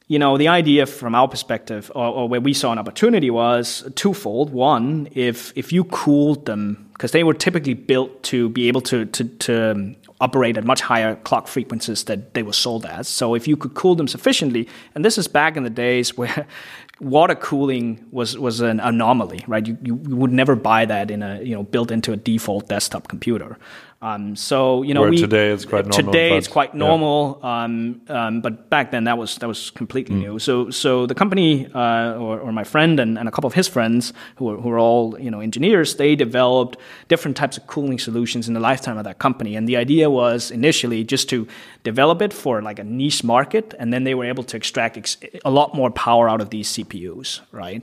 you 0.09 0.19
know 0.19 0.39
the 0.39 0.49
idea 0.49 0.87
from 0.87 1.15
our 1.15 1.29
perspective, 1.29 1.93
or, 1.95 2.07
or, 2.07 2.29
where 2.29 2.41
we 2.41 2.55
saw 2.55 2.73
an 2.73 2.79
opportunity, 2.79 3.31
was 3.31 3.89
twofold. 3.95 4.51
One, 4.51 5.09
if 5.13 5.53
if 5.55 5.73
you 5.73 5.85
cooled 5.85 6.47
them 6.47 6.89
because 6.95 7.13
they 7.13 7.25
were 7.25 7.35
typically 7.35 7.75
built 7.75 8.23
to 8.25 8.49
be 8.49 8.69
able 8.69 8.81
to 8.83 9.05
to, 9.05 9.25
to 9.25 9.95
operate 10.21 10.57
at 10.57 10.65
much 10.65 10.81
higher 10.81 11.17
clock 11.17 11.47
frequencies 11.49 12.05
that 12.05 12.35
they 12.35 12.43
were 12.43 12.53
sold 12.53 12.87
as. 12.87 13.09
So 13.09 13.35
if 13.35 13.47
you 13.47 13.57
could 13.57 13.75
cool 13.75 13.95
them 13.95 14.09
sufficiently, 14.09 14.69
and 14.95 15.05
this 15.05 15.19
is 15.19 15.29
back 15.29 15.57
in 15.57 15.63
the 15.63 15.71
days 15.71 16.17
where 16.17 16.47
water 17.01 17.35
cooling 17.35 18.05
was 18.11 18.39
was 18.39 18.61
an 18.61 18.81
anomaly, 18.81 19.45
right? 19.47 19.67
You, 19.67 19.77
you, 19.83 20.01
you 20.09 20.17
would 20.17 20.33
never 20.33 20.57
buy 20.57 20.87
that 20.87 21.11
in 21.11 21.23
a 21.23 21.41
you 21.43 21.55
know 21.55 21.63
built 21.63 21.91
into 21.91 22.13
a 22.13 22.17
default 22.17 22.69
desktop 22.69 23.09
computer. 23.09 23.59
Um, 24.03 24.37
so 24.37 24.83
you 24.83 24.93
know, 24.93 25.01
Where 25.01 25.11
we, 25.11 25.17
today 25.17 25.51
it's 25.53 25.65
quite 25.65 25.87
normal, 25.87 26.13
Today 26.13 26.29
but- 26.31 26.37
it's 26.39 26.49
quite 26.49 26.75
yeah. 26.75 27.65
um, 27.65 28.01
um, 28.09 28.41
but 28.43 28.69
back 28.69 28.91
then 28.91 29.05
that 29.05 29.17
was 29.17 29.37
that 29.37 29.49
was 29.49 29.71
completely 29.71 30.15
Mm. 30.17 30.19
new. 30.21 30.39
So 30.39 30.71
so 30.71 31.07
the 31.07 31.15
company 31.15 31.67
uh, 31.75 32.13
or, 32.19 32.39
or 32.41 32.53
my 32.53 32.65
friend 32.65 33.01
and, 33.01 33.19
and 33.19 33.27
a 33.29 33.31
couple 33.31 33.49
of 33.49 33.55
his 33.55 33.69
friends 33.69 34.13
who 34.37 34.45
were, 34.45 34.57
who 34.59 34.69
were 34.69 34.79
all 34.79 35.17
you 35.19 35.31
know 35.31 35.41
engineers, 35.41 35.95
they 35.97 36.15
developed 36.15 36.77
different 37.09 37.37
types 37.39 37.57
of 37.57 37.67
cooling 37.67 37.99
solutions 37.99 38.49
in 38.49 38.55
the 38.55 38.61
lifetime 38.61 38.99
of 38.99 39.05
that 39.05 39.19
company. 39.19 39.57
And 39.57 39.67
the 39.67 39.77
idea 39.79 40.11
was 40.11 40.51
initially 40.51 41.03
just 41.03 41.29
to 41.31 41.47
develop 41.83 42.21
it 42.21 42.33
for 42.35 42.61
like 42.61 42.79
a 42.79 42.85
niche 42.85 43.25
market, 43.25 43.75
and 43.79 43.93
then 43.93 44.05
they 44.05 44.15
were 44.15 44.27
able 44.29 44.45
to 44.45 44.57
extract 44.57 44.97
ex- 44.99 45.17
a 45.45 45.51
lot 45.51 45.75
more 45.75 45.91
power 45.91 46.29
out 46.29 46.41
of 46.43 46.51
these 46.51 46.69
CPUs, 46.69 47.41
right? 47.51 47.83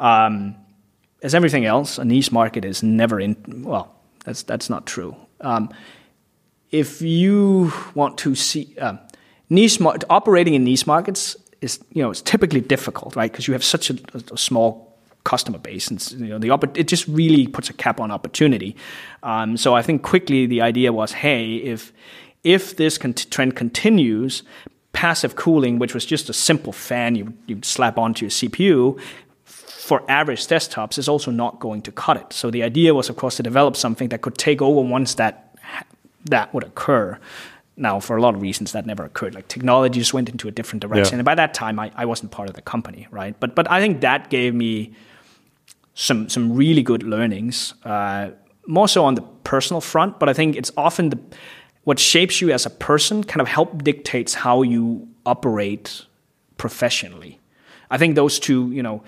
Um, 0.00 0.56
as 1.22 1.34
everything 1.34 1.64
else, 1.66 1.98
a 1.98 2.04
niche 2.04 2.32
market 2.32 2.64
is 2.64 2.82
never 2.82 3.20
in. 3.20 3.36
Well, 3.64 3.86
that's 4.24 4.42
that's 4.42 4.68
not 4.68 4.86
true. 4.86 5.14
Um, 5.42 5.70
if 6.70 7.02
you 7.02 7.72
want 7.94 8.18
to 8.18 8.34
see 8.34 8.74
um, 8.78 8.98
niche 9.50 9.78
operating 10.08 10.54
in 10.54 10.64
niche 10.64 10.86
markets 10.86 11.36
is 11.60 11.78
you 11.92 12.02
know 12.02 12.10
it's 12.10 12.22
typically 12.22 12.60
difficult, 12.60 13.14
right? 13.16 13.30
Because 13.30 13.46
you 13.46 13.52
have 13.52 13.64
such 13.64 13.90
a, 13.90 13.98
a 14.32 14.38
small 14.38 14.92
customer 15.24 15.58
base, 15.58 15.88
and 15.88 16.10
you 16.12 16.28
know 16.28 16.38
the 16.38 16.48
oppor- 16.48 16.76
it 16.76 16.88
just 16.88 17.06
really 17.06 17.46
puts 17.46 17.70
a 17.70 17.72
cap 17.72 18.00
on 18.00 18.10
opportunity. 18.10 18.76
Um, 19.22 19.56
so 19.56 19.74
I 19.74 19.82
think 19.82 20.02
quickly 20.02 20.46
the 20.46 20.60
idea 20.60 20.92
was, 20.92 21.12
hey, 21.12 21.56
if 21.56 21.92
if 22.42 22.76
this 22.76 22.98
trend 22.98 23.54
continues, 23.54 24.42
passive 24.92 25.36
cooling, 25.36 25.78
which 25.78 25.94
was 25.94 26.04
just 26.04 26.28
a 26.28 26.32
simple 26.32 26.72
fan 26.72 27.14
you 27.14 27.32
you 27.46 27.58
slap 27.62 27.98
onto 27.98 28.24
your 28.24 28.30
CPU, 28.30 29.00
for 29.92 30.10
average 30.10 30.46
desktops 30.46 30.96
is 30.96 31.06
also 31.06 31.30
not 31.30 31.60
going 31.60 31.82
to 31.82 31.92
cut 31.92 32.16
it. 32.16 32.32
So 32.32 32.50
the 32.50 32.62
idea 32.62 32.94
was, 32.94 33.10
of 33.10 33.16
course, 33.16 33.36
to 33.36 33.42
develop 33.42 33.76
something 33.76 34.08
that 34.08 34.22
could 34.22 34.38
take 34.38 34.62
over 34.62 34.80
once 34.80 35.16
that 35.16 35.34
that 36.30 36.54
would 36.54 36.64
occur. 36.64 37.18
Now, 37.76 38.00
for 38.00 38.16
a 38.16 38.22
lot 38.22 38.34
of 38.34 38.40
reasons, 38.40 38.72
that 38.72 38.86
never 38.86 39.04
occurred. 39.04 39.34
Like 39.34 39.48
technology 39.48 39.98
just 39.98 40.14
went 40.14 40.30
into 40.30 40.48
a 40.48 40.50
different 40.50 40.80
direction, 40.80 41.16
Yeah. 41.16 41.18
and 41.20 41.26
by 41.26 41.34
that 41.34 41.52
time, 41.52 41.78
I, 41.78 41.90
I 42.02 42.06
wasn't 42.06 42.30
part 42.30 42.48
of 42.48 42.54
the 42.54 42.62
company, 42.62 43.06
right? 43.10 43.34
But 43.38 43.54
but 43.54 43.66
I 43.70 43.80
think 43.82 44.00
that 44.00 44.30
gave 44.30 44.54
me 44.54 44.92
some 45.94 46.28
some 46.30 46.56
really 46.56 46.82
good 46.82 47.02
learnings, 47.02 47.74
uh, 47.84 48.30
more 48.66 48.88
so 48.88 49.04
on 49.04 49.14
the 49.14 49.24
personal 49.44 49.80
front. 49.82 50.18
But 50.18 50.28
I 50.30 50.32
think 50.32 50.56
it's 50.56 50.72
often 50.76 51.10
the 51.10 51.18
what 51.84 51.98
shapes 51.98 52.40
you 52.40 52.50
as 52.54 52.66
a 52.66 52.70
person 52.70 53.24
kind 53.24 53.40
of 53.42 53.48
help 53.48 53.84
dictates 53.84 54.34
how 54.34 54.62
you 54.62 55.06
operate 55.24 56.06
professionally. 56.56 57.38
I 57.94 57.98
think 57.98 58.14
those 58.16 58.40
two, 58.40 58.72
you 58.72 58.82
know, 58.82 59.02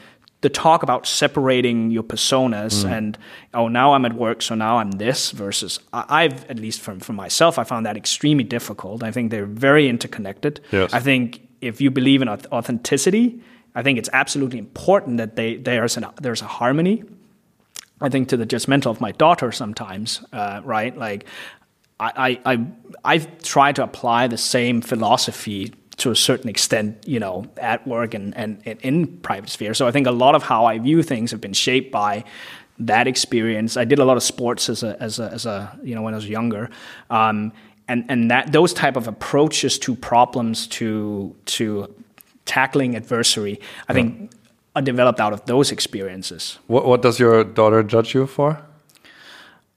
the 0.45 0.51
talk 0.51 0.83
about 0.83 1.07
separating 1.07 1.91
your 1.91 2.03
personas 2.03 2.85
and 2.85 3.17
oh 3.55 3.67
now 3.67 3.95
I'm 3.95 4.05
at 4.05 4.13
work 4.13 4.43
so 4.43 4.55
now 4.55 4.77
I'm 4.77 4.91
this 4.91 5.31
versus 5.31 5.81
I, 5.91 6.05
I've 6.21 6.45
at 6.51 6.59
least 6.59 6.83
from 6.83 7.01
for 7.01 7.15
myself 7.15 7.59
I 7.59 7.65
found 7.65 7.87
that 7.87 7.97
extremely 7.97 8.45
difficult. 8.45 9.03
I 9.03 9.11
think 9.11 9.31
they're 9.31 9.47
very 9.47 9.89
interconnected. 9.89 10.61
Yes. 10.71 10.93
I 10.93 11.01
think 11.01 11.49
if 11.63 11.81
you 11.81 11.91
believe 11.91 12.21
in 12.21 12.29
authenticity, 12.29 13.41
I 13.75 13.83
think 13.83 13.99
it's 13.99 14.11
absolutely 14.13 14.59
important 14.59 15.17
that 15.17 15.35
they 15.37 15.57
there's 15.57 15.97
an 15.97 16.07
there's 16.21 16.43
a 16.43 16.51
harmony. 16.61 17.05
I 18.03 18.11
think 18.11 18.29
to 18.29 18.37
the 18.37 18.47
judgmental 18.47 18.91
of 18.91 19.01
my 19.01 19.13
daughter 19.13 19.51
sometimes, 19.51 20.23
uh, 20.33 20.61
right? 20.63 20.95
Like 20.95 21.25
I, 21.99 22.11
I, 22.45 22.53
I 22.53 22.67
I've 23.13 23.27
tried 23.43 23.77
to 23.77 23.83
apply 23.83 24.29
the 24.29 24.37
same 24.37 24.83
philosophy 24.83 25.73
to 25.97 26.11
a 26.11 26.17
certain 26.17 26.49
extent, 26.49 27.07
you 27.07 27.21
know, 27.21 27.47
at 27.57 27.87
work 27.87 28.15
and, 28.15 28.37
and, 28.37 28.61
and 28.65 28.81
in 28.81 29.07
private 29.19 29.51
sphere. 29.51 29.75
So 29.75 29.87
I 29.87 29.91
think 29.91 30.07
a 30.07 30.13
lot 30.13 30.35
of 30.35 30.43
how 30.43 30.67
I 30.67 30.79
view 30.79 31.03
things 31.03 31.31
have 31.31 31.41
been 31.41 31.53
shaped 31.53 31.93
by 31.93 32.25
that 32.79 33.07
experience. 33.07 33.77
I 33.77 33.85
did 33.85 33.99
a 33.99 34.05
lot 34.05 34.17
of 34.17 34.23
sports 34.23 34.69
as 34.69 34.83
a 34.83 35.01
as 35.01 35.19
a, 35.19 35.31
as 35.31 35.47
a 35.47 35.79
you 35.83 35.95
know 35.95 36.03
when 36.03 36.15
I 36.15 36.17
was 36.17 36.29
younger, 36.29 36.71
um, 37.11 37.53
and 37.87 38.05
and 38.09 38.31
that 38.31 38.53
those 38.53 38.73
type 38.75 38.97
of 38.97 39.07
approaches 39.07 39.79
to 39.81 39.95
problems 39.95 40.67
to 40.69 41.37
to 41.47 41.95
tackling 42.45 42.97
adversary, 42.97 43.61
I 43.89 43.93
think, 43.93 44.33
are 44.77 44.83
developed 44.83 45.21
out 45.21 45.33
of 45.33 45.45
those 45.47 45.73
experiences. 45.73 46.59
What, 46.67 46.85
what 46.85 47.01
does 47.01 47.19
your 47.19 47.45
daughter 47.45 47.83
judge 47.83 48.15
you 48.15 48.27
for? 48.27 48.61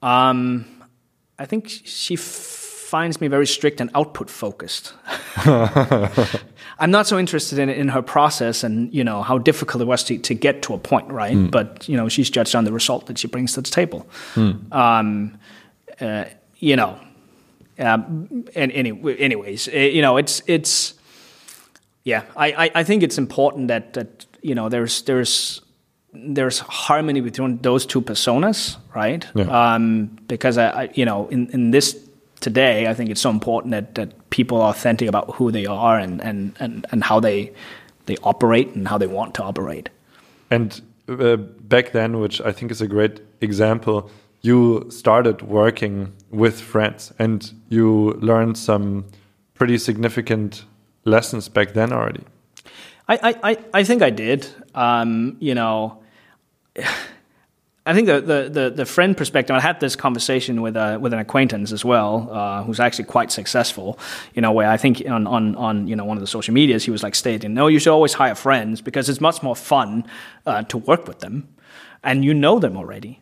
Um, 0.01 0.65
I 1.39 1.45
think 1.45 1.69
she 1.69 2.15
finds 2.88 3.19
me 3.19 3.28
very 3.28 3.45
strict 3.45 3.82
and 3.82 3.89
output 3.93 4.30
focused. 4.30 4.93
I'm 6.80 6.91
not 6.91 7.08
so 7.08 7.19
interested 7.19 7.60
in 7.60 7.69
in 7.69 7.89
her 7.89 8.02
process 8.02 8.63
and 8.63 8.93
you 8.93 9.04
know 9.04 9.23
how 9.23 9.38
difficult 9.38 9.82
it 9.82 9.88
was 9.88 10.04
to, 10.06 10.17
to 10.17 10.34
get 10.34 10.62
to 10.63 10.73
a 10.73 10.78
point, 10.78 11.12
right? 11.12 11.52
But 11.52 11.89
you 11.89 11.97
know 11.97 12.10
she's 12.10 12.30
judged 12.30 12.56
on 12.56 12.63
the 12.63 12.71
result 12.71 13.08
that 13.08 13.17
she 13.17 13.28
brings 13.28 13.54
to 13.54 13.62
the 13.62 13.69
table. 13.69 14.08
Um, 14.71 15.38
uh, 16.00 16.26
you 16.60 16.76
know, 16.76 16.97
um, 17.80 18.45
and 18.56 18.71
any, 18.71 18.91
anyways, 19.19 19.67
eh, 19.67 19.88
you 19.88 20.02
know 20.02 20.17
it's 20.17 20.41
it's 20.47 20.93
yeah. 22.04 22.23
I, 22.36 22.65
I, 22.65 22.71
I 22.76 22.84
think 22.84 23.04
it's 23.04 23.17
important 23.17 23.67
that 23.67 23.93
that 23.93 24.26
you 24.41 24.56
know 24.56 24.69
there's 24.69 25.02
there's 25.02 25.62
there's 26.13 26.60
harmony 26.60 27.21
between 27.21 27.58
those 27.62 27.86
two 27.86 28.02
personas, 28.02 28.78
right? 28.95 29.28
Yeah. 29.36 29.76
Um, 29.76 30.17
because 30.28 30.58
I, 30.58 30.84
I, 30.84 30.89
you 30.93 31.06
know, 31.06 31.28
in, 31.28 31.50
in 31.52 31.71
this 31.71 32.07
today, 32.39 32.88
I 32.88 32.93
think 32.93 33.10
it's 33.10 33.21
so 33.21 33.30
important 33.30 33.71
that, 33.71 33.95
that 33.95 34.30
people 34.30 34.62
are 34.62 34.69
authentic 34.69 35.08
about 35.08 35.36
who 35.36 35.52
they 35.52 35.65
are 35.65 35.97
and, 36.00 36.21
and, 36.21 36.56
and, 36.60 36.86
and 36.91 37.04
how 37.04 37.19
they 37.19 37.54
they 38.06 38.17
operate 38.23 38.73
and 38.73 38.88
how 38.88 38.97
they 38.97 39.08
want 39.08 39.36
to 39.36 39.43
operate. 39.43 39.89
And 40.50 40.82
uh, 41.10 41.36
back 41.36 41.91
then, 41.91 42.19
which 42.19 42.39
I 42.39 42.54
think 42.54 42.71
is 42.71 42.82
a 42.82 42.88
great 42.88 43.19
example, 43.41 44.10
you 44.41 44.86
started 44.89 45.41
working 45.41 46.13
with 46.32 46.62
friends 46.62 47.13
and 47.19 47.52
you 47.69 48.13
learned 48.21 48.58
some 48.58 49.06
pretty 49.56 49.78
significant 49.78 50.63
lessons 51.04 51.50
back 51.50 51.73
then 51.73 51.91
already. 51.91 52.23
I, 53.10 53.36
I, 53.43 53.58
I- 53.73 53.84
think 53.84 54.02
I 54.02 54.10
did. 54.10 54.47
Um, 54.76 55.36
you 55.39 55.54
know, 55.56 56.02
I 57.88 57.93
think 57.93 58.08
the, 58.08 58.19
the, 58.19 58.50
the, 58.50 58.69
the 58.69 58.86
friend 58.86 59.15
perspective, 59.15 59.56
I 59.56 59.62
had 59.62 59.80
this 59.80 59.95
conversation 59.95 60.62
with, 60.62 60.76
a, 60.76 60.97
with 61.00 61.13
an 61.13 61.19
acquaintance 61.19 61.71
as 61.71 61.86
well, 61.86 62.30
uh, 62.30 62.63
who's 62.63 62.82
actually 62.82 63.06
quite 63.06 63.32
successful, 63.32 63.97
you 64.34 64.41
know, 64.41 64.52
where 64.52 64.69
I 64.69 64.76
think 64.76 65.04
on, 65.08 65.26
on, 65.26 65.56
on, 65.56 65.88
you 65.88 65.95
know, 65.95 66.04
one 66.04 66.17
of 66.17 66.21
the 66.21 66.28
social 66.28 66.54
medias, 66.54 66.84
he 66.84 66.91
was 66.91 67.02
like 67.02 67.15
stating, 67.15 67.54
no, 67.54 67.67
you 67.67 67.80
should 67.80 67.93
always 67.93 68.12
hire 68.13 68.36
friends 68.36 68.82
because 68.82 69.08
it's 69.08 69.21
much 69.21 69.41
more 69.41 69.56
fun 69.56 70.06
uh, 70.45 70.63
to 70.63 70.78
work 70.78 71.08
with 71.08 71.19
them 71.19 71.47
and 72.04 72.26
you 72.26 72.34
know 72.34 72.60
them 72.60 72.76
already. 72.76 73.21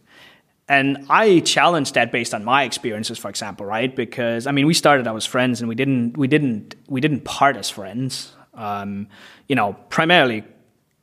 And 0.67 1.05
I 1.11 1.41
challenged 1.41 1.93
that 1.93 2.11
based 2.11 2.33
on 2.33 2.43
my 2.43 2.63
experiences, 2.63 3.19
for 3.19 3.29
example, 3.29 3.67
right? 3.67 3.95
Because 3.95 4.47
I 4.47 4.51
mean, 4.51 4.65
we 4.65 4.73
started 4.73 5.07
out 5.07 5.15
as 5.15 5.27
friends, 5.27 5.61
and 5.61 5.69
we 5.69 5.75
didn't, 5.75 6.17
we 6.17 6.27
didn't, 6.27 6.73
we 6.87 7.01
didn't 7.01 7.23
part 7.23 7.55
as 7.55 7.69
friends. 7.69 8.33
Um, 8.55 9.09
you 9.47 9.55
know, 9.55 9.73
primarily 9.89 10.43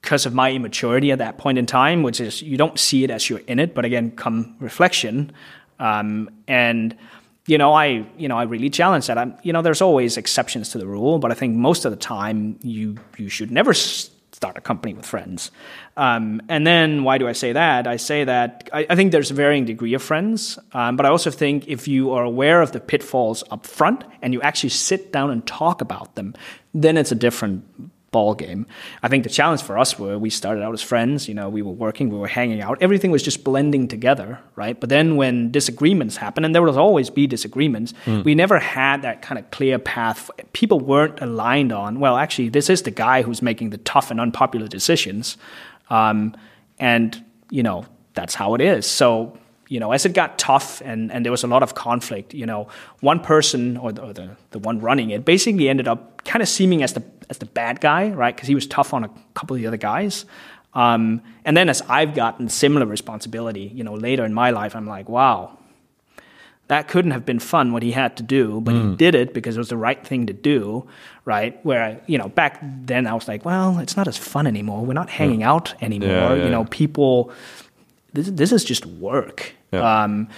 because 0.02 0.26
of 0.26 0.34
my 0.34 0.50
immaturity 0.52 1.12
at 1.12 1.18
that 1.18 1.38
point 1.38 1.58
in 1.58 1.64
time, 1.64 2.02
which 2.02 2.20
is 2.20 2.42
you 2.42 2.56
don't 2.56 2.78
see 2.78 3.04
it 3.04 3.10
as 3.10 3.30
you're 3.30 3.38
in 3.46 3.58
it, 3.58 3.74
but 3.74 3.84
again, 3.84 4.10
come 4.10 4.56
reflection, 4.58 5.32
um, 5.78 6.28
and 6.48 6.96
you 7.46 7.56
know, 7.58 7.72
I 7.72 8.06
you 8.18 8.28
know 8.28 8.36
I 8.36 8.42
really 8.42 8.70
challenge 8.70 9.06
that. 9.06 9.16
I'm 9.16 9.36
you 9.42 9.52
know, 9.52 9.62
there's 9.62 9.80
always 9.80 10.16
exceptions 10.16 10.70
to 10.70 10.78
the 10.78 10.86
rule, 10.86 11.18
but 11.18 11.30
I 11.30 11.34
think 11.34 11.56
most 11.56 11.84
of 11.84 11.92
the 11.92 11.96
time 11.96 12.58
you 12.62 12.96
you 13.16 13.28
should 13.28 13.50
never 13.50 13.72
start 13.74 14.56
a 14.56 14.60
company 14.60 14.92
with 14.92 15.06
friends. 15.06 15.52
Um, 15.96 16.42
and 16.48 16.66
then 16.66 17.04
why 17.04 17.18
do 17.18 17.28
I 17.28 17.32
say 17.32 17.52
that? 17.52 17.86
I 17.86 17.96
say 17.96 18.24
that 18.24 18.68
I, 18.72 18.86
I 18.90 18.96
think 18.96 19.12
there's 19.12 19.30
a 19.30 19.34
varying 19.34 19.64
degree 19.64 19.94
of 19.94 20.02
friends, 20.02 20.58
um, 20.72 20.96
but 20.96 21.06
I 21.06 21.10
also 21.10 21.30
think 21.30 21.68
if 21.68 21.86
you 21.86 22.12
are 22.12 22.24
aware 22.24 22.60
of 22.60 22.72
the 22.72 22.80
pitfalls 22.80 23.44
up 23.52 23.66
front 23.66 24.04
and 24.20 24.32
you 24.32 24.42
actually 24.42 24.70
sit 24.70 25.12
down 25.12 25.30
and 25.30 25.46
talk 25.46 25.80
about 25.80 26.16
them, 26.16 26.34
then 26.74 26.96
it's 26.96 27.12
a 27.12 27.14
different 27.14 27.64
ball 28.12 28.34
game. 28.34 28.66
I 29.02 29.08
think 29.08 29.24
the 29.24 29.30
challenge 29.30 29.62
for 29.62 29.76
us 29.78 29.98
were 29.98 30.18
we 30.18 30.30
started 30.30 30.62
out 30.62 30.72
as 30.72 30.82
friends, 30.82 31.28
you 31.28 31.34
know, 31.34 31.48
we 31.48 31.62
were 31.62 31.72
working, 31.72 32.10
we 32.10 32.18
were 32.18 32.28
hanging 32.28 32.60
out, 32.60 32.80
everything 32.80 33.10
was 33.10 33.22
just 33.22 33.42
blending 33.42 33.88
together, 33.88 34.38
right? 34.54 34.78
But 34.78 34.90
then 34.90 35.16
when 35.16 35.50
disagreements 35.50 36.18
happen, 36.18 36.44
and 36.44 36.54
there 36.54 36.62
will 36.62 36.78
always 36.78 37.10
be 37.10 37.26
disagreements, 37.26 37.94
we 38.06 38.34
never 38.34 38.58
had 38.60 39.02
that 39.02 39.22
kind 39.22 39.38
of 39.38 39.50
clear 39.50 39.78
path. 39.78 40.30
People 40.52 40.78
weren't 40.78 41.20
aligned 41.20 41.72
on, 41.72 41.98
well, 41.98 42.16
actually, 42.16 42.50
this 42.50 42.70
is 42.70 42.82
the 42.82 42.90
guy 42.90 43.22
who's 43.22 43.42
making 43.42 43.70
the 43.70 43.78
tough 43.78 44.10
and 44.10 44.20
unpopular 44.20 44.68
decisions. 44.68 45.36
Um, 45.90 46.36
and, 46.78 47.24
you 47.50 47.62
know, 47.62 47.86
that's 48.14 48.34
how 48.34 48.54
it 48.54 48.60
is. 48.60 48.86
So, 48.86 49.38
you 49.72 49.80
know, 49.80 49.92
as 49.92 50.04
it 50.04 50.12
got 50.12 50.38
tough 50.38 50.82
and, 50.84 51.10
and 51.10 51.24
there 51.24 51.32
was 51.32 51.44
a 51.44 51.46
lot 51.46 51.62
of 51.62 51.74
conflict, 51.74 52.34
you 52.34 52.44
know, 52.44 52.68
one 53.00 53.18
person 53.18 53.78
or 53.78 53.90
the, 53.90 54.02
or 54.02 54.12
the, 54.12 54.36
the 54.50 54.58
one 54.58 54.78
running 54.80 55.08
it 55.08 55.24
basically 55.24 55.70
ended 55.70 55.88
up 55.88 56.22
kind 56.24 56.42
of 56.42 56.48
seeming 56.48 56.82
as 56.82 56.92
the 56.92 57.02
as 57.30 57.38
the 57.38 57.46
bad 57.46 57.80
guy, 57.80 58.10
right? 58.10 58.36
Because 58.36 58.48
he 58.48 58.54
was 58.54 58.66
tough 58.66 58.92
on 58.92 59.02
a 59.02 59.10
couple 59.32 59.56
of 59.56 59.62
the 59.62 59.66
other 59.66 59.78
guys. 59.78 60.26
Um, 60.74 61.22
and 61.46 61.56
then 61.56 61.70
as 61.70 61.80
I've 61.88 62.14
gotten 62.14 62.50
similar 62.50 62.84
responsibility, 62.84 63.72
you 63.74 63.82
know, 63.82 63.94
later 63.94 64.26
in 64.26 64.34
my 64.34 64.50
life, 64.50 64.76
I'm 64.76 64.86
like, 64.86 65.08
wow, 65.08 65.56
that 66.68 66.88
couldn't 66.88 67.12
have 67.12 67.24
been 67.24 67.38
fun 67.38 67.72
what 67.72 67.82
he 67.82 67.92
had 67.92 68.18
to 68.18 68.22
do, 68.22 68.60
but 68.60 68.74
he 68.74 68.94
did 68.96 69.14
it 69.14 69.32
because 69.32 69.56
it 69.56 69.58
was 69.58 69.70
the 69.70 69.76
right 69.78 70.06
thing 70.06 70.26
to 70.26 70.34
do, 70.34 70.86
right? 71.24 71.58
Where 71.64 71.98
you 72.06 72.18
know 72.18 72.28
back 72.28 72.58
then 72.62 73.06
I 73.06 73.14
was 73.14 73.26
like, 73.26 73.42
well, 73.46 73.78
it's 73.78 73.96
not 73.96 74.06
as 74.06 74.18
fun 74.18 74.46
anymore. 74.46 74.84
We're 74.84 74.92
not 74.92 75.08
hanging 75.08 75.42
out 75.42 75.74
anymore. 75.82 76.10
Yeah, 76.10 76.34
yeah, 76.34 76.44
you 76.44 76.50
know, 76.50 76.60
yeah. 76.62 76.78
people. 76.80 77.32
This 78.12 78.28
this 78.28 78.52
is 78.52 78.64
just 78.64 78.84
work. 78.84 79.54
Yeah. 79.72 80.02
Um, 80.04 80.28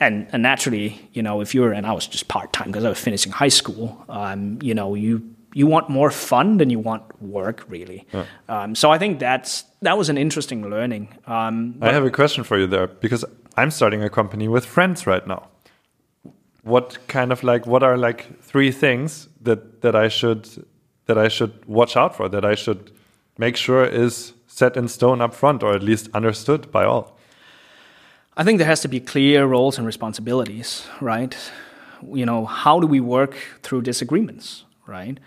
and 0.00 0.26
and 0.32 0.42
naturally, 0.42 1.08
you 1.12 1.22
know, 1.22 1.40
if 1.40 1.54
you're 1.54 1.72
and 1.72 1.86
I 1.86 1.92
was 1.92 2.06
just 2.06 2.28
part 2.28 2.52
time 2.52 2.68
because 2.68 2.84
I 2.84 2.88
was 2.88 2.98
finishing 2.98 3.32
high 3.32 3.48
school. 3.48 4.04
Um, 4.08 4.58
you 4.62 4.74
know, 4.74 4.94
you 4.94 5.22
you 5.54 5.66
want 5.66 5.88
more 5.88 6.10
fun 6.10 6.56
than 6.58 6.70
you 6.70 6.78
want 6.78 7.02
work, 7.22 7.64
really. 7.68 8.06
Yeah. 8.12 8.24
Um, 8.48 8.74
so 8.74 8.90
I 8.90 8.98
think 8.98 9.18
that's 9.18 9.64
that 9.82 9.98
was 9.98 10.08
an 10.08 10.18
interesting 10.18 10.68
learning. 10.68 11.08
Um, 11.26 11.76
I 11.80 11.92
have 11.92 12.04
a 12.04 12.10
question 12.10 12.44
for 12.44 12.58
you 12.58 12.66
there 12.66 12.86
because 12.86 13.24
I'm 13.56 13.70
starting 13.70 14.02
a 14.02 14.10
company 14.10 14.48
with 14.48 14.64
friends 14.64 15.06
right 15.06 15.26
now. 15.26 15.48
What 16.62 16.98
kind 17.08 17.32
of 17.32 17.42
like 17.42 17.66
what 17.66 17.82
are 17.82 17.96
like 17.96 18.42
three 18.42 18.72
things 18.72 19.28
that 19.42 19.82
that 19.82 19.94
I 19.94 20.08
should 20.08 20.48
that 21.06 21.18
I 21.18 21.28
should 21.28 21.64
watch 21.66 21.96
out 21.96 22.16
for 22.16 22.28
that 22.28 22.44
I 22.44 22.54
should 22.54 22.92
make 23.38 23.56
sure 23.56 23.84
is 23.84 24.34
set 24.46 24.76
in 24.76 24.88
stone 24.88 25.20
up 25.20 25.34
front 25.34 25.62
or 25.62 25.74
at 25.74 25.82
least 25.82 26.08
understood 26.14 26.70
by 26.70 26.84
all? 26.84 27.18
I 28.36 28.44
think 28.44 28.58
there 28.58 28.66
has 28.66 28.80
to 28.80 28.88
be 28.88 29.00
clear 29.00 29.46
roles 29.46 29.78
and 29.78 29.86
responsibilities, 29.86 30.86
right? 31.00 31.36
You 32.12 32.26
know, 32.26 32.46
how 32.46 32.80
do 32.80 32.86
we 32.86 33.00
work 33.00 33.36
through 33.62 33.82
disagreements, 33.82 34.64
right? 34.86 35.18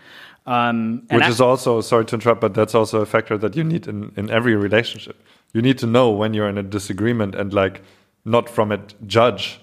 Um, 0.48 1.04
Which 1.10 1.28
is 1.28 1.42
also, 1.42 1.82
sorry 1.82 2.06
to 2.06 2.16
interrupt, 2.16 2.42
but 2.42 2.54
that's 2.54 2.76
also 2.76 3.02
a 3.02 3.06
factor 3.06 3.38
that 3.38 3.56
you 3.56 3.64
need 3.64 3.88
in, 3.88 4.12
in 4.16 4.30
every 4.30 4.56
relationship. 4.56 5.16
You 5.54 5.62
need 5.62 5.78
to 5.80 5.88
know 5.88 6.12
when 6.12 6.34
you're 6.34 6.50
in 6.50 6.58
a 6.58 6.64
disagreement 6.64 7.36
and 7.36 7.54
like 7.54 7.82
not 8.26 8.50
from 8.50 8.72
it 8.72 8.94
judge 9.08 9.60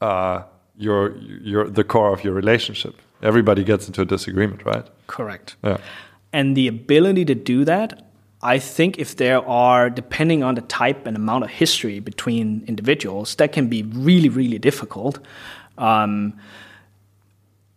uh, 0.00 0.42
your 0.76 1.16
your 1.16 1.68
the 1.68 1.84
core 1.84 2.12
of 2.12 2.24
your 2.24 2.32
relationship. 2.32 2.94
Everybody 3.22 3.64
gets 3.64 3.86
into 3.86 4.02
a 4.02 4.04
disagreement, 4.04 4.64
right? 4.64 4.86
Correct. 5.06 5.56
Yeah. 5.62 5.78
And 6.32 6.56
the 6.56 6.68
ability 6.68 7.24
to 7.26 7.34
do 7.34 7.64
that, 7.64 8.07
I 8.40 8.58
think, 8.58 8.98
if 8.98 9.16
there 9.16 9.46
are, 9.48 9.90
depending 9.90 10.44
on 10.44 10.54
the 10.54 10.60
type 10.62 11.06
and 11.06 11.16
amount 11.16 11.44
of 11.44 11.50
history 11.50 11.98
between 12.00 12.64
individuals, 12.68 13.34
that 13.36 13.52
can 13.52 13.68
be 13.68 13.82
really, 13.82 14.28
really 14.28 14.58
difficult, 14.58 15.18
um, 15.76 16.38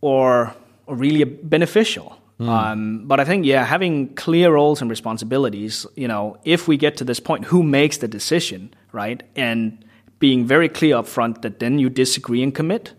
or, 0.01 0.53
or 0.85 0.95
really 0.95 1.23
beneficial. 1.23 2.17
Mm. 2.39 2.47
Um, 2.47 3.07
but 3.07 3.19
I 3.19 3.25
think, 3.25 3.45
yeah, 3.45 3.65
having 3.65 4.13
clear 4.15 4.51
roles 4.53 4.81
and 4.81 4.89
responsibilities, 4.89 5.85
you 5.95 6.07
know, 6.07 6.37
if 6.43 6.67
we 6.67 6.77
get 6.77 6.97
to 6.97 7.03
this 7.03 7.19
point, 7.19 7.45
who 7.45 7.63
makes 7.63 7.97
the 7.97 8.07
decision, 8.07 8.73
right? 8.91 9.23
And 9.35 9.83
being 10.19 10.45
very 10.45 10.69
clear 10.69 10.97
up 10.97 11.07
front 11.07 11.41
that 11.41 11.59
then 11.59 11.79
you 11.79 11.89
disagree 11.89 12.43
and 12.43 12.53
commit. 12.53 12.93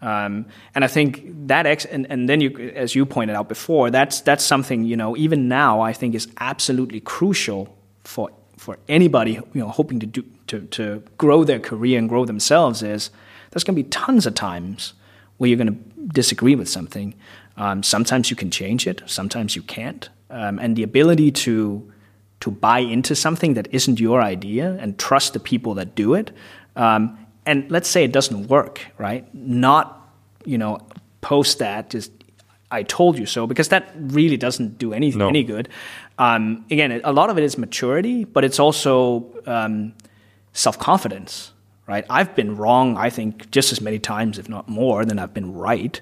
Um, 0.00 0.46
and 0.74 0.84
I 0.84 0.88
think 0.88 1.24
that 1.48 1.66
ex- 1.66 1.84
and, 1.84 2.06
and 2.10 2.28
then 2.28 2.40
you, 2.40 2.56
as 2.74 2.94
you 2.94 3.04
pointed 3.04 3.34
out 3.34 3.48
before, 3.48 3.90
that's 3.90 4.20
that's 4.20 4.44
something 4.44 4.84
you 4.84 4.96
know 4.96 5.16
even 5.16 5.48
now 5.48 5.80
I 5.80 5.92
think 5.92 6.14
is 6.14 6.28
absolutely 6.38 7.00
crucial 7.00 7.76
for 8.04 8.30
for 8.56 8.78
anybody 8.88 9.32
you 9.32 9.60
know 9.60 9.68
hoping 9.68 9.98
to 10.00 10.06
do 10.06 10.24
to 10.48 10.60
to 10.60 11.02
grow 11.16 11.42
their 11.44 11.58
career 11.58 11.98
and 11.98 12.08
grow 12.08 12.24
themselves. 12.24 12.82
Is 12.82 13.10
there's 13.50 13.64
going 13.64 13.76
to 13.76 13.82
be 13.82 13.88
tons 13.88 14.24
of 14.24 14.34
times 14.34 14.94
where 15.38 15.48
you're 15.48 15.58
going 15.58 15.74
to 15.74 16.12
disagree 16.12 16.54
with 16.54 16.68
something. 16.68 17.14
Um, 17.56 17.82
sometimes 17.82 18.30
you 18.30 18.36
can 18.36 18.52
change 18.52 18.86
it, 18.86 19.02
sometimes 19.06 19.56
you 19.56 19.62
can't, 19.62 20.08
um, 20.30 20.60
and 20.60 20.76
the 20.76 20.84
ability 20.84 21.32
to 21.32 21.92
to 22.40 22.52
buy 22.52 22.78
into 22.78 23.16
something 23.16 23.54
that 23.54 23.66
isn't 23.72 23.98
your 23.98 24.22
idea 24.22 24.78
and 24.80 24.96
trust 24.96 25.32
the 25.32 25.40
people 25.40 25.74
that 25.74 25.96
do 25.96 26.14
it 26.14 26.30
um, 26.76 27.18
and 27.48 27.70
let's 27.70 27.88
say 27.88 28.04
it 28.04 28.12
doesn't 28.12 28.48
work, 28.48 28.86
right? 28.98 29.24
Not, 29.34 29.86
you 30.44 30.58
know, 30.58 30.78
post 31.22 31.58
that 31.60 31.90
just 31.90 32.12
I 32.70 32.82
told 32.82 33.18
you 33.18 33.24
so 33.24 33.46
because 33.46 33.68
that 33.68 33.90
really 33.96 34.36
doesn't 34.36 34.76
do 34.76 34.92
any 34.92 35.10
no. 35.10 35.28
any 35.28 35.42
good. 35.42 35.68
Um, 36.18 36.66
again, 36.70 37.00
a 37.02 37.12
lot 37.12 37.30
of 37.30 37.38
it 37.38 37.44
is 37.44 37.56
maturity, 37.56 38.24
but 38.24 38.44
it's 38.44 38.58
also 38.58 39.24
um, 39.46 39.94
self 40.52 40.78
confidence, 40.78 41.52
right? 41.86 42.04
I've 42.10 42.34
been 42.34 42.56
wrong, 42.56 42.98
I 42.98 43.08
think, 43.08 43.50
just 43.50 43.72
as 43.72 43.80
many 43.80 43.98
times, 43.98 44.38
if 44.38 44.48
not 44.48 44.68
more, 44.68 45.06
than 45.06 45.18
I've 45.18 45.32
been 45.32 45.54
right. 45.54 45.98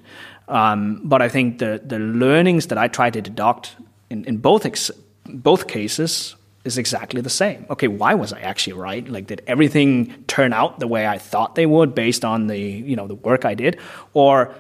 Um, 0.49 1.01
but 1.05 1.23
I 1.23 1.29
think 1.29 1.59
the 1.59 1.81
the 1.85 2.01
learnings 2.01 2.67
that 2.67 2.79
I 2.79 2.89
try 2.89 3.11
to 3.11 3.21
deduct 3.21 3.77
in, 4.11 4.25
in 4.25 4.39
both 4.39 4.67
ex- 4.67 4.91
both 5.27 5.69
cases 5.69 6.35
is 6.67 6.79
exactly 6.79 7.21
the 7.21 7.31
same. 7.31 7.67
Okay, 7.71 7.89
why 7.89 8.15
was 8.15 8.33
I 8.33 8.41
actually 8.41 8.75
right? 8.75 9.09
Like, 9.09 9.27
did 9.27 9.43
everything 9.47 10.25
turn 10.27 10.53
out 10.53 10.81
the 10.81 10.87
way 10.87 11.07
I 11.07 11.19
thought 11.19 11.55
they 11.55 11.67
would 11.67 11.95
based 11.95 12.25
on 12.25 12.49
the 12.49 12.59
you 12.59 12.97
know 12.97 13.07
the 13.07 13.15
work 13.15 13.45
I 13.45 13.55
did, 13.55 13.79
or 14.13 14.55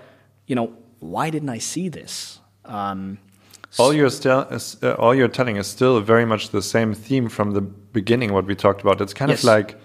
you 0.46 0.54
know 0.54 0.72
why 1.00 1.30
didn't 1.30 1.48
I 1.48 1.58
see 1.58 1.88
this? 1.88 2.40
Um, 2.64 3.18
all 3.78 3.92
you're 3.92 4.10
still, 4.10 4.46
uh, 4.82 4.92
all 4.92 5.14
you're 5.14 5.28
telling 5.28 5.56
is 5.56 5.66
still 5.66 6.00
very 6.00 6.24
much 6.24 6.50
the 6.50 6.62
same 6.62 6.94
theme 6.94 7.28
from 7.28 7.50
the 7.52 7.60
beginning. 7.60 8.32
What 8.32 8.46
we 8.46 8.54
talked 8.54 8.80
about. 8.80 9.00
It's 9.00 9.14
kind 9.14 9.30
yes. 9.30 9.40
of 9.40 9.44
like 9.44 9.78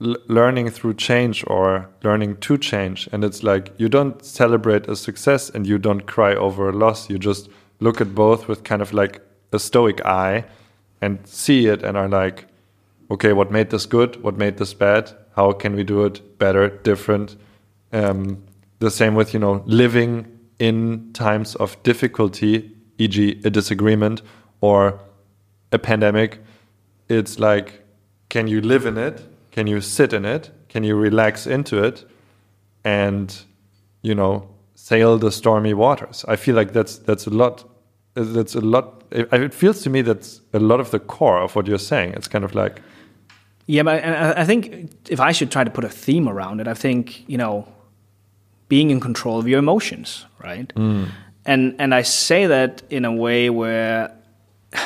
learning 0.00 0.70
through 0.70 0.94
change 0.94 1.44
or 1.46 1.88
learning 2.02 2.38
to 2.38 2.58
change, 2.58 3.08
and 3.12 3.22
it's 3.22 3.42
like 3.42 3.72
you 3.76 3.88
don't 3.88 4.24
celebrate 4.24 4.88
a 4.88 4.96
success 4.96 5.50
and 5.50 5.66
you 5.66 5.78
don't 5.78 6.06
cry 6.06 6.34
over 6.34 6.68
a 6.68 6.72
loss. 6.72 7.10
You 7.10 7.18
just 7.18 7.48
look 7.80 8.00
at 8.00 8.14
both 8.14 8.48
with 8.48 8.64
kind 8.64 8.82
of 8.82 8.92
like 8.92 9.20
a 9.52 9.58
stoic 9.58 10.04
eye 10.04 10.44
and 11.00 11.26
see 11.26 11.66
it 11.66 11.82
and 11.82 11.96
are 11.96 12.08
like, 12.08 12.46
okay, 13.10 13.32
what 13.32 13.50
made 13.50 13.70
this 13.70 13.86
good? 13.86 14.22
What 14.22 14.36
made 14.36 14.58
this 14.58 14.74
bad? 14.74 15.12
How 15.36 15.52
can 15.52 15.74
we 15.74 15.84
do 15.84 16.04
it 16.04 16.38
better, 16.38 16.68
different? 16.68 17.36
Um, 17.92 18.44
the 18.80 18.90
same 18.90 19.14
with 19.14 19.32
you 19.32 19.40
know 19.40 19.62
living 19.66 20.38
in 20.58 21.12
times 21.12 21.54
of 21.56 21.80
difficulty, 21.82 22.72
e.g., 22.98 23.40
a 23.44 23.50
disagreement 23.50 24.22
or 24.60 25.00
a 25.72 25.78
pandemic. 25.78 26.40
It's 27.08 27.38
like, 27.38 27.84
can 28.28 28.48
you 28.48 28.60
live 28.60 28.84
in 28.84 28.98
it? 28.98 29.24
Can 29.52 29.66
you 29.66 29.80
sit 29.80 30.12
in 30.12 30.24
it? 30.24 30.50
Can 30.68 30.84
you 30.84 30.96
relax 30.96 31.46
into 31.46 31.82
it? 31.82 32.04
And 32.84 33.36
you 34.02 34.14
know, 34.14 34.48
sail 34.74 35.18
the 35.18 35.32
stormy 35.32 35.74
waters. 35.74 36.24
I 36.28 36.36
feel 36.36 36.54
like 36.54 36.72
that's 36.72 36.98
that's 36.98 37.26
a 37.26 37.30
lot. 37.30 37.64
That's 38.14 38.54
a 38.54 38.60
lot 38.60 38.97
it, 39.10 39.32
it 39.32 39.54
feels 39.54 39.82
to 39.82 39.90
me 39.90 40.02
that's 40.02 40.40
a 40.52 40.58
lot 40.58 40.80
of 40.80 40.90
the 40.90 40.98
core 40.98 41.38
of 41.38 41.56
what 41.56 41.66
you're 41.66 41.78
saying. 41.78 42.14
It's 42.14 42.28
kind 42.28 42.44
of 42.44 42.54
like. 42.54 42.80
Yeah, 43.66 43.82
but 43.82 44.02
I 44.02 44.44
think 44.44 44.90
if 45.10 45.20
I 45.20 45.32
should 45.32 45.50
try 45.50 45.62
to 45.62 45.70
put 45.70 45.84
a 45.84 45.90
theme 45.90 46.26
around 46.26 46.60
it, 46.60 46.66
I 46.66 46.74
think, 46.74 47.28
you 47.28 47.36
know, 47.36 47.68
being 48.68 48.90
in 48.90 49.00
control 49.00 49.38
of 49.38 49.46
your 49.46 49.58
emotions, 49.58 50.24
right? 50.42 50.72
Mm. 50.74 51.10
And 51.44 51.74
and 51.78 51.94
I 51.94 52.02
say 52.02 52.46
that 52.46 52.82
in 52.90 53.04
a 53.04 53.12
way 53.12 53.50
where 53.50 54.10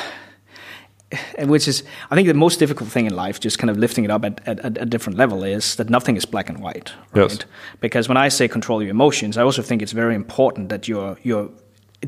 which 1.39 1.67
is 1.67 1.83
I 2.11 2.15
think 2.15 2.27
the 2.27 2.33
most 2.33 2.59
difficult 2.59 2.89
thing 2.89 3.05
in 3.05 3.15
life, 3.15 3.39
just 3.39 3.57
kind 3.57 3.69
of 3.69 3.77
lifting 3.77 4.03
it 4.03 4.11
up 4.11 4.25
at, 4.25 4.41
at, 4.47 4.59
at, 4.59 4.77
a 4.77 4.85
different 4.85 5.17
level, 5.17 5.43
is 5.43 5.75
that 5.75 5.89
nothing 5.89 6.17
is 6.17 6.25
black 6.25 6.49
and 6.49 6.59
white, 6.59 6.91
right? 7.13 7.31
Yes. 7.31 7.39
Because 7.79 8.09
when 8.09 8.17
I 8.17 8.29
say 8.29 8.47
control 8.47 8.81
your 8.81 8.91
emotions, 8.91 9.37
I 9.37 9.43
also 9.43 9.61
think 9.61 9.81
it's 9.81 9.93
very 9.93 10.15
important 10.15 10.69
that 10.69 10.87
you're 10.87 11.17
you're 11.23 11.49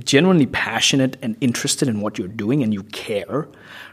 genuinely 0.04 0.46
passionate 0.46 1.18
and 1.22 1.38
interested 1.42 1.88
in 1.88 2.02
what 2.02 2.18
you're 2.18 2.28
doing 2.28 2.64
and 2.64 2.74
you 2.74 2.84
care, 2.84 3.48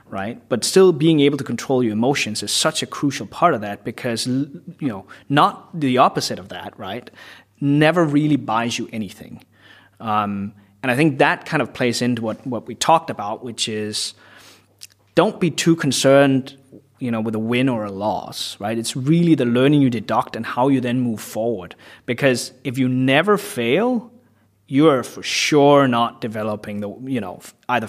right? 0.08 0.40
But 0.48 0.64
still 0.64 0.92
being 0.92 1.20
able 1.20 1.38
to 1.38 1.44
control 1.44 1.82
your 1.82 1.92
emotions 1.92 2.42
is 2.42 2.50
such 2.50 2.82
a 2.82 2.86
crucial 2.86 3.26
part 3.26 3.54
of 3.54 3.60
that 3.60 3.84
because, 3.84 4.26
you 4.26 4.62
know, 4.80 5.06
not 5.28 5.78
the 5.78 5.98
opposite 5.98 6.38
of 6.38 6.48
that, 6.48 6.78
right? 6.78 7.10
Never 7.60 8.04
really 8.04 8.36
buys 8.36 8.78
you 8.78 8.88
anything. 8.92 9.44
Um, 10.00 10.54
and 10.82 10.90
I 10.90 10.96
think 10.96 11.18
that 11.18 11.46
kind 11.46 11.62
of 11.62 11.72
plays 11.72 12.02
into 12.02 12.22
what, 12.22 12.44
what 12.46 12.66
we 12.66 12.74
talked 12.74 13.10
about, 13.10 13.44
which 13.44 13.68
is 13.68 14.14
don't 15.14 15.38
be 15.38 15.50
too 15.50 15.76
concerned 15.76 16.56
you 16.98 17.10
know 17.10 17.20
with 17.20 17.34
a 17.34 17.38
win 17.38 17.68
or 17.68 17.84
a 17.84 17.90
loss 17.90 18.58
right 18.60 18.78
it's 18.78 18.96
really 18.96 19.34
the 19.34 19.44
learning 19.44 19.82
you 19.82 19.90
deduct 19.90 20.36
and 20.36 20.46
how 20.46 20.68
you 20.68 20.80
then 20.80 21.00
move 21.00 21.20
forward 21.20 21.74
because 22.06 22.52
if 22.62 22.78
you 22.78 22.88
never 22.88 23.36
fail 23.36 24.12
you 24.72 24.88
are 24.88 25.02
for 25.02 25.22
sure 25.22 25.86
not 25.86 26.22
developing 26.22 26.80
the 26.80 26.88
you 27.04 27.20
know 27.20 27.40
either 27.68 27.88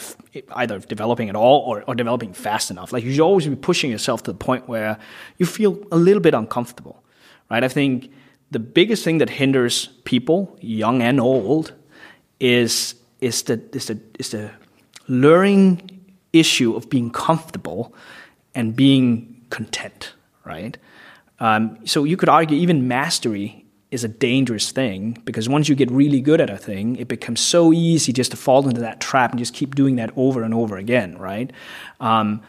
either 0.61 0.79
developing 0.79 1.29
at 1.29 1.35
all 1.35 1.59
or, 1.69 1.83
or 1.87 1.95
developing 1.95 2.33
fast 2.33 2.71
enough. 2.71 2.91
Like 2.91 3.05
you 3.05 3.11
should 3.11 3.21
always 3.21 3.47
be 3.47 3.55
pushing 3.55 3.89
yourself 3.89 4.23
to 4.23 4.31
the 4.33 4.37
point 4.37 4.67
where 4.67 4.97
you 5.37 5.45
feel 5.45 5.71
a 5.91 5.97
little 5.97 6.21
bit 6.21 6.33
uncomfortable 6.33 7.03
right? 7.49 7.63
I 7.63 7.67
think 7.67 8.11
the 8.51 8.59
biggest 8.59 9.03
thing 9.03 9.19
that 9.19 9.29
hinders 9.29 9.87
people 10.03 10.57
young 10.59 11.01
and 11.01 11.19
old 11.19 11.73
is 12.39 12.95
is 13.21 13.43
the 13.43 13.61
is 13.73 13.85
the 13.85 13.97
is 14.19 14.29
the 14.29 14.51
luring 15.07 15.89
issue 16.33 16.75
of 16.75 16.89
being 16.89 17.11
comfortable 17.11 17.93
and 18.55 18.75
being 18.75 19.45
content 19.49 20.13
right? 20.43 20.77
Um, 21.39 21.77
so 21.85 22.03
you 22.03 22.17
could 22.17 22.29
argue 22.29 22.57
even 22.57 22.87
mastery 22.87 23.62
is 23.93 24.03
a 24.03 24.07
dangerous 24.07 24.71
thing 24.71 25.21
because 25.23 25.47
once 25.47 25.69
you 25.69 25.75
get 25.75 25.91
really 25.91 26.19
good 26.19 26.41
at 26.41 26.49
a 26.49 26.57
thing, 26.57 26.95
it 26.95 27.07
becomes 27.07 27.39
so 27.39 27.71
easy 27.71 28.11
just 28.11 28.31
to 28.31 28.37
fall 28.37 28.67
into 28.67 28.81
that 28.81 28.99
trap 28.99 29.31
and 29.31 29.39
just 29.39 29.53
keep 29.53 29.75
doing 29.75 29.97
that 29.97 30.11
over 30.15 30.41
and 30.41 30.53
over 30.53 30.77
again, 30.77 31.15
right? 31.19 31.51
Um, 31.99 32.41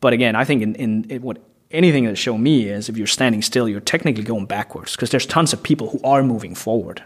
but 0.00 0.12
again, 0.12 0.34
I 0.34 0.44
think 0.44 0.62
in, 0.62 0.74
in, 0.74 1.22
what 1.22 1.38
anything 1.70 2.04
that 2.06 2.16
show 2.16 2.36
me 2.36 2.68
is 2.68 2.88
if 2.88 2.96
you're 2.96 3.06
standing 3.06 3.42
still, 3.42 3.68
you're 3.68 3.80
technically 3.80 4.24
going 4.24 4.46
backwards 4.46 4.96
because 4.96 5.10
there's 5.10 5.24
tons 5.24 5.52
of 5.52 5.62
people 5.62 5.90
who 5.90 6.00
are 6.02 6.24
moving 6.24 6.56
forward. 6.56 7.02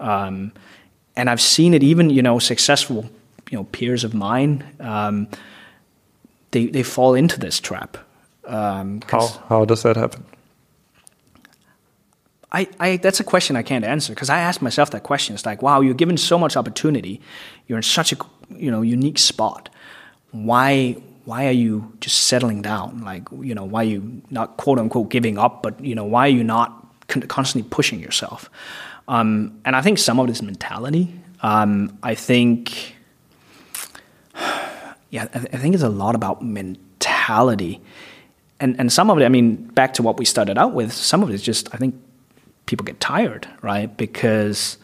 Um, 0.00 0.52
and 1.14 1.30
I've 1.30 1.40
seen 1.40 1.74
it 1.74 1.84
even, 1.84 2.10
you 2.10 2.22
know, 2.22 2.40
successful, 2.40 3.08
you 3.50 3.56
know, 3.56 3.64
peers 3.64 4.02
of 4.02 4.14
mine, 4.14 4.64
um, 4.80 5.28
they, 6.50 6.66
they 6.66 6.82
fall 6.82 7.14
into 7.14 7.38
this 7.38 7.60
trap. 7.60 7.98
Um, 8.46 9.00
how, 9.08 9.28
how 9.48 9.64
does 9.64 9.84
that 9.84 9.96
happen? 9.96 10.24
I, 12.52 12.68
I 12.78 12.96
that's 12.98 13.20
a 13.20 13.24
question 13.24 13.56
I 13.56 13.62
can't 13.62 13.84
answer 13.84 14.12
because 14.12 14.30
I 14.30 14.38
ask 14.38 14.62
myself 14.62 14.90
that 14.92 15.02
question. 15.02 15.34
It's 15.34 15.44
like, 15.44 15.62
wow, 15.62 15.80
you're 15.80 15.94
given 15.94 16.16
so 16.16 16.38
much 16.38 16.56
opportunity, 16.56 17.20
you're 17.66 17.78
in 17.78 17.82
such 17.82 18.12
a 18.12 18.16
you 18.50 18.70
know 18.70 18.82
unique 18.82 19.18
spot. 19.18 19.68
Why 20.30 20.96
why 21.24 21.48
are 21.48 21.52
you 21.52 21.92
just 22.00 22.20
settling 22.20 22.62
down? 22.62 23.02
Like 23.02 23.28
you 23.40 23.54
know, 23.54 23.64
why 23.64 23.82
are 23.82 23.88
you 23.88 24.22
not 24.30 24.56
quote 24.56 24.78
unquote 24.78 25.08
giving 25.08 25.38
up? 25.38 25.62
But 25.62 25.82
you 25.84 25.94
know, 25.94 26.04
why 26.04 26.26
are 26.26 26.30
you 26.30 26.44
not 26.44 26.86
constantly 27.08 27.68
pushing 27.68 28.00
yourself? 28.00 28.48
Um, 29.08 29.60
and 29.64 29.76
I 29.76 29.82
think 29.82 29.98
some 29.98 30.18
of 30.20 30.26
this 30.26 30.42
mentality. 30.42 31.14
Um, 31.42 31.98
I 32.02 32.14
think, 32.14 32.96
yeah, 35.10 35.28
I, 35.34 35.38
I 35.38 35.58
think 35.58 35.74
it's 35.74 35.84
a 35.84 35.88
lot 35.88 36.14
about 36.14 36.42
mentality 36.42 37.80
and 38.60 38.78
and 38.78 38.92
some 38.92 39.10
of 39.10 39.18
it, 39.18 39.24
I 39.24 39.28
mean, 39.28 39.56
back 39.56 39.94
to 39.94 40.02
what 40.02 40.18
we 40.18 40.24
started 40.24 40.58
out 40.58 40.72
with, 40.72 40.92
some 40.92 41.22
of 41.22 41.30
it 41.30 41.34
is 41.34 41.42
just 41.42 41.68
I 41.74 41.78
think 41.78 41.94
people 42.66 42.84
get 42.84 43.00
tired, 43.00 43.48
right? 43.62 43.96
Because 43.96 44.78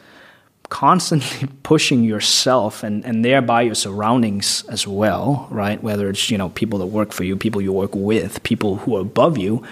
constantly 0.68 1.49
pushing 1.62 2.03
yourself 2.03 2.83
and, 2.83 3.05
and 3.05 3.25
thereby 3.25 3.62
your 3.62 3.75
surroundings 3.75 4.64
as 4.68 4.87
well, 4.87 5.47
right? 5.51 5.83
Whether 5.83 6.09
it's, 6.09 6.31
you 6.31 6.38
know, 6.38 6.49
people 6.49 6.79
that 6.79 6.87
work 6.87 7.12
for 7.12 7.25
you, 7.25 7.37
people 7.37 7.61
you 7.61 7.73
work 7.73 7.95
with, 7.95 8.42
people 8.42 8.77
who 8.77 8.97
are 8.97 9.03
above 9.03 9.37
you, 9.37 9.62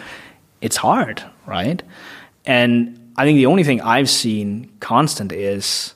it's 0.61 0.77
hard, 0.77 1.23
right? 1.47 1.83
And 2.45 3.13
I 3.17 3.25
think 3.25 3.37
the 3.37 3.47
only 3.47 3.65
thing 3.65 3.81
I've 3.81 4.11
seen 4.11 4.71
constant 4.81 5.33
is 5.33 5.95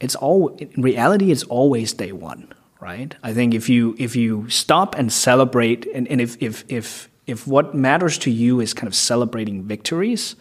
it's 0.00 0.14
all 0.14 0.48
in 0.56 0.82
reality 0.82 1.30
it's 1.30 1.42
always 1.44 1.92
day 1.92 2.12
one, 2.12 2.52
right? 2.80 3.14
I 3.22 3.32
think 3.32 3.54
if 3.54 3.68
you 3.68 3.94
if 3.98 4.14
you 4.14 4.48
stop 4.50 4.94
and 4.94 5.12
celebrate 5.12 5.86
and, 5.86 6.06
and 6.08 6.20
if 6.20 6.40
if 6.42 6.64
if 6.68 7.08
if 7.26 7.46
what 7.46 7.74
matters 7.74 8.18
to 8.18 8.30
you 8.30 8.60
is 8.60 8.74
kind 8.74 8.86
of 8.86 8.94
celebrating 8.94 9.64
victories, 9.64 10.36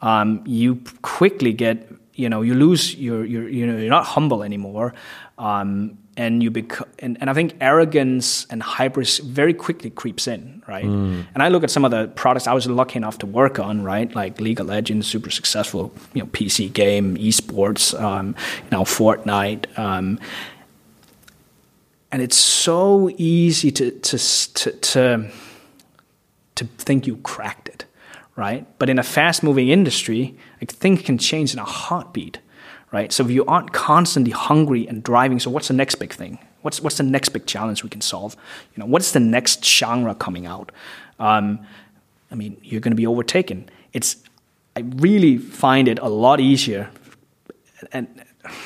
um, 0.00 0.42
you 0.46 0.82
quickly 1.02 1.52
get 1.52 1.88
you 2.14 2.28
know 2.28 2.42
you 2.42 2.54
lose 2.54 2.94
your 2.94 3.24
your 3.24 3.48
you 3.48 3.66
know 3.66 3.76
you're 3.76 3.90
not 3.90 4.04
humble 4.04 4.42
anymore. 4.42 4.94
Um, 5.38 5.98
and 6.18 6.42
you 6.42 6.50
become, 6.50 6.88
and, 6.98 7.16
and 7.20 7.30
I 7.30 7.32
think 7.32 7.54
arrogance 7.60 8.44
and 8.50 8.60
hybris 8.60 9.20
very 9.20 9.54
quickly 9.54 9.88
creeps 9.88 10.26
in, 10.26 10.64
right? 10.66 10.84
Mm. 10.84 11.26
And 11.32 11.42
I 11.44 11.48
look 11.48 11.62
at 11.62 11.70
some 11.70 11.84
of 11.84 11.92
the 11.92 12.08
products 12.08 12.48
I 12.48 12.54
was 12.54 12.66
lucky 12.66 12.96
enough 12.96 13.18
to 13.18 13.26
work 13.26 13.60
on, 13.60 13.84
right? 13.84 14.12
Like 14.12 14.40
League 14.40 14.58
of 14.58 14.66
Legends, 14.66 15.06
super 15.06 15.30
successful, 15.30 15.94
you 16.14 16.22
know, 16.22 16.26
PC 16.26 16.72
game, 16.72 17.16
esports, 17.16 17.98
um, 17.98 18.34
you 18.64 18.70
know, 18.72 18.82
Fortnite, 18.82 19.78
um, 19.78 20.18
and 22.10 22.20
it's 22.20 22.36
so 22.36 23.10
easy 23.16 23.70
to 23.70 23.92
to 23.92 24.18
to 24.54 24.72
to, 24.72 25.30
to 26.56 26.64
think 26.64 27.06
you 27.06 27.18
cracked 27.18 27.67
right? 28.38 28.64
But 28.78 28.88
in 28.88 29.00
a 29.00 29.02
fast 29.02 29.42
moving 29.42 29.68
industry, 29.68 30.36
like 30.60 30.70
things 30.70 31.02
can 31.02 31.18
change 31.18 31.52
in 31.52 31.58
a 31.58 31.64
heartbeat, 31.64 32.38
right? 32.92 33.12
So 33.12 33.24
if 33.24 33.32
you 33.32 33.44
aren't 33.46 33.72
constantly 33.72 34.30
hungry 34.30 34.86
and 34.86 35.02
driving, 35.02 35.40
so 35.40 35.50
what's 35.50 35.66
the 35.66 35.74
next 35.74 35.96
big 35.96 36.12
thing? 36.12 36.38
What's 36.62 36.80
what's 36.80 36.98
the 36.98 37.02
next 37.02 37.30
big 37.30 37.46
challenge 37.46 37.82
we 37.82 37.90
can 37.90 38.00
solve? 38.00 38.36
You 38.76 38.80
know, 38.80 38.86
what's 38.86 39.10
the 39.10 39.20
next 39.20 39.64
genre 39.64 40.14
coming 40.14 40.46
out? 40.46 40.70
Um, 41.18 41.66
I 42.30 42.36
mean, 42.36 42.56
you're 42.62 42.80
going 42.80 42.92
to 42.92 42.96
be 42.96 43.08
overtaken. 43.08 43.68
It's 43.92 44.16
I 44.76 44.80
really 44.96 45.36
find 45.38 45.88
it 45.88 45.98
a 45.98 46.08
lot 46.08 46.38
easier, 46.38 46.90
and 47.90 48.06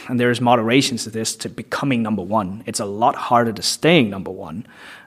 and 0.06 0.20
there's 0.20 0.40
moderations 0.40 1.04
to 1.04 1.10
this 1.10 1.34
to 1.36 1.48
becoming 1.48 2.02
number 2.02 2.22
one. 2.22 2.62
It's 2.66 2.80
a 2.80 2.84
lot 2.84 3.14
harder 3.14 3.54
to 3.54 3.62
staying 3.62 4.10
number 4.10 4.30
one. 4.30 4.66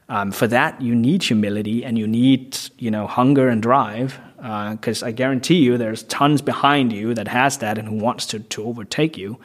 Um, 0.10 0.32
for 0.32 0.48
that, 0.48 0.82
you 0.82 0.94
need 0.94 1.24
humility 1.24 1.84
and 1.84 1.98
you 1.98 2.08
need 2.08 2.58
you 2.80 2.90
know 2.90 3.06
hunger 3.06 3.48
and 3.50 3.62
drive. 3.62 4.20
Because 4.46 5.02
uh, 5.02 5.08
I 5.08 5.12
guarantee 5.12 5.56
you, 5.56 5.76
there's 5.78 6.04
tons 6.04 6.44
behind 6.44 6.94
you 6.94 7.16
that 7.16 7.28
has 7.28 7.58
that 7.58 7.80
and 7.80 7.88
who 7.88 7.96
wants 7.96 8.28
to 8.28 8.40
to 8.40 8.64
overtake 8.64 9.18
you. 9.18 9.40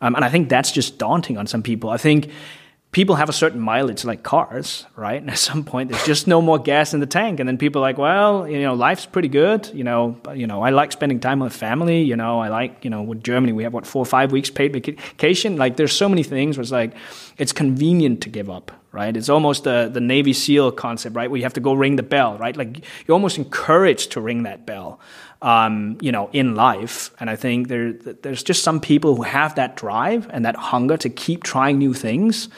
Um, 0.00 0.14
and 0.14 0.24
I 0.24 0.30
think 0.30 0.48
that's 0.48 0.72
just 0.72 0.96
daunting 0.98 1.36
on 1.36 1.46
some 1.46 1.62
people. 1.62 1.90
I 1.90 1.98
think 1.98 2.30
people 2.92 3.16
have 3.16 3.28
a 3.28 3.32
certain 3.32 3.60
mileage 3.60 4.06
like 4.06 4.22
cars, 4.22 4.86
right? 4.96 5.20
And 5.20 5.30
at 5.30 5.38
some 5.38 5.62
point, 5.64 5.90
there's 5.90 6.06
just 6.06 6.26
no 6.26 6.40
more 6.40 6.58
gas 6.58 6.94
in 6.94 7.00
the 7.00 7.06
tank, 7.06 7.40
and 7.40 7.46
then 7.46 7.58
people 7.58 7.82
are 7.82 7.88
like, 7.88 7.98
well, 7.98 8.48
you 8.48 8.62
know, 8.62 8.72
life's 8.72 9.04
pretty 9.04 9.28
good. 9.28 9.68
You 9.74 9.84
know, 9.84 10.16
you 10.34 10.46
know, 10.46 10.62
I 10.62 10.70
like 10.70 10.92
spending 10.92 11.20
time 11.20 11.40
with 11.40 11.52
family. 11.52 12.00
You 12.02 12.16
know, 12.16 12.40
I 12.40 12.48
like, 12.48 12.82
you 12.82 12.90
know, 12.90 13.02
with 13.02 13.22
Germany, 13.22 13.52
we 13.52 13.64
have 13.64 13.74
what 13.74 13.86
four 13.86 14.00
or 14.00 14.06
five 14.06 14.32
weeks 14.32 14.48
paid 14.48 14.72
vacation. 14.72 15.58
Like, 15.58 15.76
there's 15.76 15.92
so 15.92 16.08
many 16.08 16.22
things 16.22 16.56
where 16.56 16.62
it's 16.62 16.72
like, 16.72 16.94
it's 17.36 17.52
convenient 17.52 18.22
to 18.22 18.30
give 18.30 18.48
up, 18.48 18.72
right? 18.96 19.16
It's 19.16 19.28
almost 19.28 19.64
the 19.64 19.90
the 19.92 20.00
Navy 20.00 20.32
SEAL 20.32 20.72
concept, 20.72 21.14
right? 21.16 21.30
Where 21.30 21.38
you 21.38 21.44
have 21.44 21.58
to 21.60 21.64
go 21.68 21.74
ring 21.74 21.96
the 21.96 22.08
bell, 22.16 22.38
right? 22.38 22.56
Like, 22.56 22.84
you're 23.04 23.14
almost 23.14 23.38
encouraged 23.38 24.12
to 24.12 24.20
ring 24.20 24.44
that 24.44 24.66
bell. 24.66 24.98
Um, 25.42 25.98
you 26.00 26.12
know, 26.12 26.30
in 26.32 26.54
life. 26.54 27.10
And 27.20 27.28
I 27.28 27.36
think 27.36 27.68
there, 27.68 27.92
there's 27.92 28.42
just 28.42 28.62
some 28.62 28.80
people 28.80 29.16
who 29.16 29.22
have 29.22 29.54
that 29.56 29.76
drive 29.76 30.26
and 30.30 30.46
that 30.46 30.56
hunger 30.56 30.96
to 30.96 31.10
keep 31.10 31.42
trying 31.44 31.76
new 31.78 31.92
things 31.92 32.48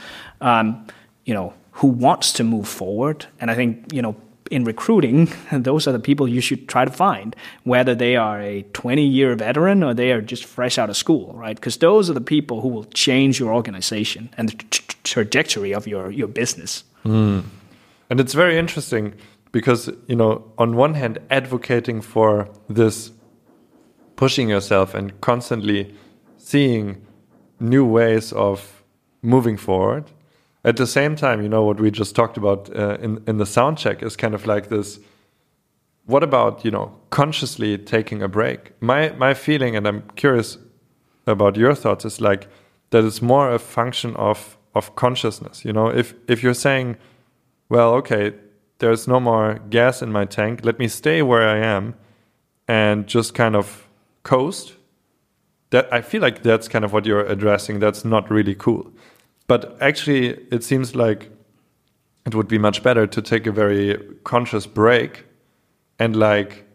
um, 0.40 0.86
you 1.24 1.34
know, 1.34 1.52
who 1.72 1.88
wants 1.88 2.32
to 2.34 2.44
move 2.44 2.68
forward. 2.68 3.26
And 3.40 3.50
I 3.50 3.54
think, 3.54 3.92
you 3.92 4.02
know, 4.02 4.16
in 4.50 4.64
recruiting, 4.64 5.28
those 5.52 5.86
are 5.86 5.92
the 5.92 5.98
people 5.98 6.28
you 6.28 6.40
should 6.40 6.68
try 6.68 6.84
to 6.84 6.90
find, 6.90 7.34
whether 7.64 7.94
they 7.94 8.16
are 8.16 8.40
a 8.40 8.62
20 8.72 9.02
year 9.02 9.34
veteran 9.34 9.82
or 9.82 9.94
they 9.94 10.12
are 10.12 10.20
just 10.20 10.44
fresh 10.44 10.78
out 10.78 10.90
of 10.90 10.96
school, 10.96 11.32
right? 11.34 11.56
Because 11.56 11.78
those 11.78 12.10
are 12.10 12.14
the 12.14 12.20
people 12.20 12.60
who 12.60 12.68
will 12.68 12.84
change 12.84 13.38
your 13.38 13.54
organization 13.54 14.30
and 14.36 14.48
the 14.48 14.56
tra 14.70 14.84
trajectory 15.04 15.72
of 15.72 15.86
your, 15.86 16.10
your 16.10 16.28
business. 16.28 16.84
Mm. 17.04 17.44
And 18.10 18.20
it's 18.20 18.34
very 18.34 18.58
interesting 18.58 19.14
because, 19.52 19.88
you 20.06 20.16
know, 20.16 20.52
on 20.58 20.76
one 20.76 20.94
hand, 20.94 21.18
advocating 21.30 22.02
for 22.02 22.48
this 22.68 23.10
pushing 24.16 24.50
yourself 24.50 24.94
and 24.94 25.18
constantly 25.22 25.94
seeing 26.36 27.00
new 27.60 27.86
ways 27.86 28.32
of 28.32 28.82
moving 29.22 29.56
forward 29.56 30.04
at 30.68 30.76
the 30.76 30.86
same 30.86 31.16
time, 31.16 31.40
you 31.42 31.48
know 31.48 31.64
what 31.64 31.80
we 31.80 31.90
just 31.90 32.14
talked 32.14 32.36
about 32.36 32.68
uh, 32.76 32.98
in 33.00 33.22
in 33.26 33.38
the 33.38 33.46
sound 33.46 33.78
check 33.78 34.02
is 34.02 34.16
kind 34.16 34.34
of 34.34 34.46
like 34.46 34.68
this. 34.68 35.00
What 36.04 36.22
about 36.22 36.64
you 36.64 36.70
know 36.70 36.92
consciously 37.08 37.78
taking 37.78 38.22
a 38.22 38.28
break? 38.28 38.60
My 38.82 39.10
my 39.18 39.32
feeling, 39.34 39.76
and 39.76 39.88
I'm 39.88 40.02
curious 40.16 40.58
about 41.26 41.56
your 41.56 41.74
thoughts, 41.74 42.04
is 42.04 42.20
like 42.20 42.48
that 42.90 43.02
it's 43.04 43.22
more 43.22 43.54
a 43.54 43.58
function 43.58 44.14
of 44.16 44.58
of 44.74 44.94
consciousness. 44.94 45.64
You 45.64 45.72
know, 45.72 45.88
if 45.88 46.14
if 46.28 46.42
you're 46.42 46.60
saying, 46.66 46.96
well, 47.70 47.94
okay, 47.94 48.34
there's 48.78 49.08
no 49.08 49.20
more 49.20 49.60
gas 49.70 50.02
in 50.02 50.12
my 50.12 50.26
tank, 50.26 50.64
let 50.64 50.78
me 50.78 50.88
stay 50.88 51.22
where 51.22 51.48
I 51.48 51.58
am, 51.76 51.94
and 52.66 53.06
just 53.06 53.34
kind 53.34 53.56
of 53.56 53.88
coast. 54.22 54.74
That 55.70 55.92
I 55.92 56.02
feel 56.02 56.22
like 56.22 56.42
that's 56.42 56.68
kind 56.68 56.84
of 56.84 56.92
what 56.92 57.06
you're 57.06 57.26
addressing. 57.26 57.80
That's 57.80 58.04
not 58.04 58.30
really 58.30 58.54
cool. 58.54 58.92
But 59.48 59.76
actually, 59.80 60.28
it 60.52 60.62
seems 60.62 60.94
like 60.94 61.30
it 62.26 62.34
would 62.34 62.48
be 62.48 62.58
much 62.58 62.82
better 62.82 63.06
to 63.06 63.22
take 63.22 63.46
a 63.46 63.52
very 63.52 63.98
conscious 64.22 64.66
break 64.66 65.24
and 65.98 66.14
like 66.14 66.66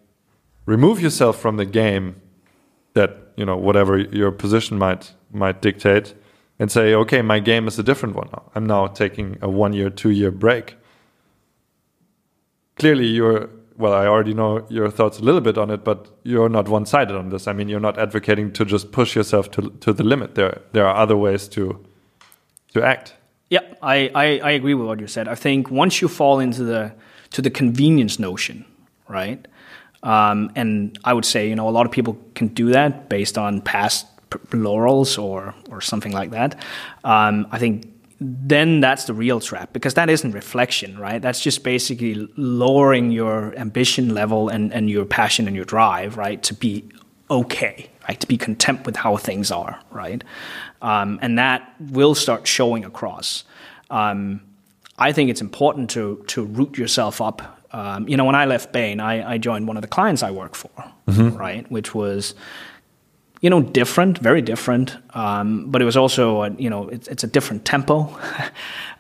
remove 0.66 1.00
yourself 1.00 1.40
from 1.40 1.58
the 1.58 1.66
game 1.66 2.20
that 2.96 3.12
you 3.38 3.46
know 3.46 3.56
whatever 3.56 3.98
your 3.98 4.32
position 4.32 4.78
might 4.78 5.14
might 5.32 5.62
dictate 5.62 6.16
and 6.60 6.72
say 6.72 6.94
okay 6.96 7.22
my 7.22 7.40
game 7.40 7.68
is 7.68 7.78
a 7.78 7.84
different 7.84 8.16
one 8.16 8.30
now. 8.34 8.52
I'm 8.56 8.66
now 8.66 8.88
taking 8.88 9.38
a 9.42 9.50
one 9.50 9.74
year 9.74 9.92
two 9.92 10.10
year 10.10 10.32
break. 10.32 10.76
Clearly 12.78 13.06
you're 13.06 13.50
well 13.78 13.94
i 13.94 14.08
already 14.08 14.34
know 14.34 14.66
your 14.70 14.90
thoughts 14.90 15.20
a 15.20 15.24
little 15.24 15.42
bit 15.42 15.58
on 15.58 15.70
it 15.72 15.84
but 15.84 16.08
you're 16.24 16.50
not 16.50 16.68
one 16.68 16.86
sided 16.88 17.16
on 17.16 17.30
this. 17.30 17.48
I 17.48 17.54
mean 17.54 17.70
you're 17.70 17.80
not 17.80 18.00
advocating 18.00 18.52
to 18.54 18.66
just 18.66 18.92
push 18.92 19.16
yourself 19.16 19.52
to 19.52 19.70
to 19.82 19.94
the 19.94 20.04
limit. 20.04 20.34
There 20.34 20.62
there 20.72 20.88
are 20.88 20.96
other 20.96 21.18
ways 21.18 21.48
to 21.50 21.86
to 22.74 22.84
act. 22.84 23.14
Yeah, 23.50 23.62
I, 23.82 24.10
I, 24.16 24.40
I 24.40 24.52
agree 24.52 24.74
with 24.74 24.88
what 24.88 25.00
you 25.00 25.08
said. 25.08 25.28
I 25.28 25.36
think 25.36 25.70
once 25.70 26.02
you 26.02 26.08
fall 26.08 26.40
into 26.40 26.64
the 26.64 26.94
to 27.32 27.42
the 27.42 27.50
convenience 27.50 28.20
notion, 28.20 28.66
right? 29.08 29.48
Um, 30.04 30.52
and 30.56 31.00
I 31.04 31.14
would 31.14 31.26
say, 31.26 31.50
you 31.50 31.56
know, 31.56 31.68
a 31.68 31.72
lot 31.72 31.86
of 31.86 31.92
people 31.92 32.18
can 32.36 32.48
do 32.50 32.72
that 32.72 33.10
based 33.10 33.38
on 33.38 33.62
past 33.62 34.06
laurels 34.52 35.18
or 35.18 35.54
or 35.70 35.82
something 35.82 36.12
like 36.12 36.32
that. 36.32 36.60
Um, 37.04 37.48
I 37.52 37.60
think 37.60 37.94
then 38.20 38.80
that's 38.80 39.06
the 39.06 39.14
real 39.14 39.40
trap 39.40 39.74
because 39.74 39.96
that 39.96 40.10
isn't 40.10 40.32
reflection, 40.32 40.98
right? 40.98 41.22
That's 41.22 41.42
just 41.42 41.64
basically 41.64 42.28
lowering 42.38 43.12
your 43.12 43.54
ambition 43.58 44.14
level 44.14 44.50
and, 44.50 44.74
and 44.74 44.90
your 44.90 45.06
passion 45.06 45.48
and 45.48 45.56
your 45.56 45.66
drive, 45.66 46.18
right? 46.18 46.42
To 46.44 46.54
be 46.54 46.86
okay, 47.30 47.90
right? 48.08 48.20
To 48.20 48.28
be 48.28 48.38
content 48.38 48.86
with 48.86 48.96
how 48.96 49.18
things 49.18 49.52
are, 49.52 49.80
right? 49.92 50.24
Um, 50.82 51.20
and 51.22 51.38
that 51.40 51.74
will 51.80 52.16
start 52.16 52.48
showing 52.48 52.86
across. 52.86 53.44
Um, 53.90 54.42
I 54.98 55.12
think 55.12 55.30
it's 55.30 55.42
important 55.42 55.90
to 55.92 56.24
to 56.28 56.46
root 56.46 56.78
yourself 56.78 57.22
up. 57.22 57.60
Um, 57.72 58.08
you 58.08 58.18
know, 58.18 58.26
when 58.26 58.36
I 58.36 58.46
left 58.46 58.72
Bain, 58.72 59.00
I, 59.00 59.34
I, 59.34 59.38
joined 59.40 59.68
one 59.68 59.78
of 59.78 59.82
the 59.82 59.88
clients 59.88 60.22
I 60.22 60.30
work 60.30 60.54
for, 60.54 60.70
mm-hmm. 61.08 61.36
right, 61.36 61.70
which 61.72 61.96
was 61.96 62.36
you 63.42 63.50
know 63.50 63.62
different, 63.62 64.20
very 64.20 64.42
different, 64.42 64.96
um, 65.16 65.72
but 65.72 65.82
it 65.82 65.86
was 65.86 65.98
also 65.98 66.44
a, 66.44 66.52
you 66.52 66.70
know 66.70 66.88
it's, 66.90 67.08
it's 67.08 67.24
a 67.24 67.28
different 67.28 67.66
tempo. 67.66 68.16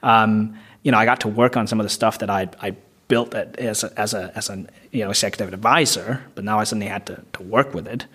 Um, 0.03 0.59
you 0.83 0.91
know, 0.91 0.97
I 0.97 1.05
got 1.05 1.21
to 1.21 1.29
work 1.29 1.55
on 1.55 1.65
some 1.65 1.79
of 1.79 1.85
the 1.85 1.89
stuff 1.89 2.19
that 2.19 2.29
I 2.29 2.49
I 2.59 2.75
built 3.07 3.33
as 3.33 3.83
a, 3.85 3.99
as 3.99 4.13
a 4.13 4.31
as 4.35 4.49
an 4.49 4.69
you 4.91 5.03
know 5.03 5.11
executive 5.11 5.53
advisor, 5.53 6.23
but 6.35 6.43
now 6.43 6.59
I 6.59 6.65
suddenly 6.65 6.87
had 6.87 7.05
to, 7.05 7.23
to 7.33 7.43
work 7.43 7.73
with 7.73 7.87
it, 7.87 8.05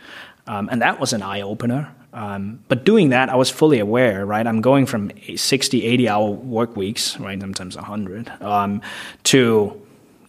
um, 0.49 0.69
and 0.73 0.83
that 0.83 0.99
was 0.99 1.13
an 1.13 1.23
eye 1.23 1.43
opener. 1.43 1.95
Um, 2.15 2.65
but 2.69 2.85
doing 2.85 3.11
that, 3.11 3.29
I 3.29 3.37
was 3.37 3.51
fully 3.51 3.79
aware, 3.79 4.25
right? 4.25 4.47
I'm 4.47 4.63
going 4.63 4.87
from 4.87 5.13
60, 5.37 5.85
80 5.85 6.09
hour 6.09 6.31
work 6.31 6.75
weeks, 6.75 7.21
right? 7.21 7.39
Sometimes 7.39 7.77
100, 7.77 8.43
um, 8.43 8.81
to, 9.25 9.81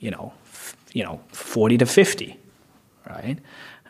you 0.01 0.11
know, 0.11 0.33
f- 0.45 0.75
you 0.93 1.03
know, 1.03 1.21
40 1.29 1.77
to 1.77 1.85
50, 1.85 2.37
right? 3.09 3.39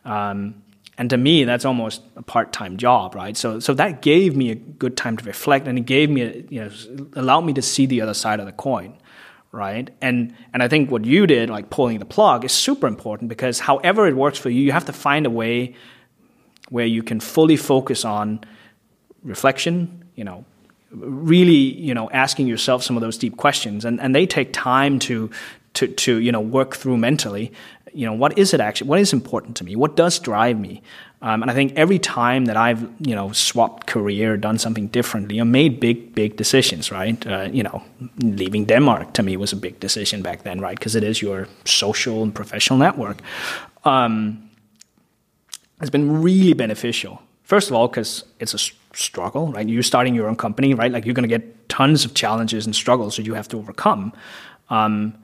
Um, 0.06 0.62
and 1.00 1.10
to 1.10 1.18
me, 1.18 1.46
that's 1.46 1.66
almost 1.66 2.04
a 2.16 2.22
part-time 2.22 2.78
job, 2.78 3.16
right? 3.16 3.36
So, 3.36 3.60
so 3.60 3.74
that 3.74 4.02
gave 4.02 4.36
me 4.36 4.52
a 4.52 4.56
good 4.56 4.96
time 4.96 5.18
to 5.18 5.26
reflect, 5.26 5.68
and 5.68 5.78
it 5.78 5.86
gave 5.86 6.12
me, 6.12 6.22
a, 6.22 6.44
you 6.50 6.62
know, 6.62 6.72
allowed 7.16 7.42
me 7.42 7.54
to 7.54 7.62
see 7.62 7.88
the 7.88 8.02
other 8.02 8.14
side 8.14 8.40
of 8.40 8.46
the 8.46 8.52
coin, 8.52 8.98
right? 9.52 9.90
And 10.02 10.36
and 10.54 10.62
I 10.62 10.68
think 10.68 10.92
what 10.92 11.06
you 11.06 11.26
did, 11.26 11.50
like 11.50 11.70
pulling 11.70 11.98
the 12.00 12.06
plug, 12.06 12.46
is 12.46 12.52
super 12.52 12.86
important 12.86 13.30
because 13.30 13.60
however 13.60 14.08
it 14.08 14.16
works 14.16 14.38
for 14.38 14.50
you, 14.50 14.62
you 14.62 14.74
have 14.74 14.86
to 14.86 14.94
find 14.94 15.26
a 15.26 15.30
way 15.30 15.74
where 16.70 16.86
you 16.86 17.04
can 17.04 17.20
fully 17.20 17.58
focus 17.58 18.06
on 18.06 18.40
reflection, 19.24 20.04
you 20.16 20.24
know, 20.24 20.46
really, 20.92 21.54
you 21.54 21.94
know, 21.94 22.10
asking 22.12 22.48
yourself 22.48 22.84
some 22.84 22.98
of 22.98 23.02
those 23.02 23.18
deep 23.18 23.38
questions, 23.38 23.86
and 23.86 24.00
and 24.02 24.16
they 24.16 24.26
take 24.26 24.54
time 24.54 25.00
to 25.00 25.30
to 25.74 25.88
to 25.88 26.20
you 26.20 26.32
know 26.32 26.42
work 26.42 26.76
through 26.76 26.98
mentally. 26.98 27.52
You 27.94 28.06
know, 28.06 28.14
what 28.14 28.38
is 28.38 28.54
it 28.54 28.60
actually? 28.60 28.88
What 28.88 29.00
is 29.00 29.14
important 29.14 29.58
to 29.58 29.64
me? 29.64 29.76
What 29.76 29.96
does 29.96 30.20
drive 30.20 30.60
me? 30.60 30.82
Um, 31.22 31.42
and 31.42 31.52
I 31.52 31.54
think 31.54 31.74
every 31.76 32.00
time 32.00 32.46
that 32.46 32.56
I've 32.56 32.82
you 33.00 33.16
know 33.16 33.32
swapped 33.32 33.88
career, 33.88 34.38
done 34.38 34.58
something 34.58 34.88
differently, 34.88 35.40
or 35.40 35.46
made 35.46 35.80
big 35.80 36.16
big 36.16 36.38
decisions, 36.38 36.92
right? 36.92 37.26
Uh, 37.28 37.50
you 37.52 37.64
know, 37.64 37.84
leaving 38.22 38.66
Denmark 38.66 39.14
to 39.14 39.24
me 39.24 39.38
was 39.38 39.54
a 39.54 39.58
big 39.58 39.80
decision 39.80 40.22
back 40.22 40.44
then, 40.44 40.60
right? 40.60 40.78
Because 40.78 40.96
it 40.96 41.04
is 41.04 41.22
your 41.22 41.48
social 41.66 42.24
and 42.24 42.34
professional 42.34 42.80
network. 42.80 43.22
Um, 43.86 44.49
it's 45.82 45.90
been 45.90 46.22
really 46.22 46.54
beneficial. 46.54 47.22
First 47.44 47.70
of 47.70 47.76
all, 47.76 47.88
because 47.88 48.26
it's 48.40 48.54
a 48.54 48.60
struggle, 48.94 49.52
right? 49.52 49.68
You're 49.68 49.84
starting 49.84 50.14
your 50.14 50.28
own 50.28 50.36
company, 50.36 50.74
right? 50.74 50.92
Like 50.92 51.06
you're 51.06 51.16
going 51.16 51.28
to 51.28 51.38
get 51.38 51.70
tons 51.70 52.06
of 52.06 52.14
challenges 52.14 52.66
and 52.66 52.76
struggles 52.76 53.16
that 53.16 53.26
you 53.26 53.34
have 53.34 53.48
to 53.50 53.58
overcome. 53.58 54.14
Um, 54.70 55.18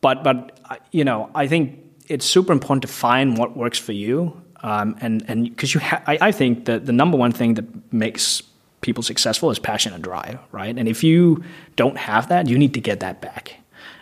but 0.00 0.22
but 0.22 0.58
you 0.92 1.04
know, 1.04 1.30
I 1.34 1.46
think 1.46 1.78
it's 2.08 2.24
super 2.24 2.52
important 2.52 2.82
to 2.82 2.88
find 2.88 3.36
what 3.36 3.56
works 3.56 3.78
for 3.78 3.92
you, 3.92 4.40
um, 4.62 4.96
and 5.00 5.24
and 5.28 5.44
because 5.44 5.74
you, 5.74 5.80
ha- 5.80 6.02
I, 6.06 6.18
I 6.20 6.32
think 6.32 6.66
that 6.66 6.86
the 6.86 6.92
number 6.92 7.16
one 7.16 7.32
thing 7.32 7.54
that 7.54 7.92
makes 7.92 8.42
people 8.82 9.02
successful 9.02 9.50
is 9.50 9.58
passion 9.58 9.92
and 9.92 10.02
drive, 10.04 10.38
right? 10.52 10.78
And 10.78 10.88
if 10.88 11.02
you 11.02 11.42
don't 11.74 11.96
have 11.96 12.28
that, 12.28 12.48
you 12.48 12.56
need 12.56 12.74
to 12.74 12.80
get 12.80 13.00
that 13.00 13.20
back. 13.20 13.56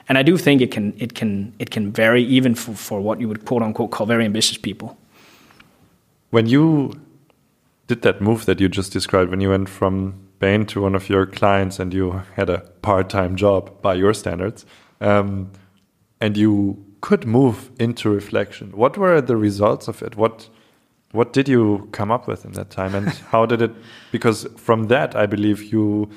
And 0.09 0.19
I 0.19 0.23
do 0.23 0.37
think 0.37 0.61
it 0.61 0.71
can 0.71 0.95
it 0.99 1.15
can 1.15 1.55
it 1.59 1.71
can 1.71 1.91
vary 1.91 2.23
even 2.25 2.55
for, 2.55 2.75
for 2.75 3.01
what 3.01 3.21
you 3.21 3.29
would 3.29 3.45
quote 3.45 3.63
unquote 3.63 3.91
call 3.91 4.07
very 4.07 4.25
ambitious 4.25 4.59
people. 4.59 4.99
When 6.35 6.49
you 6.49 6.91
did 7.87 8.03
that 8.03 8.21
move 8.21 8.45
that 8.47 8.61
you 8.61 8.69
just 8.69 8.93
described, 8.93 9.31
when 9.31 9.41
you 9.41 9.51
went 9.51 9.69
from 9.69 10.15
Bain 10.41 10.67
to 10.67 10.81
one 10.81 10.97
of 10.97 11.09
your 11.09 11.27
clients 11.27 11.79
and 11.79 11.95
you 11.95 12.23
had 12.35 12.51
a 12.51 12.59
part-time 12.83 13.37
job 13.37 13.81
by 13.83 13.95
your 13.95 14.13
standards, 14.13 14.67
um, 15.01 15.53
and 16.21 16.37
you 16.37 16.85
could 17.01 17.25
move 17.25 17.71
into 17.79 18.11
reflection, 18.11 18.73
what 18.73 18.99
were 18.99 19.21
the 19.21 19.37
results 19.37 19.87
of 19.87 20.03
it? 20.03 20.17
What 20.17 20.51
what 21.13 21.33
did 21.33 21.49
you 21.49 21.89
come 21.93 22.11
up 22.11 22.27
with 22.27 22.45
in 22.45 22.53
that 22.55 22.71
time, 22.71 22.97
and 22.97 23.09
how 23.31 23.47
did 23.47 23.63
it? 23.63 23.71
Because 24.11 24.49
from 24.57 24.89
that, 24.89 25.15
I 25.15 25.27
believe 25.27 25.73
you 25.73 26.09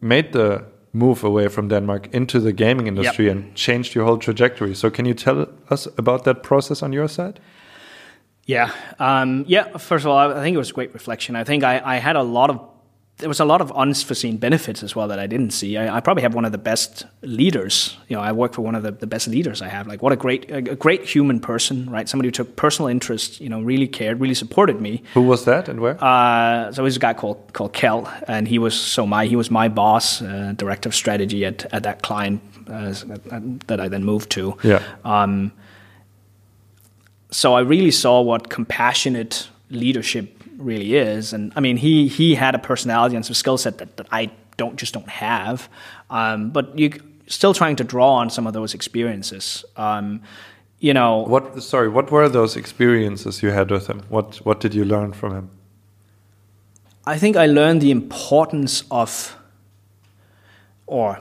made 0.00 0.32
the 0.32 0.64
move 0.92 1.22
away 1.22 1.46
from 1.46 1.68
Denmark 1.68 2.08
into 2.12 2.40
the 2.40 2.52
gaming 2.52 2.88
industry 2.88 3.26
Yep. 3.26 3.36
and 3.36 3.54
changed 3.54 3.94
your 3.94 4.04
whole 4.04 4.18
trajectory. 4.18 4.74
So, 4.74 4.90
can 4.90 5.06
you 5.06 5.14
tell 5.14 5.46
us 5.70 5.86
about 5.96 6.24
that 6.24 6.42
process 6.42 6.82
on 6.82 6.92
your 6.92 7.08
side? 7.08 7.38
Yeah, 8.48 8.72
um, 8.98 9.44
yeah. 9.46 9.76
First 9.76 10.06
of 10.06 10.10
all, 10.10 10.18
I 10.18 10.42
think 10.42 10.54
it 10.54 10.58
was 10.58 10.70
a 10.70 10.72
great 10.72 10.94
reflection. 10.94 11.36
I 11.36 11.44
think 11.44 11.64
I, 11.64 11.82
I 11.84 11.96
had 11.96 12.16
a 12.16 12.22
lot 12.22 12.48
of 12.48 12.58
there 13.18 13.28
was 13.28 13.40
a 13.40 13.44
lot 13.44 13.60
of 13.60 13.70
unforeseen 13.72 14.36
benefits 14.36 14.82
as 14.82 14.94
well 14.96 15.08
that 15.08 15.18
I 15.18 15.26
didn't 15.26 15.50
see. 15.50 15.76
I, 15.76 15.96
I 15.96 16.00
probably 16.00 16.22
have 16.22 16.34
one 16.34 16.44
of 16.44 16.52
the 16.52 16.58
best 16.58 17.04
leaders. 17.22 17.96
You 18.08 18.16
know, 18.16 18.22
I 18.22 18.32
work 18.32 18.54
for 18.54 18.62
one 18.62 18.74
of 18.74 18.82
the, 18.84 18.92
the 18.92 19.06
best 19.08 19.26
leaders 19.28 19.60
I 19.60 19.68
have. 19.68 19.86
Like, 19.86 20.02
what 20.02 20.12
a 20.12 20.16
great 20.16 20.50
a 20.50 20.62
great 20.62 21.04
human 21.04 21.40
person, 21.40 21.90
right? 21.90 22.08
Somebody 22.08 22.28
who 22.28 22.32
took 22.32 22.56
personal 22.56 22.88
interest. 22.88 23.38
You 23.40 23.50
know, 23.50 23.60
really 23.60 23.88
cared, 23.88 24.18
really 24.18 24.34
supported 24.34 24.80
me. 24.80 25.02
Who 25.12 25.22
was 25.22 25.44
that 25.44 25.68
and 25.68 25.80
where? 25.80 26.02
Uh, 26.02 26.72
so 26.72 26.82
it 26.82 26.84
was 26.84 26.96
a 26.96 27.00
guy 27.00 27.12
called 27.12 27.52
called 27.52 27.74
Kel, 27.74 28.10
and 28.26 28.48
he 28.48 28.58
was 28.58 28.74
so 28.74 29.06
my 29.06 29.26
he 29.26 29.36
was 29.36 29.50
my 29.50 29.68
boss, 29.68 30.22
uh, 30.22 30.54
director 30.56 30.88
of 30.88 30.94
strategy 30.94 31.44
at 31.44 31.66
at 31.74 31.82
that 31.82 32.02
client 32.02 32.40
uh, 32.66 32.94
that 33.66 33.78
I 33.78 33.88
then 33.88 34.04
moved 34.04 34.30
to. 34.30 34.56
yeah. 34.62 34.82
Um, 35.04 35.52
so 37.30 37.54
I 37.54 37.60
really 37.60 37.90
saw 37.90 38.20
what 38.20 38.48
compassionate 38.48 39.48
leadership 39.70 40.42
really 40.56 40.96
is, 40.96 41.32
and 41.32 41.52
I 41.56 41.60
mean, 41.60 41.76
he 41.76 42.08
he 42.08 42.34
had 42.34 42.54
a 42.54 42.58
personality 42.58 43.16
and 43.16 43.24
some 43.24 43.34
skill 43.34 43.58
set 43.58 43.78
that, 43.78 43.96
that 43.96 44.06
I 44.10 44.30
don't 44.56 44.76
just 44.76 44.94
don't 44.94 45.08
have, 45.08 45.68
um, 46.10 46.50
but 46.50 46.78
you 46.78 46.90
still 47.26 47.54
trying 47.54 47.76
to 47.76 47.84
draw 47.84 48.14
on 48.14 48.30
some 48.30 48.46
of 48.46 48.52
those 48.52 48.74
experiences. 48.74 49.64
Um, 49.76 50.20
you 50.80 50.94
know, 50.94 51.18
What? 51.18 51.62
Sorry. 51.62 51.88
What 51.88 52.10
were 52.10 52.28
those 52.28 52.56
experiences 52.56 53.42
you 53.42 53.50
had 53.50 53.70
with 53.70 53.86
him? 53.88 54.02
What 54.08 54.36
What 54.44 54.60
did 54.60 54.74
you 54.74 54.84
learn 54.84 55.12
from 55.12 55.32
him? 55.34 55.50
I 57.06 57.18
think 57.18 57.36
I 57.36 57.46
learned 57.46 57.80
the 57.80 57.90
importance 57.90 58.84
of, 58.90 59.36
or 60.86 61.18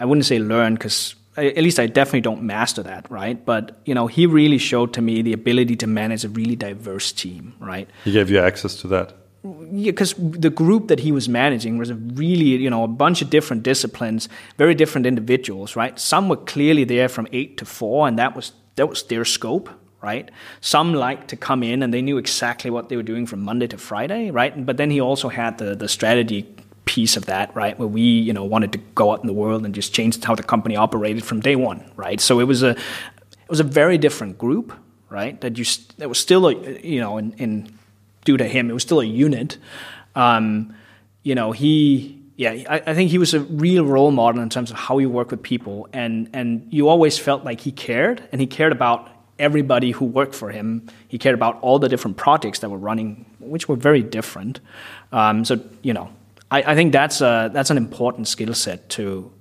I 0.00 0.04
wouldn't 0.04 0.24
say 0.24 0.38
learn 0.38 0.74
because 0.74 1.14
at 1.36 1.62
least 1.62 1.78
I 1.78 1.86
definitely 1.86 2.22
don't 2.22 2.42
master 2.42 2.82
that, 2.82 3.10
right? 3.10 3.44
But 3.44 3.78
you 3.84 3.94
know, 3.94 4.06
he 4.06 4.26
really 4.26 4.58
showed 4.58 4.92
to 4.94 5.02
me 5.02 5.22
the 5.22 5.32
ability 5.32 5.76
to 5.76 5.86
manage 5.86 6.24
a 6.24 6.28
really 6.28 6.56
diverse 6.56 7.12
team, 7.12 7.54
right? 7.60 7.88
He 8.04 8.12
gave 8.12 8.30
you 8.30 8.38
access 8.38 8.76
to 8.76 8.88
that. 8.88 9.14
Yeah, 9.44 9.92
because 9.92 10.14
the 10.14 10.50
group 10.50 10.88
that 10.88 11.00
he 11.00 11.12
was 11.12 11.28
managing 11.28 11.78
was 11.78 11.90
a 11.90 11.94
really, 11.94 12.56
you 12.56 12.70
know, 12.70 12.82
a 12.82 12.88
bunch 12.88 13.22
of 13.22 13.30
different 13.30 13.62
disciplines, 13.62 14.28
very 14.56 14.74
different 14.74 15.06
individuals, 15.06 15.76
right? 15.76 15.98
Some 16.00 16.28
were 16.28 16.36
clearly 16.36 16.84
there 16.84 17.08
from 17.08 17.28
eight 17.32 17.56
to 17.58 17.64
four, 17.64 18.08
and 18.08 18.18
that 18.18 18.34
was 18.34 18.52
that 18.74 18.88
was 18.88 19.04
their 19.04 19.24
scope, 19.24 19.70
right? 20.02 20.30
Some 20.60 20.94
liked 20.94 21.28
to 21.28 21.36
come 21.36 21.62
in 21.62 21.82
and 21.82 21.92
they 21.94 22.02
knew 22.02 22.18
exactly 22.18 22.70
what 22.70 22.88
they 22.88 22.96
were 22.96 23.02
doing 23.02 23.26
from 23.26 23.40
Monday 23.40 23.66
to 23.68 23.78
Friday, 23.78 24.30
right? 24.30 24.66
But 24.66 24.76
then 24.78 24.90
he 24.90 25.00
also 25.00 25.28
had 25.28 25.58
the 25.58 25.76
the 25.76 25.88
strategy 25.88 26.46
piece 26.96 27.18
of 27.18 27.26
that, 27.26 27.54
right? 27.54 27.78
Where 27.78 27.86
we, 27.86 28.00
you 28.00 28.32
know, 28.32 28.44
wanted 28.44 28.72
to 28.72 28.78
go 28.94 29.12
out 29.12 29.20
in 29.20 29.26
the 29.26 29.34
world 29.34 29.66
and 29.66 29.74
just 29.74 29.92
change 29.92 30.24
how 30.24 30.34
the 30.34 30.42
company 30.42 30.76
operated 30.76 31.24
from 31.24 31.40
day 31.40 31.54
one, 31.54 31.84
right? 31.94 32.18
So 32.22 32.40
it 32.40 32.44
was 32.44 32.62
a 32.62 32.70
it 32.70 33.50
was 33.50 33.60
a 33.60 33.68
very 33.80 33.98
different 33.98 34.38
group, 34.38 34.72
right? 35.10 35.38
That 35.42 35.58
you 35.58 35.64
that 35.98 36.08
was 36.08 36.18
still 36.18 36.48
a 36.48 36.54
you 36.80 37.00
know 37.04 37.18
in, 37.18 37.32
in 37.34 37.50
due 38.24 38.38
to 38.38 38.48
him 38.48 38.70
it 38.70 38.72
was 38.72 38.82
still 38.82 39.00
a 39.00 39.04
unit. 39.26 39.58
Um, 40.14 40.74
you 41.22 41.34
know 41.34 41.52
he 41.52 42.18
yeah 42.36 42.52
I, 42.74 42.76
I 42.90 42.94
think 42.94 43.10
he 43.10 43.18
was 43.18 43.34
a 43.34 43.40
real 43.40 43.84
role 43.84 44.10
model 44.10 44.40
in 44.40 44.48
terms 44.48 44.70
of 44.70 44.78
how 44.78 44.96
you 44.96 45.10
work 45.10 45.30
with 45.30 45.42
people 45.42 45.88
and 45.92 46.30
and 46.32 46.66
you 46.70 46.88
always 46.88 47.18
felt 47.18 47.44
like 47.44 47.60
he 47.60 47.72
cared 47.72 48.26
and 48.32 48.40
he 48.40 48.46
cared 48.46 48.72
about 48.72 49.00
everybody 49.38 49.90
who 49.90 50.06
worked 50.06 50.34
for 50.34 50.50
him. 50.50 50.88
He 51.08 51.18
cared 51.18 51.34
about 51.34 51.58
all 51.60 51.78
the 51.78 51.90
different 51.90 52.16
projects 52.16 52.60
that 52.60 52.70
were 52.70 52.84
running, 52.90 53.26
which 53.38 53.68
were 53.68 53.76
very 53.76 54.02
different. 54.02 54.60
Um, 55.12 55.44
so 55.44 55.60
you 55.82 55.92
know. 55.92 56.08
I, 56.50 56.72
I 56.72 56.74
think 56.74 56.92
that's 56.92 57.20
a, 57.20 57.50
that's 57.52 57.70
an 57.70 57.76
important 57.76 58.28
skill 58.28 58.54
set 58.54 58.88
to 58.90 59.32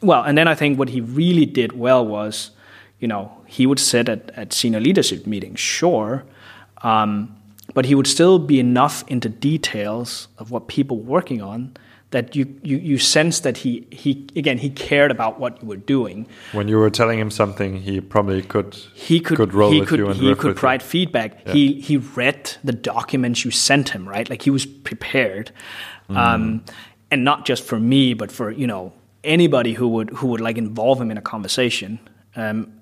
well, 0.00 0.22
and 0.22 0.38
then 0.38 0.46
I 0.46 0.54
think 0.54 0.78
what 0.78 0.90
he 0.90 1.00
really 1.00 1.44
did 1.44 1.72
well 1.72 2.06
was, 2.06 2.52
you 3.00 3.08
know, 3.08 3.32
he 3.46 3.66
would 3.66 3.80
sit 3.80 4.08
at, 4.08 4.30
at 4.30 4.52
senior 4.52 4.80
leadership 4.80 5.26
meetings, 5.26 5.58
sure, 5.58 6.24
um, 6.82 7.36
but 7.74 7.84
he 7.84 7.94
would 7.94 8.06
still 8.06 8.38
be 8.38 8.60
enough 8.60 9.02
into 9.08 9.28
details 9.28 10.28
of 10.38 10.50
what 10.50 10.68
people 10.68 10.98
were 10.98 11.10
working 11.10 11.42
on 11.42 11.76
that 12.10 12.34
you, 12.34 12.58
you, 12.62 12.78
you 12.78 12.98
sense 12.98 13.40
that 13.40 13.58
he, 13.58 13.86
he 13.90 14.26
again 14.34 14.58
he 14.58 14.70
cared 14.70 15.10
about 15.10 15.38
what 15.38 15.60
you 15.60 15.68
were 15.68 15.76
doing. 15.76 16.26
When 16.52 16.66
you 16.68 16.78
were 16.78 16.90
telling 16.90 17.18
him 17.18 17.30
something, 17.30 17.76
he 17.82 18.00
probably 18.00 18.42
could 18.42 18.74
He 18.94 19.20
could 19.20 19.52
roll 19.52 19.70
he 19.72 19.80
with 19.80 19.88
could 19.90 19.98
you 19.98 20.08
and 20.08 20.18
he 20.18 20.34
could 20.34 20.56
provide 20.56 20.82
feedback. 20.82 21.42
Yeah. 21.46 21.52
He 21.52 21.80
he 21.80 21.96
read 21.98 22.56
the 22.64 22.72
documents 22.72 23.44
you 23.44 23.50
sent 23.50 23.90
him, 23.90 24.08
right? 24.08 24.28
Like 24.30 24.42
he 24.42 24.50
was 24.50 24.64
prepared, 24.66 25.52
Mm. 26.08 26.16
um, 26.16 26.64
and 27.10 27.22
not 27.22 27.44
just 27.44 27.62
for 27.62 27.78
me, 27.78 28.14
but 28.14 28.32
for 28.32 28.50
you 28.50 28.66
know 28.66 28.92
anybody 29.24 29.74
who 29.74 29.86
would 29.88 30.08
who 30.10 30.28
would 30.28 30.40
like 30.40 30.56
involve 30.56 30.98
him 31.00 31.10
in 31.10 31.18
a 31.18 31.22
conversation. 31.22 31.98
Um, 32.36 32.72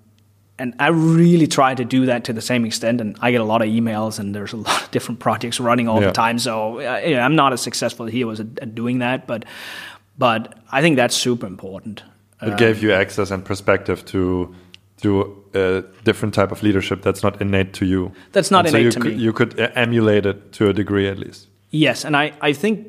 and 0.59 0.75
I 0.79 0.89
really 0.89 1.47
try 1.47 1.75
to 1.75 1.85
do 1.85 2.07
that 2.07 2.25
to 2.25 2.33
the 2.33 2.41
same 2.41 2.65
extent. 2.65 3.01
And 3.01 3.17
I 3.21 3.31
get 3.31 3.41
a 3.41 3.45
lot 3.45 3.63
of 3.63 3.69
emails, 3.69 4.19
and 4.19 4.35
there's 4.35 4.53
a 4.53 4.57
lot 4.69 4.83
of 4.85 4.91
different 4.91 5.21
projects 5.21 5.61
running 5.61 5.89
all 5.89 6.01
Yeah. 6.01 6.07
the 6.09 6.13
time. 6.13 6.39
So 6.39 6.79
uh, 6.81 7.01
you 7.05 7.15
know, 7.17 7.21
I'm 7.21 7.37
not 7.37 7.53
as 7.53 7.61
successful 7.61 8.07
here 8.07 8.27
as 8.27 8.39
was 8.39 8.41
at, 8.41 8.47
at 8.63 8.75
doing 8.75 8.99
that, 9.01 9.27
but 9.27 9.45
but 10.19 10.55
I 10.73 10.81
think 10.81 10.97
that's 10.97 11.15
super 11.17 11.47
important. 11.47 12.03
It 12.43 12.59
gave 12.59 12.83
you 12.83 12.93
access 12.93 13.31
and 13.31 13.45
perspective 13.45 14.05
to 14.07 14.55
to 15.03 15.43
a 15.55 15.83
different 16.05 16.35
type 16.35 16.53
of 16.53 16.63
leadership 16.63 17.03
that's 17.03 17.23
not 17.23 17.41
innate 17.41 17.73
to 17.75 17.85
you. 17.85 18.13
That's 18.33 18.51
not 18.51 18.67
And 18.67 18.73
so 18.73 18.79
innate 18.79 18.85
you 18.85 18.91
to 18.93 19.01
could, 19.01 19.17
me. 19.17 19.23
You 19.23 19.33
could 19.33 19.73
emulate 19.75 20.25
it 20.27 20.53
to 20.53 20.69
a 20.69 20.73
degree 20.73 21.09
at 21.09 21.19
least. 21.19 21.49
Yes, 21.71 22.05
and 22.05 22.17
I, 22.17 22.33
I 22.41 22.53
think 22.55 22.87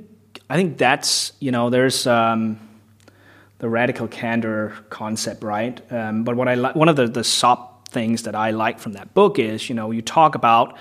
I 0.49 0.55
think 0.55 0.77
that's 0.77 1.33
you 1.39 1.51
know 1.51 1.69
there's 1.69 2.07
um, 2.07 2.57
the 3.59 3.69
radical 3.69 4.07
candor 4.07 4.73
concept, 4.89 5.43
right? 5.43 5.81
Um, 5.91 6.23
but 6.23 6.35
what 6.35 6.47
I 6.47 6.55
like, 6.55 6.75
one 6.75 6.89
of 6.89 6.95
the 6.95 7.07
the 7.07 7.23
top 7.23 7.87
things 7.89 8.23
that 8.23 8.35
I 8.35 8.51
like 8.51 8.79
from 8.79 8.93
that 8.93 9.13
book 9.13 9.39
is, 9.39 9.69
you 9.69 9.75
know, 9.75 9.91
you 9.91 10.01
talk 10.01 10.35
about 10.35 10.77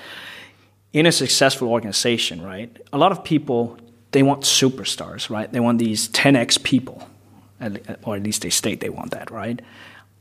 in 0.93 1.07
a 1.07 1.13
successful 1.13 1.69
organization, 1.69 2.43
right? 2.43 2.75
A 2.93 2.99
lot 2.99 3.13
of 3.13 3.23
people 3.23 3.79
they 4.13 4.23
want 4.23 4.43
superstars, 4.43 5.29
right? 5.29 5.53
They 5.53 5.61
want 5.61 5.79
these 5.79 6.09
10x 6.09 6.63
people, 6.63 7.07
or 8.05 8.17
at 8.17 8.23
least 8.23 8.43
they 8.43 8.51
state 8.51 8.81
they 8.81 8.89
want 8.89 9.11
that, 9.11 9.31
right? 9.31 9.61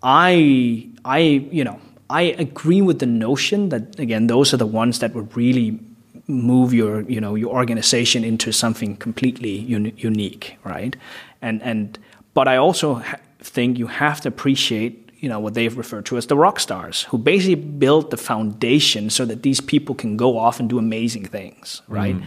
I, 0.03 0.89
I, 1.05 1.19
you 1.19 1.63
know, 1.63 1.79
I 2.09 2.23
agree 2.23 2.81
with 2.81 2.99
the 2.99 3.05
notion 3.05 3.69
that 3.69 3.97
again, 3.99 4.27
those 4.27 4.53
are 4.53 4.57
the 4.57 4.65
ones 4.65 4.99
that 4.99 5.13
would 5.15 5.35
really 5.35 5.79
move 6.27 6.73
your, 6.73 7.01
you 7.01 7.21
know, 7.21 7.35
your 7.35 7.53
organization 7.55 8.23
into 8.23 8.51
something 8.51 8.97
completely 8.97 9.59
un- 9.73 9.93
unique, 9.97 10.57
right? 10.63 10.95
And 11.41 11.61
and 11.63 11.97
but 12.35 12.47
I 12.47 12.57
also 12.57 12.95
ha- 12.95 13.17
think 13.39 13.79
you 13.79 13.87
have 13.87 14.21
to 14.21 14.27
appreciate 14.27 15.01
you 15.19 15.29
know 15.29 15.39
what 15.39 15.55
they've 15.55 15.75
referred 15.75 16.05
to 16.05 16.17
as 16.17 16.27
the 16.27 16.37
rock 16.37 16.59
stars 16.59 17.03
who 17.03 17.17
basically 17.17 17.55
build 17.55 18.11
the 18.11 18.17
foundation 18.17 19.09
so 19.09 19.25
that 19.25 19.41
these 19.41 19.59
people 19.59 19.95
can 19.95 20.17
go 20.17 20.37
off 20.37 20.59
and 20.59 20.69
do 20.69 20.77
amazing 20.77 21.25
things 21.25 21.81
right 21.87 22.15
mm. 22.15 22.23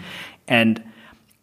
and 0.49 0.83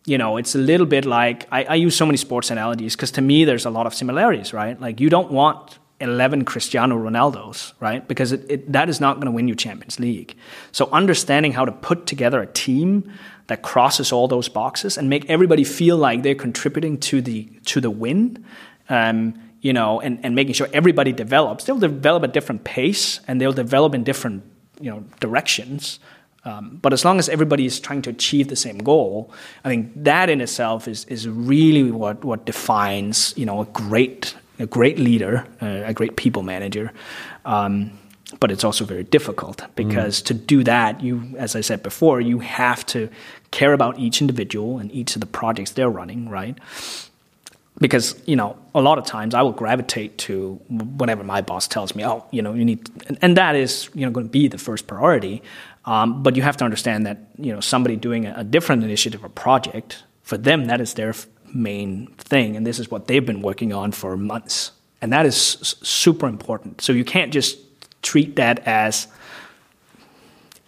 you 0.05 0.17
know 0.17 0.35
it's 0.35 0.55
a 0.55 0.57
little 0.57 0.85
bit 0.85 1.05
like 1.05 1.47
I, 1.51 1.63
I 1.63 1.75
use 1.75 1.95
so 1.95 2.05
many 2.05 2.17
sports 2.17 2.51
analogies 2.51 2.95
because 2.95 3.11
to 3.11 3.21
me 3.21 3.45
there's 3.45 3.65
a 3.65 3.69
lot 3.69 3.85
of 3.87 3.93
similarities 3.93 4.53
right 4.53 4.79
like 4.81 4.99
you 4.99 5.09
don't 5.09 5.31
want 5.31 5.79
11 6.01 6.43
Cristiano 6.43 6.97
Ronaldos, 6.97 7.71
right? 7.79 8.05
Because 8.05 8.33
it, 8.33 8.45
it, 8.49 8.71
that 8.71 8.89
is 8.89 8.99
not 8.99 9.15
going 9.15 9.27
to 9.27 9.31
win 9.31 9.47
you 9.47 9.55
Champions 9.55 9.97
League. 9.97 10.35
So 10.73 10.89
understanding 10.91 11.53
how 11.53 11.63
to 11.63 11.71
put 11.71 12.05
together 12.05 12.41
a 12.41 12.47
team 12.47 13.11
that 13.47 13.61
crosses 13.61 14.11
all 14.11 14.27
those 14.27 14.49
boxes 14.49 14.97
and 14.97 15.09
make 15.09 15.29
everybody 15.29 15.63
feel 15.63 15.97
like 15.97 16.23
they're 16.23 16.35
contributing 16.35 16.97
to 16.99 17.21
the 17.21 17.47
to 17.65 17.79
the 17.79 17.89
win, 17.89 18.43
um, 18.89 19.39
you 19.61 19.73
know, 19.73 20.01
and, 20.01 20.19
and 20.23 20.35
making 20.35 20.53
sure 20.53 20.67
everybody 20.73 21.11
develops. 21.11 21.65
They'll 21.65 21.79
develop 21.79 22.23
at 22.23 22.33
different 22.33 22.63
pace 22.63 23.19
and 23.27 23.39
they'll 23.39 23.53
develop 23.53 23.93
in 23.93 24.03
different 24.03 24.43
you 24.79 24.89
know 24.89 25.03
directions. 25.19 25.99
Um, 26.43 26.77
but 26.79 26.93
as 26.93 27.03
long 27.03 27.17
as 27.17 27.27
everybody 27.27 27.65
is 27.65 27.79
trying 27.79 28.03
to 28.03 28.11
achieve 28.11 28.49
the 28.49 28.55
same 28.55 28.77
goal, 28.77 29.33
I 29.63 29.69
think 29.69 29.91
that 30.03 30.29
in 30.29 30.41
itself 30.41 30.87
is 30.87 31.05
is 31.05 31.27
really 31.27 31.91
what 31.91 32.23
what 32.23 32.45
defines 32.45 33.33
you 33.37 33.45
know 33.45 33.61
a 33.61 33.65
great 33.65 34.35
a 34.59 34.65
great 34.65 34.97
leader, 34.97 35.45
uh, 35.61 35.83
a 35.85 35.93
great 35.93 36.15
people 36.15 36.43
manager. 36.43 36.91
Um, 37.43 37.91
but 38.39 38.51
it's 38.51 38.63
also 38.63 38.85
very 38.85 39.03
difficult 39.03 39.61
because 39.75 40.21
mm. 40.21 40.25
to 40.27 40.33
do 40.33 40.63
that, 40.63 41.01
you, 41.01 41.23
as 41.37 41.55
I 41.55 41.61
said 41.61 41.83
before, 41.83 42.21
you 42.21 42.39
have 42.39 42.85
to 42.87 43.09
care 43.51 43.73
about 43.73 43.99
each 43.99 44.21
individual 44.21 44.79
and 44.79 44.91
each 44.91 45.15
of 45.15 45.21
the 45.21 45.27
projects 45.27 45.71
they're 45.71 45.89
running, 45.89 46.29
right? 46.29 46.57
Because 47.79 48.21
you 48.25 48.35
know, 48.35 48.57
a 48.73 48.81
lot 48.81 48.97
of 48.97 49.05
times 49.05 49.33
I 49.33 49.41
will 49.41 49.51
gravitate 49.51 50.17
to 50.19 50.55
whatever 50.69 51.23
my 51.23 51.41
boss 51.41 51.67
tells 51.67 51.93
me, 51.93 52.05
"Oh, 52.05 52.25
you 52.31 52.41
know, 52.41 52.53
you 52.53 52.63
need," 52.63 52.89
and, 53.07 53.17
and 53.21 53.37
that 53.37 53.55
is 53.55 53.89
you 53.93 54.05
know 54.05 54.11
going 54.11 54.27
to 54.27 54.31
be 54.31 54.47
the 54.47 54.57
first 54.57 54.87
priority. 54.87 55.41
Um, 55.83 56.23
but 56.23 56.35
you 56.35 56.41
have 56.41 56.57
to 56.57 56.65
understand 56.65 57.05
that 57.05 57.17
you 57.37 57.53
know 57.53 57.59
somebody 57.59 57.97
doing 57.97 58.25
a, 58.25 58.35
a 58.37 58.43
different 58.43 58.83
initiative 58.83 59.23
or 59.23 59.29
project 59.29 60.03
for 60.23 60.37
them 60.37 60.65
that 60.65 60.79
is 60.79 60.93
their 60.93 61.13
main 61.53 62.07
thing, 62.17 62.55
and 62.55 62.65
this 62.65 62.79
is 62.79 62.89
what 62.89 63.07
they've 63.07 63.25
been 63.25 63.41
working 63.41 63.73
on 63.73 63.91
for 63.91 64.15
months, 64.15 64.71
and 65.01 65.11
that 65.11 65.25
is 65.25 65.35
super 65.83 66.27
important. 66.27 66.81
So 66.81 66.93
you 66.93 67.03
can't 67.03 67.33
just 67.33 67.57
treat 68.05 68.35
that 68.35 68.59
as 68.65 69.07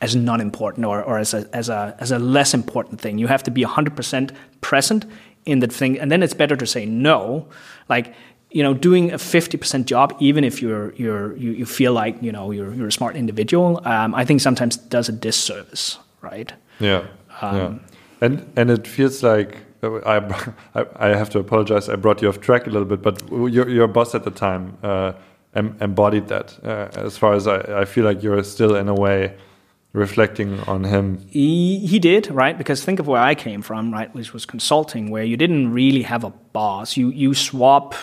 as 0.02 0.16
non 0.16 0.42
important 0.42 0.86
or, 0.86 1.02
or 1.04 1.18
as, 1.18 1.34
a, 1.34 1.50
as, 1.54 1.70
a, 1.70 1.96
as 2.00 2.12
a 2.12 2.20
less 2.20 2.54
important 2.54 3.02
thing. 3.02 3.18
You 3.18 3.28
have 3.28 3.44
to 3.44 3.52
be 3.52 3.64
100% 3.64 4.32
present 4.62 5.06
in 5.46 5.60
the 5.60 5.68
thing. 5.68 6.00
And 6.00 6.12
then 6.12 6.22
it's 6.22 6.34
better 6.34 6.56
to 6.56 6.68
say 6.68 6.86
no. 6.86 7.48
Like, 7.90 8.14
you 8.52 8.64
know, 8.64 8.74
doing 8.74 9.12
a 9.12 9.18
50% 9.18 9.86
job, 9.86 10.16
even 10.20 10.44
if 10.44 10.62
you're, 10.62 10.94
you're, 10.96 11.36
you, 11.36 11.52
you 11.52 11.66
feel 11.66 11.94
like, 11.94 12.22
you 12.22 12.32
know, 12.32 12.52
you're, 12.52 12.74
you're 12.74 12.88
a 12.88 12.92
smart 12.92 13.16
individual, 13.16 13.82
um, 13.86 14.14
I 14.14 14.24
think 14.24 14.42
sometimes 14.42 14.78
does 14.78 15.10
a 15.10 15.12
disservice, 15.12 15.98
right? 16.22 16.54
Yeah. 16.80 17.08
Um, 17.42 17.58
yeah. 17.58 17.80
And, 18.22 18.54
and 18.56 18.72
it 18.72 18.88
feels 18.88 19.24
like 19.24 19.58
I, 19.84 20.46
I 20.96 21.08
have 21.08 21.30
to 21.32 21.40
apologize. 21.40 21.90
I 21.90 21.96
brought 21.96 22.22
you 22.22 22.30
off 22.30 22.40
track 22.40 22.68
a 22.68 22.70
little 22.70 22.88
bit, 22.88 23.02
but 23.02 23.22
your, 23.32 23.68
your 23.68 23.88
boss 23.88 24.16
at 24.16 24.24
the 24.24 24.32
time 24.32 24.78
uh, 24.84 25.14
embodied 25.58 26.28
that. 26.28 26.58
Uh, 26.64 26.90
as 26.96 27.18
far 27.18 27.34
as 27.34 27.48
I, 27.48 27.82
I 27.82 27.86
feel 27.86 28.06
like 28.06 28.24
you're 28.24 28.44
still 28.44 28.76
in 28.76 28.88
a 28.88 28.96
way 28.96 29.36
reflecting 29.94 30.60
on 30.62 30.84
him. 30.84 31.18
He, 31.30 31.80
he 31.88 31.98
did, 31.98 32.30
right? 32.30 32.58
Because 32.58 32.84
think 32.84 33.00
of 33.00 33.08
where 33.08 33.22
I 33.22 33.34
came 33.36 33.62
from, 33.62 33.92
right? 33.92 34.14
Which 34.14 34.34
was 34.34 34.46
consulting, 34.46 35.10
where 35.10 35.24
you 35.24 35.38
didn't 35.38 35.74
really 35.74 36.04
have 36.04 36.24
a 36.24 36.30
boss. 36.30 36.98
You 36.98 37.10
you 37.10 37.34
swap 37.34 37.96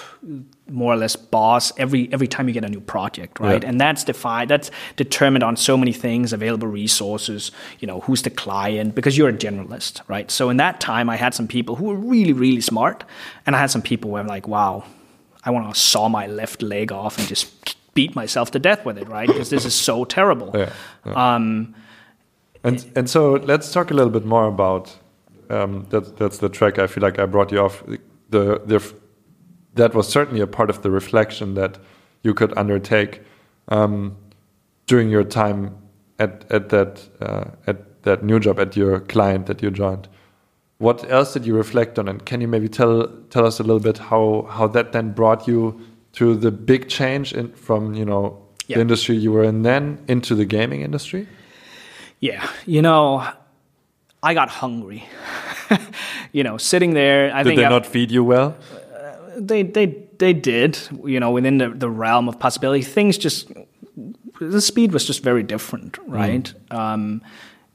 more 0.68 0.94
or 0.94 0.96
less 0.96 1.14
boss 1.14 1.72
every 1.78 2.08
every 2.12 2.26
time 2.26 2.48
you 2.48 2.54
get 2.54 2.64
a 2.64 2.68
new 2.68 2.80
project, 2.80 3.38
right? 3.38 3.62
Yeah. 3.62 3.68
And 3.68 3.80
that's 3.80 4.02
defined, 4.02 4.50
that's 4.50 4.70
determined 4.96 5.44
on 5.44 5.56
so 5.56 5.76
many 5.76 5.92
things, 5.92 6.32
available 6.32 6.68
resources, 6.68 7.52
you 7.78 7.86
know, 7.86 8.00
who's 8.00 8.22
the 8.22 8.30
client, 8.30 8.94
because 8.94 9.16
you're 9.16 9.28
a 9.28 9.32
generalist, 9.32 10.00
right? 10.08 10.30
So 10.30 10.50
in 10.50 10.56
that 10.56 10.80
time, 10.80 11.08
I 11.10 11.16
had 11.16 11.34
some 11.34 11.46
people 11.46 11.76
who 11.76 11.84
were 11.84 11.96
really 11.96 12.32
really 12.32 12.62
smart, 12.62 13.04
and 13.46 13.54
I 13.54 13.60
had 13.60 13.70
some 13.70 13.82
people 13.82 14.10
where 14.10 14.22
I'm 14.22 14.26
like, 14.26 14.48
wow, 14.48 14.84
I 15.44 15.50
want 15.50 15.72
to 15.72 15.78
saw 15.78 16.08
my 16.08 16.26
left 16.26 16.62
leg 16.62 16.92
off 16.92 17.18
and 17.18 17.28
just 17.28 17.76
beat 17.94 18.14
myself 18.14 18.50
to 18.52 18.58
death 18.58 18.84
with 18.84 18.98
it, 18.98 19.08
right? 19.08 19.28
Because 19.28 19.50
this 19.50 19.64
is 19.64 19.74
so 19.74 20.04
terrible. 20.04 20.50
Yeah, 20.54 20.72
yeah. 21.06 21.34
Um, 21.34 21.74
and 22.62 22.84
and 22.96 23.10
so 23.10 23.32
let's 23.32 23.72
talk 23.72 23.90
a 23.90 23.94
little 23.94 24.12
bit 24.12 24.24
more 24.24 24.46
about 24.46 24.96
um, 25.50 25.86
that. 25.90 26.16
That's 26.16 26.38
the 26.38 26.48
track. 26.48 26.78
I 26.78 26.86
feel 26.86 27.02
like 27.02 27.18
I 27.18 27.26
brought 27.26 27.52
you 27.52 27.58
off. 27.58 27.82
The 28.30 28.60
the 28.64 28.94
that 29.74 29.94
was 29.94 30.08
certainly 30.08 30.40
a 30.40 30.46
part 30.46 30.70
of 30.70 30.82
the 30.82 30.90
reflection 30.90 31.54
that 31.54 31.78
you 32.22 32.32
could 32.32 32.56
undertake 32.56 33.20
um, 33.68 34.16
during 34.86 35.10
your 35.10 35.24
time 35.24 35.76
at 36.18 36.50
at 36.50 36.70
that 36.70 37.08
uh, 37.20 37.44
at 37.66 38.02
that 38.02 38.22
new 38.22 38.40
job 38.40 38.58
at 38.58 38.76
your 38.76 39.00
client 39.00 39.46
that 39.46 39.62
you 39.62 39.70
joined. 39.70 40.08
What 40.84 41.10
else 41.10 41.32
did 41.32 41.46
you 41.46 41.56
reflect 41.56 41.98
on, 41.98 42.08
and 42.08 42.24
can 42.26 42.42
you 42.42 42.48
maybe 42.48 42.68
tell 42.68 43.08
tell 43.30 43.46
us 43.46 43.58
a 43.58 43.62
little 43.62 43.80
bit 43.80 43.96
how 43.96 44.46
how 44.50 44.66
that 44.68 44.92
then 44.92 45.12
brought 45.12 45.48
you 45.48 45.80
to 46.12 46.34
the 46.36 46.50
big 46.50 46.88
change 46.88 47.32
in, 47.32 47.52
from 47.54 47.94
you 47.94 48.04
know 48.04 48.38
the 48.66 48.80
industry 48.80 49.16
you 49.16 49.32
were 49.32 49.44
in 49.44 49.62
then 49.62 49.98
into 50.08 50.34
the 50.34 50.44
gaming 50.44 50.82
industry? 50.82 51.26
Yeah, 52.20 52.46
you 52.66 52.82
know, 52.82 53.26
I 54.22 54.34
got 54.34 54.50
hungry. 54.50 55.08
you 56.32 56.42
know, 56.42 56.58
sitting 56.58 56.92
there. 56.92 57.34
I 57.34 57.42
did 57.42 57.48
think 57.48 57.60
they 57.60 57.68
not 57.68 57.86
feed 57.86 58.10
you 58.10 58.22
well? 58.22 58.54
Uh, 58.94 59.16
they 59.38 59.62
they 59.62 59.86
they 60.18 60.34
did. 60.34 60.78
You 61.04 61.18
know, 61.18 61.30
within 61.30 61.56
the, 61.56 61.70
the 61.70 61.88
realm 61.88 62.28
of 62.28 62.38
possibility, 62.38 62.82
things 62.82 63.16
just 63.16 63.50
the 64.38 64.60
speed 64.60 64.92
was 64.92 65.06
just 65.06 65.22
very 65.22 65.42
different, 65.42 65.96
right? 66.06 66.52
Mm. 66.70 66.78
Um, 66.78 67.22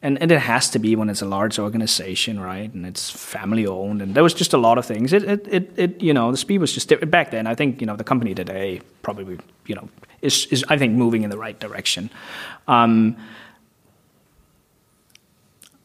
and, 0.02 0.22
and 0.22 0.32
it 0.32 0.40
has 0.40 0.70
to 0.70 0.80
be 0.80 0.96
when 0.96 1.10
it's 1.10 1.22
a 1.22 1.26
large 1.26 1.60
organization, 1.60 2.40
right? 2.40 2.74
And 2.74 2.86
it's 2.86 3.10
family 3.10 3.68
owned, 3.68 4.02
and 4.02 4.16
there 4.16 4.24
was 4.24 4.34
just 4.34 4.54
a 4.54 4.58
lot 4.58 4.78
of 4.78 4.86
things. 4.86 5.12
It, 5.12 5.24
it, 5.24 5.48
it, 5.48 5.74
it 5.76 6.02
you 6.02 6.14
know, 6.14 6.32
the 6.32 6.38
speed 6.38 6.60
was 6.60 6.74
just 6.74 6.88
different. 6.88 7.12
back 7.12 7.32
then. 7.32 7.48
I 7.48 7.56
think 7.56 7.82
you 7.82 7.88
know 7.88 7.96
the 7.96 8.04
company 8.04 8.34
today 8.34 8.82
probably 9.02 9.38
you 9.66 9.76
know 9.76 9.90
is 10.22 10.46
is 10.48 10.64
I 10.70 10.78
think 10.78 10.94
moving 10.94 11.24
in 11.24 11.30
the 11.30 11.38
right 11.38 11.60
direction. 11.60 12.10
Um, 12.68 13.18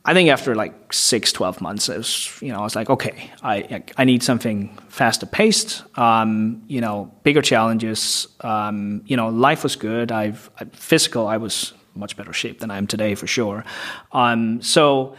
I 0.06 0.12
think 0.12 0.28
after 0.28 0.54
like 0.54 0.92
six, 0.92 1.32
12 1.32 1.62
months, 1.62 1.88
I 1.88 1.96
was, 1.96 2.38
you 2.42 2.52
know, 2.52 2.58
I 2.58 2.62
was 2.62 2.76
like, 2.76 2.90
okay, 2.90 3.30
I, 3.42 3.82
I 3.96 4.04
need 4.04 4.22
something 4.22 4.76
faster 4.90 5.24
paced, 5.24 5.82
um, 5.98 6.62
you 6.68 6.82
know, 6.82 7.10
bigger 7.22 7.40
challenges. 7.40 8.28
Um, 8.40 9.02
you 9.06 9.16
know, 9.16 9.28
life 9.28 9.62
was 9.62 9.76
good. 9.76 10.12
I've, 10.12 10.50
physical, 10.72 11.26
I 11.26 11.38
was 11.38 11.72
much 11.95 12.16
better 12.16 12.32
shape 12.32 12.61
than 12.61 12.70
I 12.70 12.76
am 12.76 12.86
today 12.86 13.14
for 13.14 13.26
sure. 13.26 13.64
Um, 14.12 14.62
so, 14.62 15.16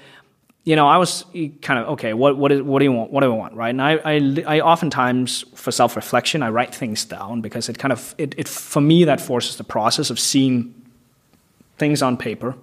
you 0.63 0.75
know, 0.75 0.87
I 0.87 0.97
was 0.97 1.25
kind 1.61 1.79
of 1.79 1.89
okay. 1.89 2.13
What 2.13 2.37
what 2.37 2.51
is 2.51 2.61
what 2.61 2.79
do 2.79 2.85
you 2.85 2.91
want? 2.91 3.11
What 3.11 3.21
do 3.21 3.31
I 3.31 3.35
want? 3.35 3.53
Right? 3.53 3.69
And 3.69 3.81
I 3.81 3.93
I, 4.03 4.57
I 4.57 4.59
oftentimes 4.61 5.45
for 5.53 5.71
self 5.71 5.95
reflection 5.95 6.41
I 6.41 6.49
write 6.49 6.73
things 6.73 7.05
down 7.05 7.41
because 7.41 7.69
it 7.69 7.77
kind 7.77 7.91
of 7.91 8.15
it, 8.17 8.33
it 8.37 8.47
for 8.47 8.81
me 8.81 9.03
that 9.05 9.21
forces 9.21 9.57
the 9.57 9.63
process 9.63 10.09
of 10.09 10.19
seeing 10.19 10.73
things 11.77 12.01
on 12.01 12.17
paper. 12.17 12.55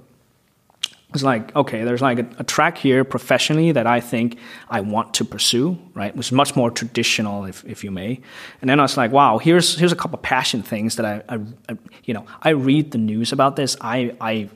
It's 1.14 1.22
like 1.22 1.54
okay, 1.54 1.84
there's 1.84 2.00
like 2.00 2.18
a, 2.18 2.26
a 2.38 2.44
track 2.44 2.78
here 2.78 3.04
professionally 3.04 3.72
that 3.72 3.86
I 3.86 4.00
think 4.00 4.38
I 4.70 4.80
want 4.80 5.14
to 5.14 5.24
pursue, 5.24 5.78
right? 5.94 6.14
Which 6.16 6.28
is 6.28 6.32
much 6.32 6.56
more 6.56 6.70
traditional, 6.70 7.44
if 7.44 7.64
if 7.64 7.84
you 7.84 7.90
may. 7.90 8.20
And 8.60 8.70
then 8.70 8.80
I 8.80 8.82
was 8.82 8.96
like, 8.96 9.12
wow, 9.12 9.38
here's 9.38 9.78
here's 9.78 9.92
a 9.92 9.96
couple 9.96 10.18
passion 10.18 10.62
things 10.62 10.96
that 10.96 11.04
I, 11.04 11.22
I, 11.28 11.38
I 11.68 11.78
you 12.04 12.14
know 12.14 12.26
I 12.42 12.50
read 12.50 12.92
the 12.92 12.98
news 12.98 13.32
about 13.32 13.56
this. 13.56 13.76
I 13.80 14.16
I 14.20 14.48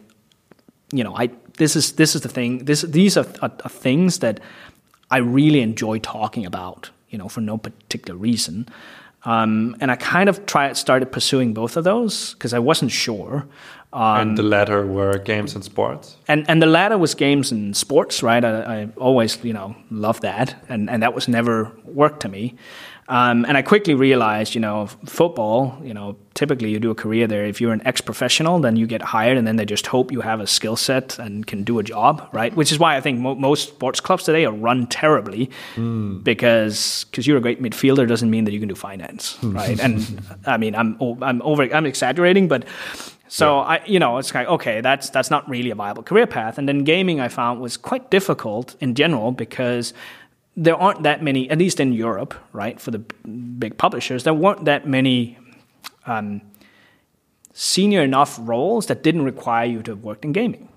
you 0.93 1.05
know 1.05 1.15
I 1.15 1.31
this 1.59 1.77
is 1.77 1.93
this 1.93 2.15
is 2.15 2.23
the 2.23 2.29
thing. 2.29 2.65
This 2.65 2.83
these 2.83 3.17
are, 3.17 3.27
are, 3.43 3.53
are 3.65 3.71
things 3.71 4.21
that 4.21 4.41
I 5.11 5.19
really 5.19 5.61
enjoy 5.61 5.99
talking 5.99 6.47
about. 6.47 6.91
You 7.11 7.19
know, 7.19 7.29
for 7.29 7.41
no 7.41 7.57
particular 7.57 8.19
reason. 8.19 8.67
Um, 9.27 9.77
and 9.81 9.91
I 9.91 9.97
kind 9.97 10.29
of 10.29 10.47
tried 10.47 10.77
started 10.77 11.11
pursuing 11.11 11.53
both 11.53 11.77
of 11.77 11.83
those 11.85 12.35
because 12.35 12.55
I 12.55 12.61
wasn't 12.61 12.93
sure. 12.93 13.47
Um, 13.93 14.21
and 14.21 14.39
the 14.39 14.43
latter 14.45 14.87
were 14.87 15.19
games 15.19 15.55
and 15.55 15.65
sports. 15.65 16.17
And 16.29 16.49
and 16.49 16.63
the 16.63 16.67
latter 16.67 16.97
was 16.97 17.15
games 17.15 17.51
and 17.51 17.77
sports, 17.77 18.23
right? 18.23 18.45
I, 18.45 18.83
I 18.83 18.89
always 18.97 19.45
you 19.45 19.53
know 19.53 19.75
loved 19.91 20.23
that, 20.23 20.55
and 20.69 20.89
and 20.89 21.03
that 21.03 21.13
was 21.13 21.27
never 21.29 21.73
work 21.85 22.21
to 22.21 22.29
me. 22.29 22.55
Um, 23.09 23.45
and 23.45 23.57
I 23.57 23.63
quickly 23.63 23.95
realized, 23.95 24.55
you 24.55 24.61
know, 24.61 24.87
football, 25.07 25.79
you 25.83 25.95
know, 25.95 26.17
typically 26.35 26.71
you 26.71 26.81
do 26.81 26.91
a 26.91 26.95
career 26.95 27.27
there. 27.27 27.45
If 27.45 27.61
you're 27.61 27.73
an 27.73 27.83
ex 27.87 28.01
professional, 28.01 28.59
then 28.59 28.77
you 28.77 28.87
get 28.87 29.01
hired 29.01 29.39
and 29.39 29.47
then 29.47 29.57
they 29.57 29.65
just 29.65 29.87
hope 29.87 30.11
you 30.11 30.21
have 30.23 30.41
a 30.41 30.47
skill 30.47 30.77
set 30.77 31.19
and 31.19 31.47
can 31.47 31.63
do 31.63 31.79
a 31.79 31.85
job, 31.85 32.29
right? 32.33 32.55
Which 32.57 32.73
is 32.73 32.79
why 32.79 32.97
I 32.97 33.01
think 33.01 33.21
mo- 33.21 33.37
most 33.37 33.69
sports 33.69 34.01
clubs 34.01 34.25
today 34.25 34.45
are 34.45 34.53
run 34.53 34.89
terribly 34.89 35.51
mm. 35.77 36.23
because 36.25 37.07
cause 37.13 37.27
you're 37.27 37.39
a 37.39 37.41
great 37.41 37.63
midfielder 37.63 38.09
doesn't 38.09 38.31
mean 38.31 38.45
that 38.45 38.53
you 38.53 38.59
can 38.59 38.69
do 38.69 38.75
finance, 38.75 39.39
right? 39.43 39.79
and 39.79 40.21
I 40.47 40.57
mean, 40.57 40.75
I'm, 40.75 40.97
I'm 41.23 41.41
over, 41.43 41.63
I'm 41.73 41.87
exaggerating, 41.87 42.49
but 42.49 42.65
so 43.29 43.57
yeah. 43.57 43.63
I, 43.63 43.83
you 43.87 43.99
know, 43.99 44.19
it's 44.19 44.35
like 44.35 44.47
okay, 44.49 44.81
that's 44.81 45.11
that's 45.11 45.31
not 45.31 45.49
really 45.49 45.71
a 45.71 45.75
viable 45.75 46.03
career 46.03 46.27
path. 46.27 46.59
And 46.59 46.69
then 46.69 46.85
gaming, 46.85 47.21
I 47.21 47.29
found 47.29 47.61
was 47.61 47.77
quite 47.77 48.11
difficult 48.11 48.77
in 48.81 48.95
general 48.95 49.33
because 49.33 49.93
there 50.57 50.77
aren't 50.77 51.03
that 51.03 51.23
many, 51.23 51.51
at 51.51 51.59
least 51.59 51.81
in 51.81 51.93
Europe, 51.93 52.35
right, 52.53 52.81
for 52.81 52.91
the 52.91 52.99
big 52.99 53.77
publishers, 53.77 54.25
there 54.25 54.35
weren't 54.35 54.65
that 54.65 54.87
many 54.87 55.39
um, 56.07 56.41
senior 57.53 58.03
enough 58.03 58.39
roles 58.41 58.87
that 58.87 59.03
didn't 59.03 59.23
require 59.23 59.67
you 59.67 59.83
to 59.83 59.93
have 59.93 60.03
worked 60.03 60.25
in 60.25 60.33
gaming. 60.33 60.69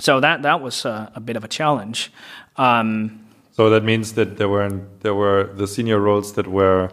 So 0.00 0.20
that 0.20 0.42
that 0.42 0.60
was 0.60 0.84
a, 0.84 1.10
a 1.14 1.20
bit 1.20 1.36
of 1.36 1.44
a 1.44 1.48
challenge. 1.48 2.12
Um, 2.56 3.26
so 3.52 3.70
that 3.70 3.82
means 3.82 4.12
that 4.12 4.36
there 4.36 4.48
weren't 4.48 5.00
there 5.00 5.14
were 5.14 5.50
the 5.54 5.66
senior 5.66 5.98
roles 5.98 6.34
that 6.34 6.46
were 6.46 6.90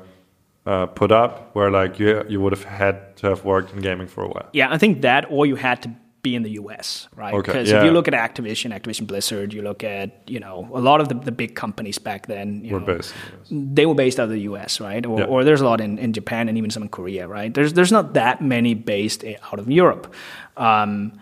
uh, 0.66 0.88
put 0.88 1.12
up 1.12 1.54
where 1.54 1.70
like 1.70 2.00
you 2.00 2.24
you 2.28 2.42
would 2.42 2.52
have 2.52 2.64
had 2.64 3.16
to 3.18 3.28
have 3.28 3.46
worked 3.46 3.74
in 3.74 3.82
gaming 3.82 4.08
for 4.08 4.24
a 4.24 4.28
while. 4.28 4.50
Yeah, 4.54 4.74
I 4.74 4.80
think 4.80 5.02
that, 5.02 5.30
or 5.30 5.46
you 5.46 5.56
had 5.56 5.84
to 5.84 5.92
be 6.26 6.36
in 6.36 6.44
the 6.44 6.54
US, 6.62 7.08
right? 7.16 7.36
Because 7.36 7.56
okay, 7.56 7.70
yeah. 7.70 7.78
if 7.78 7.86
you 7.86 7.92
look 7.92 8.08
at 8.12 8.16
Activision, 8.26 8.70
Activision 8.78 9.06
Blizzard, 9.12 9.54
you 9.54 9.62
look 9.62 9.82
at 9.84 10.08
you 10.28 10.40
know 10.46 10.68
a 10.74 10.82
lot 10.90 11.00
of 11.02 11.08
the, 11.12 11.18
the 11.30 11.32
big 11.32 11.52
companies 11.64 11.98
back 12.10 12.22
then, 12.34 12.48
were 12.70 12.80
know, 12.80 12.86
based. 12.86 13.14
They 13.52 13.86
were 13.86 14.00
based 14.04 14.20
out 14.20 14.26
of 14.26 14.36
the 14.40 14.46
US, 14.52 14.82
right? 14.90 15.06
Or, 15.06 15.20
yeah. 15.20 15.32
or 15.32 15.44
there's 15.44 15.62
a 15.62 15.66
lot 15.72 15.80
in, 15.80 15.98
in 16.00 16.14
Japan 16.20 16.50
and 16.50 16.58
even 16.58 16.72
some 16.72 16.84
in 16.84 16.90
Korea, 16.90 17.28
right? 17.28 17.54
There's 17.54 17.74
there's 17.74 17.92
not 17.92 18.06
that 18.14 18.42
many 18.42 18.74
based 18.74 19.24
out 19.50 19.60
of 19.60 19.70
Europe. 19.70 20.14
Um, 20.58 21.20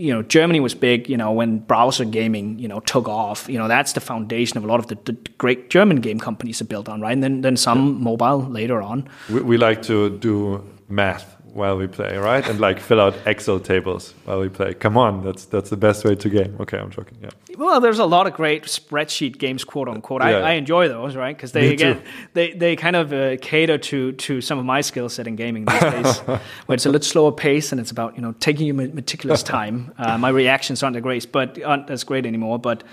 you 0.00 0.12
know, 0.14 0.22
Germany 0.22 0.60
was 0.60 0.74
big, 0.74 1.10
you 1.10 1.18
know, 1.18 1.30
when 1.30 1.58
browser 1.58 2.06
gaming, 2.06 2.58
you 2.58 2.68
know, 2.68 2.80
took 2.80 3.06
off, 3.06 3.48
you 3.52 3.58
know, 3.58 3.68
that's 3.68 3.92
the 3.92 4.00
foundation 4.00 4.56
of 4.56 4.64
a 4.64 4.66
lot 4.66 4.80
of 4.80 4.86
the, 4.86 4.96
the 5.04 5.12
great 5.36 5.68
German 5.68 6.00
game 6.00 6.18
companies 6.18 6.62
are 6.62 6.64
built 6.64 6.88
on, 6.88 7.02
right? 7.02 7.12
And 7.12 7.22
then, 7.22 7.42
then 7.42 7.56
some 7.58 7.80
yeah. 7.80 8.04
mobile 8.04 8.40
later 8.60 8.80
on. 8.80 9.06
We, 9.28 9.42
we 9.42 9.56
like 9.58 9.82
to 9.82 10.18
do 10.18 10.64
math 10.88 11.36
while 11.54 11.76
we 11.76 11.86
play, 11.86 12.16
right? 12.16 12.46
And 12.48 12.60
like 12.60 12.80
fill 12.80 13.00
out 13.00 13.14
Excel 13.26 13.60
tables 13.60 14.14
while 14.24 14.40
we 14.40 14.48
play. 14.48 14.74
Come 14.74 14.96
on, 14.96 15.24
that's 15.24 15.44
that's 15.44 15.70
the 15.70 15.76
best 15.76 16.04
way 16.04 16.14
to 16.14 16.28
game. 16.28 16.56
Okay, 16.60 16.78
I'm 16.78 16.90
joking. 16.90 17.18
Yeah. 17.22 17.30
Well, 17.56 17.80
there's 17.80 17.98
a 17.98 18.06
lot 18.06 18.26
of 18.26 18.34
great 18.34 18.64
spreadsheet 18.64 19.38
games, 19.38 19.64
quote 19.64 19.88
unquote. 19.88 20.22
I, 20.22 20.30
yeah. 20.30 20.38
I 20.38 20.52
enjoy 20.52 20.88
those, 20.88 21.16
right? 21.16 21.36
Because 21.36 21.52
they 21.52 21.72
again, 21.72 22.02
they 22.34 22.52
they 22.52 22.76
kind 22.76 22.96
of 22.96 23.12
uh, 23.12 23.36
cater 23.40 23.78
to 23.78 24.12
to 24.12 24.40
some 24.40 24.58
of 24.58 24.64
my 24.64 24.80
skill 24.80 25.08
set 25.08 25.26
in 25.26 25.36
gaming 25.36 25.64
these 25.64 25.80
days, 25.80 26.18
where 26.66 26.74
it's 26.74 26.86
a 26.86 26.90
little 26.90 27.06
slower 27.06 27.32
pace 27.32 27.72
and 27.72 27.80
it's 27.80 27.90
about 27.90 28.16
you 28.16 28.22
know 28.22 28.32
taking 28.40 28.66
your 28.66 28.76
meticulous 28.76 29.42
time. 29.42 29.92
Uh, 29.98 30.16
my 30.18 30.28
reactions 30.28 30.82
aren't 30.82 31.00
great, 31.02 31.30
but 31.32 31.62
aren't 31.62 31.90
as 31.90 32.04
great 32.04 32.26
anymore, 32.26 32.58
but 32.58 32.84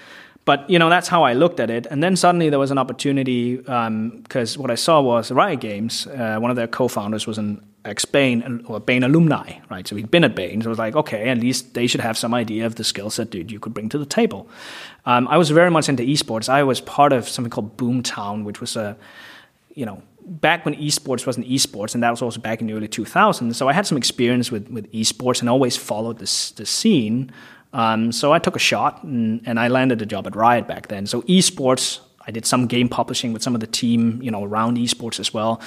but 0.47 0.69
you 0.69 0.79
know 0.79 0.89
that's 0.89 1.09
how 1.09 1.23
I 1.23 1.33
looked 1.33 1.59
at 1.59 1.69
it. 1.69 1.85
And 1.91 2.01
then 2.01 2.15
suddenly 2.15 2.49
there 2.49 2.57
was 2.57 2.71
an 2.71 2.77
opportunity 2.77 3.57
because 3.57 4.55
um, 4.55 4.61
what 4.61 4.71
I 4.71 4.75
saw 4.75 5.01
was 5.01 5.29
Riot 5.29 5.59
Games. 5.59 6.07
Uh, 6.07 6.39
one 6.39 6.49
of 6.49 6.55
their 6.55 6.67
co-founders 6.67 7.27
was 7.27 7.37
an 7.37 7.61
ex-Bain 7.87 8.63
or 8.67 8.79
Bain 8.79 9.03
alumni, 9.03 9.59
right? 9.69 9.87
So 9.87 9.95
he'd 9.95 10.11
been 10.11 10.23
at 10.23 10.35
Bain. 10.35 10.61
So 10.61 10.67
it 10.67 10.69
was 10.69 10.79
like, 10.79 10.95
okay, 10.95 11.29
at 11.29 11.37
least 11.39 11.73
they 11.73 11.87
should 11.87 12.01
have 12.01 12.17
some 12.17 12.33
idea 12.33 12.65
of 12.65 12.75
the 12.75 12.83
skill 12.83 13.09
set 13.09 13.29
dude 13.29 13.51
you 13.51 13.59
could 13.59 13.73
bring 13.73 13.89
to 13.89 13.97
the 13.97 14.05
table. 14.05 14.49
Um, 15.05 15.27
I 15.27 15.37
was 15.37 15.49
very 15.49 15.71
much 15.71 15.89
into 15.89 16.03
esports. 16.03 16.49
I 16.49 16.63
was 16.63 16.81
part 16.81 17.13
of 17.13 17.27
something 17.27 17.49
called 17.49 17.77
Boomtown, 17.77 18.43
which 18.43 18.61
was 18.61 18.75
a, 18.75 18.97
you 19.73 19.85
know, 19.85 20.01
back 20.27 20.65
when 20.65 20.75
esports 20.75 21.25
wasn't 21.25 21.47
esports, 21.47 21.93
and 21.93 22.03
that 22.03 22.11
was 22.11 22.21
also 22.21 22.39
back 22.39 22.61
in 22.61 22.67
the 22.67 22.73
early 22.73 22.87
2000s. 22.87 23.55
So 23.55 23.67
I 23.67 23.73
had 23.73 23.87
some 23.87 23.97
experience 23.97 24.51
with, 24.51 24.69
with 24.69 24.91
esports 24.91 25.39
and 25.39 25.49
always 25.49 25.77
followed 25.77 26.19
this 26.19 26.51
the 26.51 26.65
scene. 26.65 27.31
Um, 27.73 28.11
so 28.11 28.33
I 28.33 28.39
took 28.39 28.55
a 28.55 28.59
shot 28.59 29.03
and, 29.03 29.41
and 29.45 29.59
I 29.59 29.67
landed 29.67 30.01
a 30.01 30.05
job 30.05 30.25
at 30.27 30.35
Riot 30.35 30.67
back 30.67 30.87
then. 30.87 31.05
So 31.05 31.21
esports, 31.23 31.99
I 32.25 32.31
did 32.31 32.45
some 32.45 32.67
game 32.67 32.89
publishing 32.89 33.33
with 33.33 33.41
some 33.41 33.55
of 33.55 33.61
the 33.61 33.67
team, 33.67 34.21
you 34.21 34.31
know, 34.31 34.43
around 34.43 34.77
esports 34.77 35.19
as 35.19 35.33
well. 35.33 35.61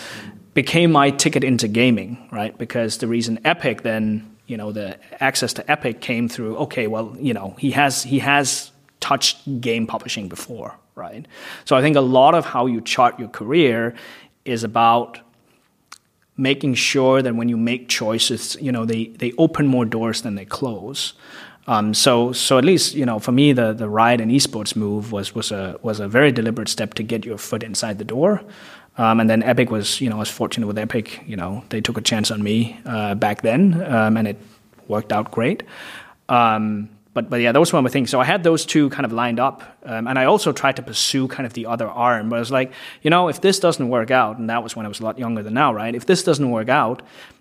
Became 0.55 0.91
my 0.93 1.11
ticket 1.11 1.45
into 1.45 1.69
gaming, 1.69 2.29
right? 2.33 2.57
Because 2.57 2.99
the 2.99 3.07
reason 3.07 3.39
Epic 3.45 3.83
then, 3.83 4.37
you 4.47 4.57
know, 4.57 4.73
the 4.73 4.99
access 5.23 5.53
to 5.55 5.71
Epic 5.71 6.01
came 6.01 6.29
through. 6.29 6.57
Okay, 6.57 6.87
well, 6.87 7.17
you 7.21 7.33
know, 7.33 7.55
he 7.59 7.71
has 7.73 8.03
he 8.03 8.19
has 8.19 8.73
touched 8.99 9.61
game 9.61 9.87
publishing 9.87 10.29
before, 10.29 10.77
right? 10.95 11.27
So 11.65 11.77
I 11.77 11.83
think 11.83 11.97
a 11.97 12.01
lot 12.01 12.35
of 12.35 12.45
how 12.45 12.67
you 12.67 12.81
chart 12.81 13.19
your 13.19 13.29
career 13.29 13.95
is 14.45 14.65
about 14.65 15.21
making 16.37 16.75
sure 16.75 17.23
that 17.23 17.35
when 17.37 17.49
you 17.49 17.57
make 17.57 17.89
choices, 17.89 18.57
you 18.61 18.73
know, 18.73 18.85
they 18.85 19.07
they 19.07 19.33
open 19.39 19.67
more 19.67 19.85
doors 19.85 20.23
than 20.23 20.35
they 20.35 20.45
close. 20.45 21.15
Um, 21.67 21.95
so, 21.95 22.33
so 22.33 22.59
at 22.59 22.65
least 22.65 22.95
you 22.95 23.07
know, 23.07 23.19
for 23.19 23.33
me, 23.33 23.53
the 23.53 23.73
the 23.73 23.89
Riot 23.89 24.21
and 24.21 24.31
esports 24.31 24.75
move 24.75 25.13
was 25.13 25.35
was 25.35 25.53
a 25.53 25.79
was 25.83 26.01
a 26.01 26.09
very 26.09 26.33
deliberate 26.33 26.69
step 26.69 26.95
to 26.95 27.03
get 27.03 27.25
your 27.25 27.39
foot 27.39 27.63
inside 27.63 27.99
the 27.99 28.05
door. 28.05 28.43
Um, 29.01 29.19
and 29.19 29.31
then 29.31 29.43
Epic 29.43 29.71
was, 29.71 29.99
you 30.03 30.11
know, 30.11 30.17
I 30.17 30.19
was 30.19 30.29
fortunate 30.29 30.67
with 30.67 30.77
Epic. 30.77 31.23
You 31.27 31.35
know, 31.35 31.65
they 31.71 31.81
took 31.81 31.97
a 31.97 32.03
chance 32.03 32.31
on 32.31 32.43
me 32.43 32.79
uh, 32.85 33.15
back 33.15 33.41
then, 33.41 33.83
um, 33.91 34.19
and 34.19 34.29
it 34.29 34.37
worked 34.89 35.11
out 35.11 35.31
great. 35.31 35.63
Um, 36.29 36.91
but 37.15 37.31
but 37.31 37.41
yeah, 37.41 37.53
those 37.53 37.73
were 37.73 37.81
my 37.81 37.89
things. 37.89 38.11
So 38.11 38.21
I 38.21 38.25
had 38.25 38.45
those 38.45 38.67
two 38.67 38.91
kind 38.91 39.07
of 39.07 39.13
lined 39.13 39.41
up, 39.41 39.63
um, 39.87 40.07
and 40.07 40.19
I 40.19 40.27
also 40.27 40.53
tried 40.53 40.77
to 40.77 40.83
pursue 40.83 41.29
kind 41.29 41.47
of 41.47 41.55
the 41.55 41.65
other 41.65 41.89
arm. 41.89 42.29
But 42.29 42.37
I 42.37 42.41
was 42.41 42.51
like, 42.51 42.73
you 43.01 43.09
know, 43.09 43.29
if 43.29 43.41
this 43.41 43.59
doesn't 43.59 43.89
work 43.89 44.11
out, 44.11 44.37
and 44.37 44.51
that 44.51 44.63
was 44.63 44.77
when 44.77 44.85
I 44.85 44.91
was 44.91 45.01
a 45.01 45.05
lot 45.05 45.19
younger 45.19 45.43
than 45.43 45.55
now, 45.55 45.73
right? 45.73 45.95
If 45.95 46.05
this 46.05 46.23
doesn't 46.23 46.51
work 46.51 46.69
out, 46.69 47.01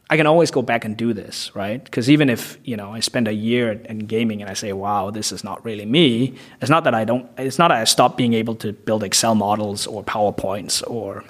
I 0.09 0.15
can 0.15 0.27
always 0.27 0.51
go 0.51 0.61
back 0.61 0.85
and 0.85 0.95
do 0.95 1.13
this, 1.13 1.53
right? 1.55 1.83
Because 1.83 2.09
even 2.09 2.29
if 2.29 2.57
you 2.63 2.77
know 2.77 2.93
I 2.93 3.01
spend 3.01 3.27
a 3.27 3.33
year 3.33 3.73
in 3.73 3.99
gaming 4.07 4.41
and 4.41 4.49
I 4.49 4.53
say, 4.53 4.71
"Wow, 4.71 5.11
this 5.11 5.33
is 5.33 5.43
not 5.43 5.65
really 5.65 5.85
me," 5.85 6.35
it's 6.61 6.71
not 6.71 6.85
that 6.85 6.95
I 6.95 7.03
don't. 7.03 7.29
It's 7.37 7.59
not 7.59 7.67
that 7.67 7.81
I 7.81 7.83
stop 7.83 8.15
being 8.15 8.33
able 8.33 8.55
to 8.55 8.71
build 8.71 9.03
Excel 9.03 9.35
models 9.35 9.87
or 9.87 10.05
PowerPoints 10.05 10.89
or 10.89 11.25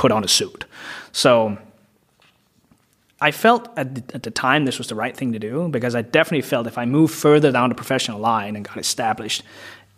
put 0.00 0.10
on 0.10 0.24
a 0.24 0.28
suit. 0.28 0.64
So 1.12 1.58
I 3.20 3.30
felt 3.32 3.68
at 3.76 3.94
the, 3.94 4.14
at 4.14 4.22
the 4.22 4.30
time 4.30 4.64
this 4.64 4.78
was 4.78 4.88
the 4.88 4.94
right 4.94 5.14
thing 5.14 5.32
to 5.34 5.38
do 5.38 5.68
because 5.68 5.94
I 5.94 6.00
definitely 6.00 6.46
felt 6.52 6.66
if 6.66 6.78
I 6.78 6.86
moved 6.86 7.14
further 7.14 7.52
down 7.52 7.68
the 7.68 7.74
professional 7.74 8.18
line 8.18 8.56
and 8.56 8.64
got 8.64 8.78
established, 8.78 9.42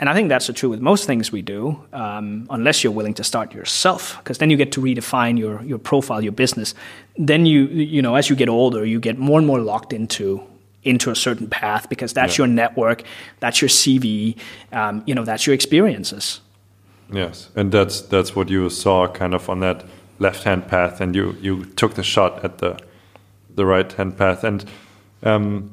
and 0.01 0.09
I 0.09 0.15
think 0.15 0.29
that's 0.29 0.51
true 0.55 0.71
with 0.71 0.81
most 0.81 1.07
things 1.07 1.31
we 1.31 1.43
do, 1.43 1.79
um, 1.93 2.49
unless 2.51 2.83
you're 2.83 2.93
willing 2.93 3.15
to 3.15 3.23
start 3.23 3.55
yourself, 3.55 4.17
because 4.19 4.39
then 4.39 4.51
you 4.51 4.57
get 4.57 4.73
to 4.73 4.81
redefine 4.81 5.39
your, 5.39 5.63
your 5.63 5.79
profile, 5.79 6.21
your 6.21 6.33
business. 6.33 6.75
Then 7.17 7.47
you, 7.47 7.67
you 7.67 8.03
know, 8.03 8.17
as 8.17 8.29
you 8.29 8.35
get 8.35 8.49
older, 8.49 8.85
you 8.85 8.99
get 8.99 9.17
more 9.19 9.39
and 9.39 9.47
more 9.47 9.61
locked 9.61 9.93
into 9.93 10.43
into 10.83 11.13
a 11.13 11.15
certain 11.15 11.49
path 11.49 11.89
because 11.89 12.13
that's 12.13 12.35
yeah. 12.37 12.43
your 12.43 12.49
network, 12.49 13.05
that's 13.39 13.63
your 13.63 13.69
CV, 13.69 14.37
um, 14.73 15.05
you 15.07 15.15
know, 15.15 15.25
that's 15.25 15.47
your 15.47 15.55
experiences. 15.55 16.41
Yes, 17.13 17.51
and 17.55 17.71
that's 17.71 18.01
that's 18.01 18.35
what 18.35 18.49
you 18.49 18.69
saw 18.71 19.07
kind 19.07 19.35
of 19.35 19.49
on 19.49 19.61
that 19.61 19.85
left 20.23 20.45
hand 20.45 20.69
path, 20.69 21.01
and 21.01 21.15
you 21.15 21.37
you 21.43 21.65
took 21.77 21.95
the 21.95 22.03
shot 22.03 22.45
at 22.45 22.59
the 22.59 22.79
the 23.55 23.67
right 23.67 23.93
hand 23.93 24.17
path, 24.17 24.45
and 24.45 24.65
um, 25.23 25.71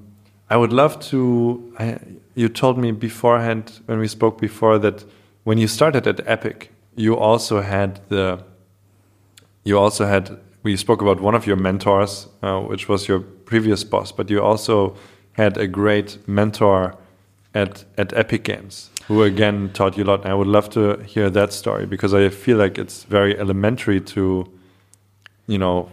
I 0.50 0.58
would 0.58 0.74
love 0.74 1.00
to. 1.12 1.74
I, 1.80 2.00
you 2.36 2.50
told 2.50 2.78
me 2.78 2.92
beforehand 2.92 3.80
when 3.86 4.00
we 4.00 4.08
spoke 4.08 4.40
before 4.42 4.80
that 4.80 5.06
when 5.44 5.58
you 5.58 5.68
started 5.68 6.08
at 6.08 6.20
Epic, 6.26 6.72
you 6.96 7.16
also 7.18 7.62
had 7.62 8.00
the 8.10 8.44
you 9.64 9.78
also 9.78 10.06
had 10.06 10.40
we 10.64 10.76
spoke 10.78 11.02
about 11.02 11.22
one 11.22 11.36
of 11.36 11.46
your 11.48 11.58
mentors, 11.58 12.28
uh, 12.42 12.60
which 12.60 12.90
was 12.90 13.08
your 13.08 13.20
previous 13.20 13.84
boss, 13.84 14.12
but 14.12 14.30
you 14.30 14.42
also 14.42 14.96
had 15.34 15.58
a 15.58 15.68
great 15.68 16.18
mentor 16.28 16.96
at 17.54 17.86
at 17.98 18.14
Epic 18.14 18.44
Games 18.44 18.90
who 19.10 19.24
again 19.24 19.72
taught 19.74 19.98
you 19.98 20.04
a 20.04 20.06
lot. 20.06 20.22
And 20.22 20.32
I 20.32 20.36
would 20.36 20.48
love 20.48 20.70
to 20.70 20.98
hear 21.04 21.32
that 21.32 21.52
story 21.52 21.88
because 21.88 22.14
I 22.14 22.30
feel 22.30 22.58
like 22.58 22.78
it's 22.78 23.04
very 23.06 23.38
elementary 23.38 24.00
to, 24.02 24.48
you 25.48 25.58
know, 25.58 25.92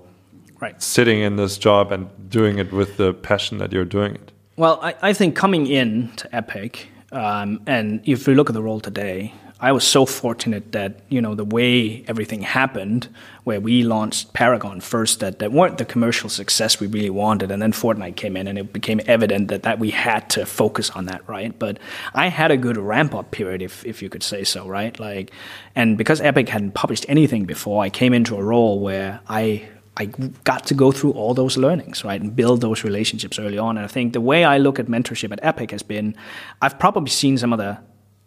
right. 0.61 0.81
sitting 0.81 1.21
in 1.21 1.37
this 1.37 1.57
job 1.57 1.93
and 1.93 2.11
doing 2.29 2.59
it 2.59 2.73
with 2.73 2.99
the 2.99 3.15
passion 3.15 3.57
that 3.57 3.73
you're 3.73 3.87
doing 3.87 4.15
it. 4.17 4.33
Well, 4.57 4.79
I, 4.83 4.95
I 5.01 5.13
think 5.15 5.35
coming 5.35 5.67
in 5.67 6.13
to 6.17 6.37
Epic, 6.37 6.89
um, 7.11 7.63
and 7.67 8.03
if 8.05 8.29
you 8.29 8.35
look 8.35 8.51
at 8.51 8.55
the 8.55 8.63
role 8.63 8.81
today, 8.81 9.33
I 9.59 9.73
was 9.73 9.85
so 9.85 10.05
fortunate 10.05 10.73
that 10.73 11.01
you 11.09 11.23
know 11.23 11.35
the 11.35 11.45
way 11.45 12.05
everything 12.07 12.43
happened, 12.43 13.09
where 13.45 13.59
we 13.59 13.83
launched 13.85 14.35
Paragon 14.35 14.83
first, 14.83 15.21
that 15.21 15.39
that 15.39 15.51
weren't 15.51 15.79
the 15.79 15.87
commercial 15.87 16.29
success 16.29 16.79
we 16.79 16.87
really 16.87 17.11
wanted, 17.11 17.51
and 17.51 17.63
then 17.63 17.73
Fortnite 17.73 18.17
came 18.17 18.37
in, 18.37 18.49
and 18.49 18.59
it 18.59 18.73
became 18.73 19.01
evident 19.07 19.49
that 19.49 19.63
that 19.63 19.79
we 19.79 19.91
had 19.91 20.29
to 20.31 20.45
focus 20.45 20.91
on 20.91 21.07
that, 21.07 21.27
right? 21.27 21.59
But 21.59 21.79
I 22.15 22.29
had 22.29 22.51
a 22.51 22.59
good 22.59 22.77
ramp 22.77 23.15
up 23.15 23.31
period, 23.31 23.63
if 23.63 23.85
if 23.87 24.03
you 24.03 24.11
could 24.11 24.23
say 24.23 24.45
so, 24.45 24.69
right? 24.69 24.99
Like, 25.01 25.31
and 25.75 25.97
because 25.97 26.21
Epic 26.21 26.51
hadn't 26.51 26.73
published 26.73 27.07
anything 27.09 27.47
before, 27.47 27.83
I 27.83 27.89
came 27.89 28.13
into 28.13 28.37
a 28.37 28.43
role 28.43 28.81
where 28.81 29.21
I 29.27 29.67
I 29.97 30.07
got 30.45 30.67
to 30.67 30.75
go 30.75 30.93
through 30.93 31.13
all 31.13 31.33
those 31.33 31.57
learnings, 31.57 32.05
right, 32.05 32.21
and 32.21 32.37
build 32.37 32.61
those 32.61 32.85
relationships 32.85 33.39
early 33.39 33.57
on. 33.57 33.79
And 33.79 33.85
I 33.85 33.89
think 33.89 34.13
the 34.13 34.21
way 34.21 34.45
I 34.45 34.59
look 34.59 34.79
at 34.79 34.87
mentorship 34.87 35.33
at 35.33 35.41
Epic 35.43 35.71
has 35.71 35.83
been, 35.83 36.15
I've 36.61 36.79
probably 36.79 37.09
seen 37.09 37.39
some 37.39 37.55
of 37.55 37.59
the 37.59 37.79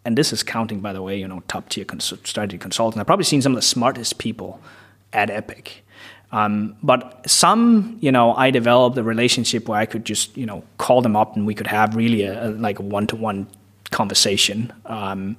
and 0.04 0.16
this 0.16 0.32
is 0.32 0.42
counting, 0.42 0.80
by 0.80 0.92
the 0.92 1.02
way, 1.02 1.18
you 1.18 1.28
know, 1.28 1.42
top 1.48 1.68
tier 1.68 1.84
cons- 1.84 2.12
strategy 2.24 2.58
consultants. 2.58 3.00
I've 3.00 3.06
probably 3.06 3.24
seen 3.24 3.42
some 3.42 3.52
of 3.52 3.56
the 3.56 3.62
smartest 3.62 4.18
people 4.18 4.60
at 5.12 5.30
Epic. 5.30 5.84
Um, 6.32 6.76
but 6.82 7.28
some, 7.28 7.98
you 8.00 8.12
know, 8.12 8.34
I 8.34 8.50
developed 8.50 8.96
a 8.96 9.02
relationship 9.02 9.68
where 9.68 9.78
I 9.78 9.86
could 9.86 10.04
just, 10.04 10.36
you 10.36 10.46
know, 10.46 10.62
call 10.78 11.02
them 11.02 11.16
up 11.16 11.36
and 11.36 11.46
we 11.46 11.54
could 11.54 11.66
have 11.66 11.96
really 11.96 12.22
a, 12.22 12.46
a 12.46 12.50
like 12.50 12.78
a 12.78 12.82
one-to-one 12.82 13.48
conversation. 13.90 14.72
Um, 14.86 15.36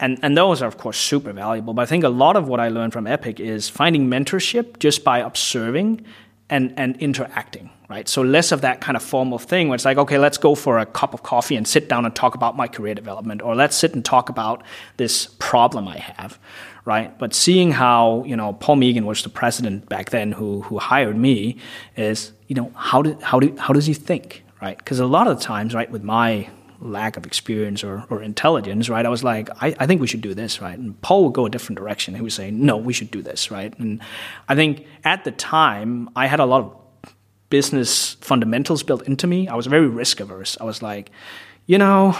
and 0.00 0.18
and 0.22 0.36
those 0.36 0.60
are 0.62 0.66
of 0.66 0.76
course 0.76 0.98
super 0.98 1.32
valuable. 1.32 1.72
But 1.72 1.82
I 1.82 1.86
think 1.86 2.04
a 2.04 2.08
lot 2.08 2.36
of 2.36 2.48
what 2.48 2.60
I 2.60 2.68
learned 2.68 2.92
from 2.92 3.06
Epic 3.06 3.40
is 3.40 3.68
finding 3.68 4.08
mentorship 4.08 4.78
just 4.78 5.04
by 5.04 5.20
observing 5.20 6.04
and 6.50 6.72
and 6.76 6.96
interacting 6.96 7.70
right? 7.88 8.06
So 8.08 8.20
less 8.22 8.52
of 8.52 8.60
that 8.60 8.80
kind 8.80 8.96
of 8.96 9.02
formal 9.02 9.38
thing 9.38 9.68
where 9.68 9.74
it's 9.74 9.84
like, 9.84 9.96
okay, 9.96 10.18
let's 10.18 10.38
go 10.38 10.54
for 10.54 10.78
a 10.78 10.86
cup 10.86 11.14
of 11.14 11.22
coffee 11.22 11.56
and 11.56 11.66
sit 11.66 11.88
down 11.88 12.04
and 12.04 12.14
talk 12.14 12.34
about 12.34 12.56
my 12.56 12.68
career 12.68 12.94
development, 12.94 13.40
or 13.42 13.54
let's 13.54 13.76
sit 13.76 13.94
and 13.94 14.04
talk 14.04 14.28
about 14.28 14.62
this 14.98 15.28
problem 15.38 15.88
I 15.88 15.98
have, 15.98 16.38
right? 16.84 17.18
But 17.18 17.34
seeing 17.34 17.72
how 17.72 18.24
you 18.24 18.36
know 18.36 18.52
Paul 18.52 18.76
Meegan 18.76 19.04
was 19.04 19.22
the 19.22 19.30
president 19.30 19.88
back 19.88 20.10
then 20.10 20.32
who 20.32 20.62
who 20.62 20.78
hired 20.78 21.16
me 21.16 21.56
is 21.96 22.32
you 22.46 22.54
know 22.54 22.70
how 22.74 23.02
did 23.02 23.20
how 23.22 23.40
do 23.40 23.56
how 23.56 23.72
does 23.72 23.86
he 23.86 23.94
think, 23.94 24.44
right? 24.60 24.76
Because 24.76 25.00
a 25.00 25.06
lot 25.06 25.26
of 25.26 25.38
the 25.38 25.44
times, 25.44 25.74
right, 25.74 25.90
with 25.90 26.02
my 26.02 26.50
lack 26.80 27.16
of 27.16 27.26
experience 27.26 27.82
or, 27.82 28.04
or 28.10 28.22
intelligence, 28.22 28.88
right? 28.88 29.04
I 29.04 29.08
was 29.08 29.24
like, 29.24 29.48
I, 29.62 29.74
I 29.78 29.86
think 29.86 30.00
we 30.00 30.06
should 30.06 30.20
do 30.20 30.34
this, 30.34 30.60
right? 30.60 30.78
And 30.78 31.00
Paul 31.02 31.24
would 31.24 31.34
go 31.34 31.46
a 31.46 31.50
different 31.50 31.78
direction. 31.78 32.14
He 32.14 32.20
would 32.20 32.32
say, 32.32 32.50
no, 32.50 32.76
we 32.76 32.92
should 32.92 33.10
do 33.10 33.22
this, 33.22 33.50
right? 33.50 33.76
And 33.78 34.00
I 34.48 34.54
think 34.54 34.86
at 35.04 35.24
the 35.24 35.32
time, 35.32 36.08
I 36.14 36.26
had 36.26 36.40
a 36.40 36.44
lot 36.44 36.62
of 36.62 37.14
business 37.50 38.14
fundamentals 38.20 38.82
built 38.82 39.02
into 39.02 39.26
me. 39.26 39.48
I 39.48 39.54
was 39.54 39.66
very 39.66 39.88
risk 39.88 40.20
averse. 40.20 40.56
I 40.60 40.64
was 40.64 40.82
like, 40.82 41.10
you 41.66 41.78
know, 41.78 42.16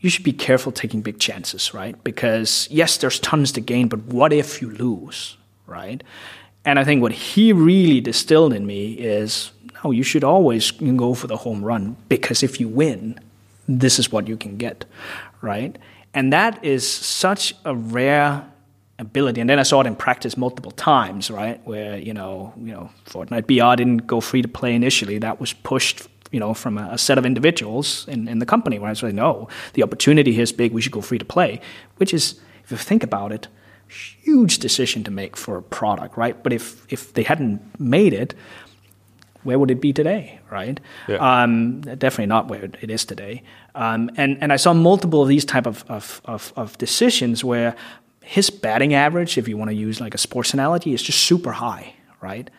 you 0.00 0.10
should 0.10 0.24
be 0.24 0.32
careful 0.32 0.72
taking 0.72 1.00
big 1.00 1.18
chances, 1.18 1.72
right? 1.72 2.02
Because 2.04 2.68
yes, 2.70 2.98
there's 2.98 3.18
tons 3.20 3.52
to 3.52 3.60
gain, 3.60 3.88
but 3.88 4.00
what 4.04 4.32
if 4.32 4.60
you 4.60 4.70
lose, 4.70 5.36
right? 5.66 6.02
And 6.64 6.78
I 6.78 6.84
think 6.84 7.00
what 7.00 7.12
he 7.12 7.52
really 7.52 8.00
distilled 8.00 8.52
in 8.52 8.66
me 8.66 8.92
is 8.92 9.52
no, 9.84 9.90
you 9.90 10.02
should 10.02 10.24
always 10.24 10.70
go 10.70 11.14
for 11.14 11.26
the 11.26 11.36
home 11.36 11.64
run 11.64 11.96
because 12.08 12.42
if 12.42 12.60
you 12.60 12.68
win, 12.68 13.18
this 13.68 13.98
is 13.98 14.12
what 14.12 14.28
you 14.28 14.36
can 14.36 14.56
get, 14.56 14.84
right? 15.42 15.76
And 16.14 16.32
that 16.32 16.64
is 16.64 16.88
such 16.88 17.54
a 17.64 17.74
rare 17.74 18.46
ability. 18.98 19.40
And 19.40 19.50
then 19.50 19.58
I 19.58 19.62
saw 19.64 19.80
it 19.80 19.86
in 19.86 19.96
practice 19.96 20.36
multiple 20.36 20.70
times, 20.70 21.30
right? 21.30 21.60
Where 21.66 21.98
you 21.98 22.14
know, 22.14 22.52
you 22.56 22.72
know, 22.72 22.90
Fortnite 23.06 23.46
BR 23.46 23.76
didn't 23.76 24.06
go 24.06 24.20
free 24.20 24.42
to 24.42 24.48
play 24.48 24.74
initially. 24.74 25.18
That 25.18 25.40
was 25.40 25.52
pushed, 25.52 26.08
you 26.30 26.40
know, 26.40 26.54
from 26.54 26.78
a, 26.78 26.90
a 26.92 26.98
set 26.98 27.18
of 27.18 27.26
individuals 27.26 28.06
in, 28.08 28.28
in 28.28 28.38
the 28.38 28.46
company. 28.46 28.78
Where 28.78 28.88
I 28.88 28.92
was 28.92 29.02
like, 29.02 29.14
no, 29.14 29.48
the 29.74 29.82
opportunity 29.82 30.32
here 30.32 30.42
is 30.42 30.52
big. 30.52 30.72
We 30.72 30.80
should 30.80 30.92
go 30.92 31.00
free 31.02 31.18
to 31.18 31.24
play. 31.24 31.60
Which 31.96 32.14
is, 32.14 32.40
if 32.64 32.70
you 32.70 32.76
think 32.76 33.02
about 33.02 33.32
it, 33.32 33.48
huge 33.88 34.58
decision 34.58 35.04
to 35.04 35.10
make 35.10 35.36
for 35.36 35.58
a 35.58 35.62
product, 35.62 36.16
right? 36.16 36.42
But 36.42 36.52
if 36.52 36.86
if 36.90 37.12
they 37.12 37.22
hadn't 37.22 37.60
made 37.78 38.12
it. 38.12 38.34
Where 39.46 39.58
would 39.58 39.70
it 39.70 39.80
be 39.80 39.92
today, 39.92 40.40
right? 40.50 40.78
Yeah. 41.08 41.16
Um, 41.16 41.80
definitely 41.80 42.26
not 42.26 42.48
where 42.48 42.64
it 42.64 42.90
is 42.90 43.04
today. 43.04 43.42
Um, 43.74 44.10
and 44.16 44.38
and 44.42 44.52
I 44.52 44.56
saw 44.56 44.74
multiple 44.74 45.22
of 45.22 45.28
these 45.28 45.44
type 45.44 45.66
of, 45.66 45.84
of, 45.88 46.20
of, 46.24 46.52
of 46.56 46.76
decisions 46.78 47.42
where 47.44 47.74
his 48.20 48.50
batting 48.50 48.92
average, 48.92 49.38
if 49.38 49.48
you 49.48 49.56
want 49.56 49.70
to 49.70 49.74
use 49.74 50.00
like 50.00 50.14
a 50.14 50.18
sports 50.18 50.52
analogy, 50.52 50.92
is 50.92 51.02
just 51.02 51.20
super 51.20 51.52
high, 51.52 51.94
right? 52.20 52.50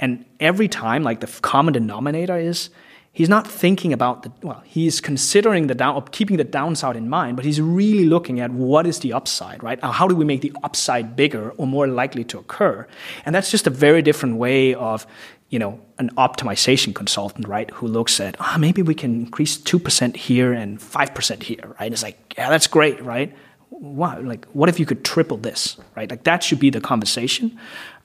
And 0.00 0.24
every 0.40 0.66
time, 0.66 1.02
like 1.02 1.20
the 1.20 1.26
common 1.42 1.74
denominator 1.74 2.38
is 2.38 2.70
he's 3.12 3.28
not 3.28 3.46
thinking 3.46 3.92
about 3.92 4.22
the 4.22 4.32
well, 4.42 4.62
he's 4.64 5.00
considering 5.00 5.66
the 5.66 5.74
down 5.74 6.02
keeping 6.10 6.36
the 6.36 6.44
downside 6.44 6.96
in 6.96 7.08
mind, 7.08 7.36
but 7.36 7.44
he's 7.44 7.60
really 7.60 8.06
looking 8.06 8.40
at 8.40 8.50
what 8.50 8.86
is 8.86 9.00
the 9.00 9.12
upside, 9.12 9.62
right? 9.62 9.78
How 9.82 10.08
do 10.08 10.14
we 10.14 10.24
make 10.24 10.40
the 10.40 10.52
upside 10.62 11.16
bigger 11.16 11.50
or 11.52 11.66
more 11.66 11.86
likely 11.86 12.24
to 12.24 12.38
occur? 12.38 12.86
And 13.24 13.34
that's 13.34 13.50
just 13.50 13.66
a 13.66 13.70
very 13.70 14.02
different 14.02 14.36
way 14.36 14.74
of 14.74 15.06
you 15.50 15.58
know, 15.58 15.80
an 15.98 16.10
optimization 16.16 16.94
consultant, 16.94 17.46
right, 17.46 17.70
who 17.72 17.86
looks 17.86 18.20
at, 18.20 18.36
ah, 18.40 18.54
oh, 18.54 18.58
maybe 18.58 18.82
we 18.82 18.94
can 18.94 19.14
increase 19.14 19.58
2% 19.58 20.16
here 20.16 20.52
and 20.52 20.78
5% 20.78 21.42
here, 21.42 21.76
right? 21.78 21.92
It's 21.92 22.02
like, 22.02 22.34
yeah, 22.38 22.48
that's 22.48 22.66
great, 22.66 23.02
right? 23.02 23.34
wow, 23.70 24.20
like 24.20 24.44
what 24.46 24.68
if 24.68 24.78
you 24.78 24.86
could 24.86 25.04
triple 25.04 25.36
this, 25.36 25.78
right? 25.96 26.10
Like 26.10 26.24
that 26.24 26.42
should 26.42 26.60
be 26.60 26.70
the 26.70 26.80
conversation. 26.80 27.58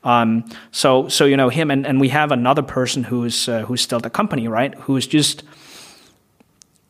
Um, 0.03 0.45
so, 0.71 1.07
so 1.09 1.25
you 1.25 1.35
know 1.35 1.49
him, 1.49 1.71
and, 1.71 1.85
and 1.85 1.99
we 1.99 2.09
have 2.09 2.31
another 2.31 2.61
person 2.61 3.03
who's 3.03 3.49
uh, 3.49 3.63
who's 3.63 3.81
still 3.81 3.99
the 3.99 4.09
company, 4.09 4.47
right? 4.47 4.73
Who's 4.75 5.07
just 5.07 5.43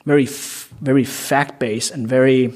very 0.05 0.25
very 0.81 1.03
fact 1.03 1.59
based 1.59 1.91
and 1.91 2.07
very 2.07 2.53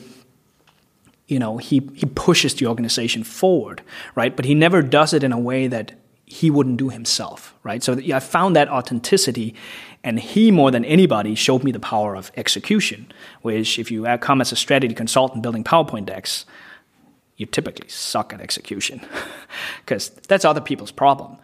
you 1.27 1.39
know 1.39 1.57
he 1.57 1.89
he 1.95 2.05
pushes 2.05 2.53
the 2.55 2.67
organization 2.67 3.23
forward, 3.23 3.81
right? 4.15 4.35
But 4.35 4.45
he 4.45 4.53
never 4.53 4.81
does 4.81 5.13
it 5.13 5.23
in 5.23 5.31
a 5.31 5.39
way 5.39 5.67
that 5.67 5.93
he 6.29 6.51
wouldn't 6.51 6.77
do 6.77 6.89
himself, 6.89 7.55
right? 7.63 7.83
So 7.83 7.99
I 8.13 8.19
found 8.19 8.55
that 8.55 8.69
authenticity 8.69 9.55
and 10.03 10.19
he, 10.19 10.51
more 10.51 10.71
than 10.71 10.85
anybody, 10.85 11.35
showed 11.35 11.63
me 11.63 11.71
the 11.71 11.79
power 11.79 12.15
of 12.15 12.31
execution, 12.37 13.11
which, 13.41 13.77
if 13.77 13.91
you 13.91 14.05
come 14.21 14.39
as 14.39 14.51
a 14.51 14.55
strategy 14.55 14.93
consultant 14.93 15.43
building 15.43 15.63
PowerPoint 15.63 16.05
decks, 16.05 16.45
you 17.35 17.45
typically 17.45 17.89
suck 17.89 18.31
at 18.31 18.41
execution 18.41 19.01
because 19.79 20.09
that's 20.27 20.45
other 20.45 20.61
people's 20.61 20.91
problem. 20.91 21.37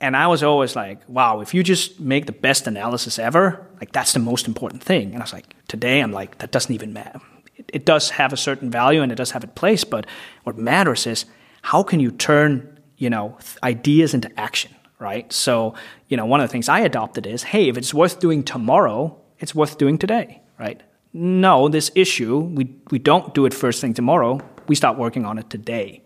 And 0.00 0.16
I 0.16 0.26
was 0.28 0.42
always 0.42 0.74
like, 0.74 1.00
wow, 1.08 1.40
if 1.40 1.52
you 1.52 1.62
just 1.62 2.00
make 2.00 2.26
the 2.26 2.32
best 2.32 2.66
analysis 2.66 3.18
ever, 3.18 3.66
like 3.80 3.92
that's 3.92 4.12
the 4.12 4.20
most 4.20 4.46
important 4.46 4.82
thing. 4.82 5.12
And 5.12 5.18
I 5.18 5.24
was 5.24 5.32
like, 5.32 5.54
today 5.68 6.00
I'm 6.00 6.12
like, 6.12 6.38
that 6.38 6.50
doesn't 6.50 6.72
even 6.72 6.92
matter. 6.92 7.20
It, 7.56 7.70
it 7.74 7.84
does 7.84 8.10
have 8.10 8.32
a 8.32 8.36
certain 8.36 8.70
value 8.70 9.02
and 9.02 9.12
it 9.12 9.16
does 9.16 9.32
have 9.32 9.44
its 9.44 9.52
place, 9.54 9.84
but 9.84 10.06
what 10.44 10.56
matters 10.56 11.06
is 11.06 11.26
how 11.62 11.82
can 11.82 12.00
you 12.00 12.12
turn, 12.12 12.77
you 12.98 13.08
know, 13.08 13.38
ideas 13.62 14.12
into 14.12 14.30
action? 14.38 14.72
right? 14.98 15.32
So, 15.32 15.74
you 16.08 16.16
know, 16.16 16.26
one 16.26 16.40
of 16.40 16.48
the 16.48 16.52
things 16.52 16.68
I 16.68 16.80
adopted 16.80 17.26
is, 17.26 17.44
hey, 17.44 17.68
if 17.68 17.76
it's 17.76 17.94
worth 17.94 18.18
doing 18.20 18.42
tomorrow, 18.42 19.16
it's 19.38 19.54
worth 19.54 19.78
doing 19.78 19.98
today, 19.98 20.42
right? 20.58 20.82
No, 21.12 21.68
this 21.68 21.90
issue, 21.94 22.38
we, 22.38 22.74
we 22.90 22.98
don't 22.98 23.34
do 23.34 23.46
it 23.46 23.54
first 23.54 23.80
thing 23.80 23.94
tomorrow. 23.94 24.40
We 24.66 24.74
start 24.74 24.98
working 24.98 25.24
on 25.24 25.38
it 25.38 25.48
today. 25.50 26.02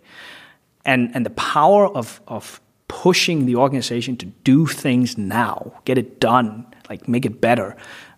And, 0.84 1.10
and 1.14 1.24
the 1.24 1.30
power 1.30 1.86
of, 1.88 2.20
of 2.28 2.60
pushing 2.88 3.46
the 3.46 3.56
organization 3.56 4.16
to 4.18 4.26
do 4.26 4.66
things 4.66 5.16
now, 5.16 5.80
get 5.84 5.96
it 5.96 6.20
done, 6.20 6.66
like 6.90 7.08
make 7.08 7.24
it 7.24 7.40
better, 7.40 7.76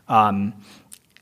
um, 0.09 0.55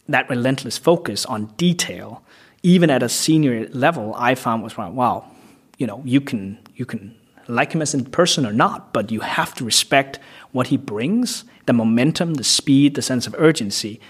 that 0.08 0.28
relentless 0.28 0.78
focus 0.78 1.26
on 1.26 1.46
detail, 1.56 2.22
even 2.62 2.90
at 2.90 3.02
a 3.02 3.08
senior 3.08 3.68
level, 3.68 4.14
I 4.16 4.34
found 4.34 4.62
was 4.62 4.76
wow, 4.76 5.30
you 5.78 5.86
know, 5.86 6.02
you 6.04 6.20
can 6.20 6.58
you 6.74 6.84
can 6.84 7.16
like 7.52 7.72
him 7.72 7.82
as 7.82 7.94
a 7.94 8.02
person 8.02 8.46
or 8.46 8.52
not, 8.52 8.92
but 8.92 9.10
you 9.10 9.20
have 9.20 9.54
to 9.54 9.64
respect 9.64 10.18
what 10.52 10.68
he 10.68 10.76
brings 10.76 11.44
the 11.66 11.72
momentum, 11.72 12.34
the 12.34 12.44
speed, 12.44 12.94
the 12.94 13.02
sense 13.02 13.26
of 13.26 13.34
urgency. 13.38 14.00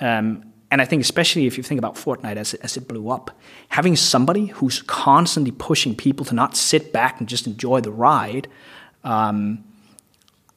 Um, 0.00 0.44
and 0.70 0.80
I 0.80 0.84
think, 0.84 1.02
especially 1.02 1.46
if 1.46 1.56
you 1.56 1.62
think 1.62 1.78
about 1.78 1.96
Fortnite 1.96 2.36
as 2.36 2.54
it, 2.54 2.60
as 2.62 2.76
it 2.76 2.88
blew 2.88 3.10
up, 3.10 3.30
having 3.68 3.96
somebody 3.96 4.46
who's 4.46 4.82
constantly 4.82 5.50
pushing 5.50 5.94
people 5.94 6.24
to 6.26 6.34
not 6.34 6.56
sit 6.56 6.92
back 6.92 7.20
and 7.20 7.28
just 7.28 7.46
enjoy 7.46 7.80
the 7.80 7.90
ride, 7.90 8.48
um, 9.04 9.64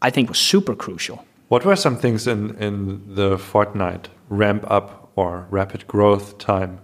I 0.01 0.09
think 0.09 0.29
was 0.29 0.39
super 0.39 0.75
crucial. 0.75 1.25
What 1.47 1.65
were 1.65 1.75
some 1.75 1.97
things 1.97 2.27
in, 2.27 2.55
in 2.57 3.15
the 3.15 3.37
Fortnite 3.37 4.05
ramp 4.29 4.65
up 4.69 5.11
or 5.15 5.47
rapid 5.49 5.87
growth 5.87 6.37
time 6.37 6.79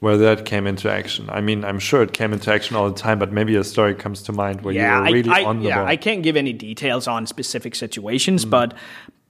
where 0.00 0.16
that 0.16 0.44
came 0.44 0.66
into 0.66 0.90
action. 0.90 1.28
I 1.30 1.40
mean, 1.40 1.64
I'm 1.64 1.78
sure 1.78 2.02
it 2.02 2.12
came 2.12 2.32
into 2.32 2.52
action 2.52 2.76
all 2.76 2.90
the 2.90 2.98
time, 2.98 3.18
but 3.18 3.32
maybe 3.32 3.56
a 3.56 3.64
story 3.64 3.94
comes 3.94 4.22
to 4.22 4.32
mind 4.32 4.60
where 4.60 4.74
yeah, 4.74 4.96
you 4.96 5.00
were 5.00 5.12
really 5.12 5.30
I, 5.30 5.40
I, 5.40 5.44
on 5.44 5.60
the 5.60 5.68
yeah, 5.68 5.78
ball. 5.78 5.86
I 5.86 5.96
can't 5.96 6.22
give 6.22 6.36
any 6.36 6.52
details 6.52 7.08
on 7.08 7.26
specific 7.26 7.74
situations, 7.74 8.44
mm. 8.44 8.50
but 8.50 8.74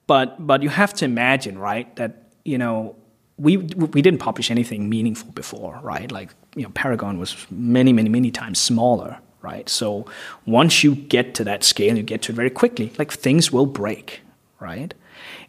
but 0.06 0.44
but 0.44 0.62
you 0.62 0.68
have 0.68 0.92
to 0.94 1.04
imagine, 1.04 1.58
right, 1.58 1.94
that 1.96 2.30
you 2.44 2.58
know 2.58 2.96
we 3.38 3.58
we 3.58 4.02
didn't 4.02 4.18
publish 4.18 4.50
anything 4.50 4.88
meaningful 4.88 5.30
before, 5.32 5.78
right? 5.82 6.10
Like 6.10 6.30
you 6.56 6.62
know, 6.62 6.70
Paragon 6.70 7.18
was 7.18 7.46
many 7.50 7.92
many 7.92 8.08
many 8.08 8.30
times 8.30 8.58
smaller, 8.58 9.18
right? 9.42 9.68
So 9.68 10.06
once 10.46 10.82
you 10.82 10.96
get 10.96 11.34
to 11.34 11.44
that 11.44 11.62
scale, 11.62 11.96
you 11.96 12.02
get 12.02 12.22
to 12.22 12.32
it 12.32 12.34
very 12.34 12.50
quickly. 12.50 12.92
Like 12.98 13.12
things 13.12 13.52
will 13.52 13.66
break, 13.66 14.20
right? 14.58 14.92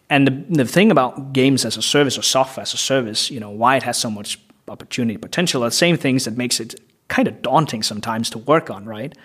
And 0.09 0.25
the, 0.25 0.63
the 0.63 0.65
thing 0.65 0.89
about 0.89 1.33
games 1.33 1.65
as 1.65 1.75
a 1.75 1.81
service 1.81 2.17
or 2.17 2.21
software 2.21 2.61
as 2.61 2.73
a 2.73 2.77
service, 2.77 3.29
you 3.29 3.41
know, 3.41 3.49
why 3.49 3.75
it 3.75 3.83
has 3.83 3.97
so 3.97 4.09
much 4.09 4.39
opportunity 4.67 5.17
potential 5.17 5.63
are 5.63 5.67
the 5.69 5.75
same 5.75 5.97
things 5.97 6.25
that 6.25 6.37
makes 6.37 6.59
it 6.59 6.79
kind 7.07 7.27
of 7.27 7.41
daunting 7.41 7.83
sometimes 7.83 8.29
to 8.31 8.37
work 8.37 8.69
on, 8.69 8.85
right? 8.85 9.17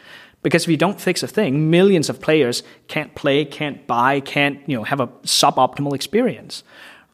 Because 0.43 0.65
if 0.65 0.69
you 0.69 0.77
don't 0.77 1.01
fix 1.01 1.23
a 1.23 1.29
thing, 1.29 1.71
millions 1.71 2.09
of 2.09 2.21
players 2.21 2.63
can't 2.89 3.15
play, 3.15 3.45
can't 3.45 3.87
buy, 3.87 4.21
can't 4.21 4.61
you 4.67 4.77
know 4.77 4.85
have 4.85 5.01
a 5.01 5.07
suboptimal 5.07 5.95
experience, 5.95 6.65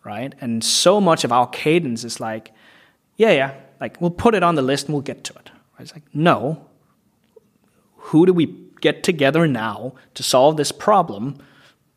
right? 0.05 0.35
And 0.41 0.65
so 0.65 1.01
much 1.01 1.25
of 1.25 1.33
our 1.33 1.47
cadence 1.49 2.05
is 2.05 2.21
like, 2.21 2.53
yeah, 3.17 3.33
yeah, 3.33 3.55
like 3.81 4.01
we'll 4.01 4.11
put 4.11 4.35
it 4.35 4.43
on 4.43 4.55
the 4.55 4.63
list 4.63 4.87
and 4.87 4.95
we'll 4.95 5.03
get 5.03 5.25
to 5.25 5.35
it. 5.35 5.51
It's 5.79 5.93
like, 5.93 6.03
no, 6.13 6.67
who 7.97 8.27
do 8.27 8.33
we 8.33 8.47
get 8.81 9.03
together 9.03 9.47
now 9.47 9.95
to 10.15 10.23
solve 10.23 10.57
this 10.57 10.73
problem 10.73 11.39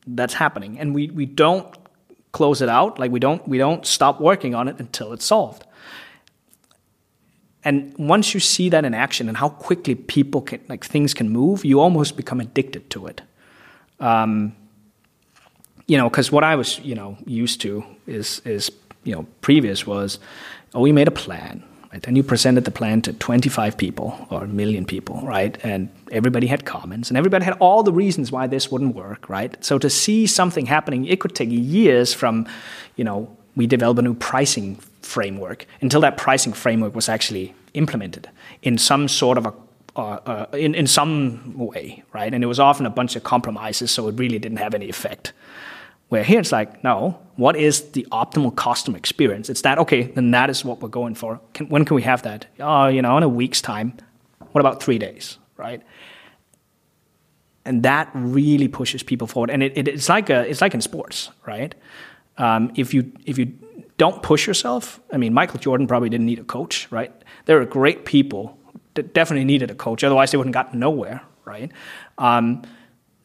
that's 0.06 0.36
happening? 0.36 0.78
And 0.80 0.94
we, 0.94 1.10
we 1.10 1.26
don't 1.26 1.76
close 2.32 2.62
it 2.62 2.70
out, 2.70 3.00
like 3.00 3.12
we 3.12 3.20
don't 3.20 3.46
we 3.48 3.58
don't 3.58 3.86
stop 3.86 4.22
working 4.22 4.56
on 4.56 4.68
it 4.68 4.80
until 4.80 5.14
it's 5.14 5.26
solved. 5.26 5.66
And 7.64 7.96
once 7.98 8.34
you 8.34 8.40
see 8.40 8.70
that 8.70 8.86
in 8.86 8.94
action 8.94 9.28
and 9.28 9.38
how 9.38 9.50
quickly 9.50 9.96
people 9.96 10.42
can 10.42 10.60
like 10.68 10.84
things 10.84 11.14
can 11.14 11.30
move, 11.30 11.64
you 11.64 11.80
almost 11.80 12.18
become 12.18 12.40
addicted 12.40 12.90
to 12.92 13.08
it. 13.08 13.22
Um, 14.00 14.56
you 15.88 15.98
know, 15.98 16.10
because 16.10 16.32
what 16.32 16.44
I 16.44 16.56
was 16.56 16.80
you 16.80 16.96
know 16.96 17.18
used 17.26 17.62
to 17.62 17.84
is 18.08 18.42
is 18.46 18.72
you 19.04 19.14
know 19.14 19.28
previous 19.42 19.86
was, 19.86 20.20
oh, 20.74 20.82
we 20.82 20.92
made 20.92 21.08
a 21.08 21.12
plan, 21.12 21.64
right? 21.92 22.08
And 22.08 22.18
you 22.18 22.24
presented 22.24 22.66
the 22.66 22.72
plan 22.72 23.02
to 23.04 23.14
25 23.14 23.78
people 23.78 24.28
or 24.32 24.46
a 24.46 24.48
million 24.48 24.86
people, 24.86 25.22
right? 25.24 25.58
And 25.64 25.90
everybody 26.12 26.48
had 26.48 26.66
comments 26.66 27.10
and 27.10 27.18
everybody 27.18 27.46
had 27.46 27.58
all 27.60 27.84
the 27.84 27.94
reasons 27.94 28.32
why 28.32 28.48
this 28.48 28.72
wouldn't 28.72 28.96
work, 28.96 29.30
right? 29.30 29.64
So 29.64 29.78
to 29.78 29.90
see 29.90 30.26
something 30.26 30.66
happening, 30.66 31.06
it 31.06 31.20
could 31.20 31.36
take 31.36 31.50
years 31.52 32.14
from, 32.14 32.48
you 32.96 33.04
know, 33.04 33.38
we 33.56 33.68
develop 33.68 33.98
a 33.98 34.02
new 34.02 34.14
pricing 34.14 34.76
framework 35.02 35.66
until 35.82 36.02
that 36.02 36.18
pricing 36.18 36.54
framework 36.54 36.96
was 36.96 37.10
actually 37.10 37.54
implemented 37.74 38.30
in 38.62 38.78
some 38.78 39.08
sort 39.08 39.38
of 39.38 39.46
a 39.46 39.54
uh, 39.96 40.20
uh, 40.26 40.46
in, 40.54 40.74
in 40.74 40.88
some 40.88 41.54
way, 41.58 42.02
right? 42.14 42.34
And 42.34 42.46
it 42.46 42.48
was 42.48 42.62
often 42.62 42.86
a 42.86 42.90
bunch 42.90 43.18
of 43.18 43.24
compromises, 43.24 43.92
so 43.92 44.08
it 44.08 44.18
really 44.18 44.40
didn't 44.40 44.60
have 44.60 44.74
any 44.74 44.88
effect. 44.88 45.34
Where 46.08 46.24
here 46.24 46.40
it's 46.40 46.54
like, 46.54 46.82
no, 46.82 47.20
what 47.36 47.58
is 47.58 47.92
the 47.92 48.08
optimal 48.10 48.56
customer 48.56 48.98
experience? 48.98 49.50
It's 49.50 49.64
that, 49.64 49.78
okay, 49.80 50.04
then 50.04 50.32
that 50.32 50.50
is 50.50 50.64
what 50.64 50.82
we're 50.82 50.88
going 50.88 51.16
for. 51.16 51.42
Can, 51.54 51.68
when 51.68 51.84
can 51.84 51.96
we 51.96 52.04
have 52.04 52.22
that? 52.24 52.46
Oh, 52.60 52.88
you 52.88 53.02
know, 53.02 53.18
in 53.18 53.24
a 53.24 53.30
week's 53.30 53.62
time. 53.62 53.98
What 54.54 54.60
about 54.60 54.82
three 54.82 54.98
days, 54.98 55.38
right? 55.58 55.82
And 57.66 57.84
that 57.84 58.10
really 58.14 58.70
pushes 58.70 59.04
people 59.04 59.28
forward. 59.28 59.50
And 59.50 59.62
it, 59.62 59.74
it, 59.76 59.88
it's, 59.90 60.08
like 60.08 60.30
a, 60.30 60.48
it's 60.50 60.62
like 60.62 60.74
in 60.74 60.80
sports, 60.80 61.32
right? 61.46 61.76
Um, 62.42 62.72
if, 62.76 62.94
you, 62.94 63.12
if 63.26 63.38
you 63.38 63.54
don't 63.98 64.24
push 64.24 64.48
yourself, 64.48 65.00
I 65.14 65.18
mean, 65.18 65.34
Michael 65.34 65.60
Jordan 65.60 65.88
probably 65.88 66.10
didn't 66.10 66.26
need 66.26 66.40
a 66.40 66.44
coach, 66.44 66.88
right? 66.92 67.12
There 67.46 67.62
are 67.62 67.66
great 67.66 68.06
people 68.06 68.58
that 68.96 69.14
definitely 69.14 69.46
needed 69.46 69.70
a 69.70 69.76
coach. 69.76 70.04
Otherwise, 70.04 70.32
they 70.32 70.38
wouldn't 70.38 70.54
gotten 70.54 70.80
nowhere, 70.80 71.22
right? 71.46 71.72
Um, 72.18 72.64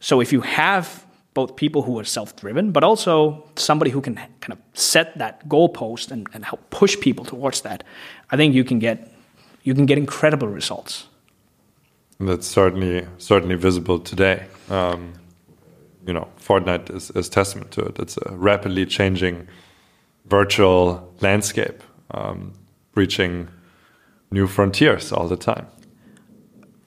so 0.01 0.21
if 0.21 0.33
you 0.33 0.43
have 0.43 1.07
both 1.37 1.55
people 1.55 1.83
who 1.83 1.99
are 1.99 2.05
self-driven, 2.05 2.73
but 2.73 2.83
also 2.83 3.45
somebody 3.57 3.91
who 3.91 4.01
can 4.01 4.15
kind 4.41 4.53
of 4.53 4.59
set 4.73 5.19
that 5.19 5.47
goalpost 5.49 6.11
and, 6.11 6.27
and 6.33 6.45
help 6.45 6.61
push 6.71 6.99
people 6.99 7.25
towards 7.25 7.61
that. 7.61 7.85
I 8.31 8.37
think 8.37 8.55
you 8.55 8.65
can 8.65 8.79
get 8.79 9.13
you 9.63 9.75
can 9.75 9.85
get 9.87 9.99
incredible 9.99 10.49
results. 10.49 11.09
That's 12.19 12.47
certainly 12.47 13.07
certainly 13.19 13.57
visible 13.57 13.99
today. 13.99 14.47
Um, 14.71 15.13
you 16.07 16.13
know, 16.13 16.29
Fortnite 16.41 16.95
is, 16.95 17.11
is 17.11 17.29
testament 17.29 17.71
to 17.73 17.83
it. 17.83 17.99
It's 17.99 18.19
a 18.27 18.37
rapidly 18.37 18.87
changing 18.87 19.49
virtual 20.27 21.13
landscape, 21.21 21.83
um, 22.13 22.53
reaching 22.95 23.49
new 24.31 24.47
frontiers 24.47 25.13
all 25.13 25.29
the 25.29 25.37
time. 25.37 25.67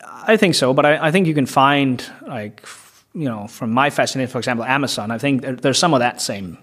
I 0.04 0.38
think 0.38 0.56
so, 0.56 0.74
but 0.74 0.86
I, 0.86 1.08
I 1.08 1.12
think 1.12 1.28
you 1.28 1.34
can 1.34 1.46
find 1.46 2.04
like 2.28 2.66
you 3.14 3.26
know, 3.26 3.48
from 3.48 3.72
my 3.72 3.90
fascination, 3.90 4.32
for 4.32 4.38
example, 4.38 4.66
Amazon, 4.66 5.12
I 5.12 5.18
think 5.18 5.42
there, 5.42 5.56
there's 5.56 5.80
some 5.80 5.94
of 5.94 6.00
that 6.00 6.22
same, 6.22 6.58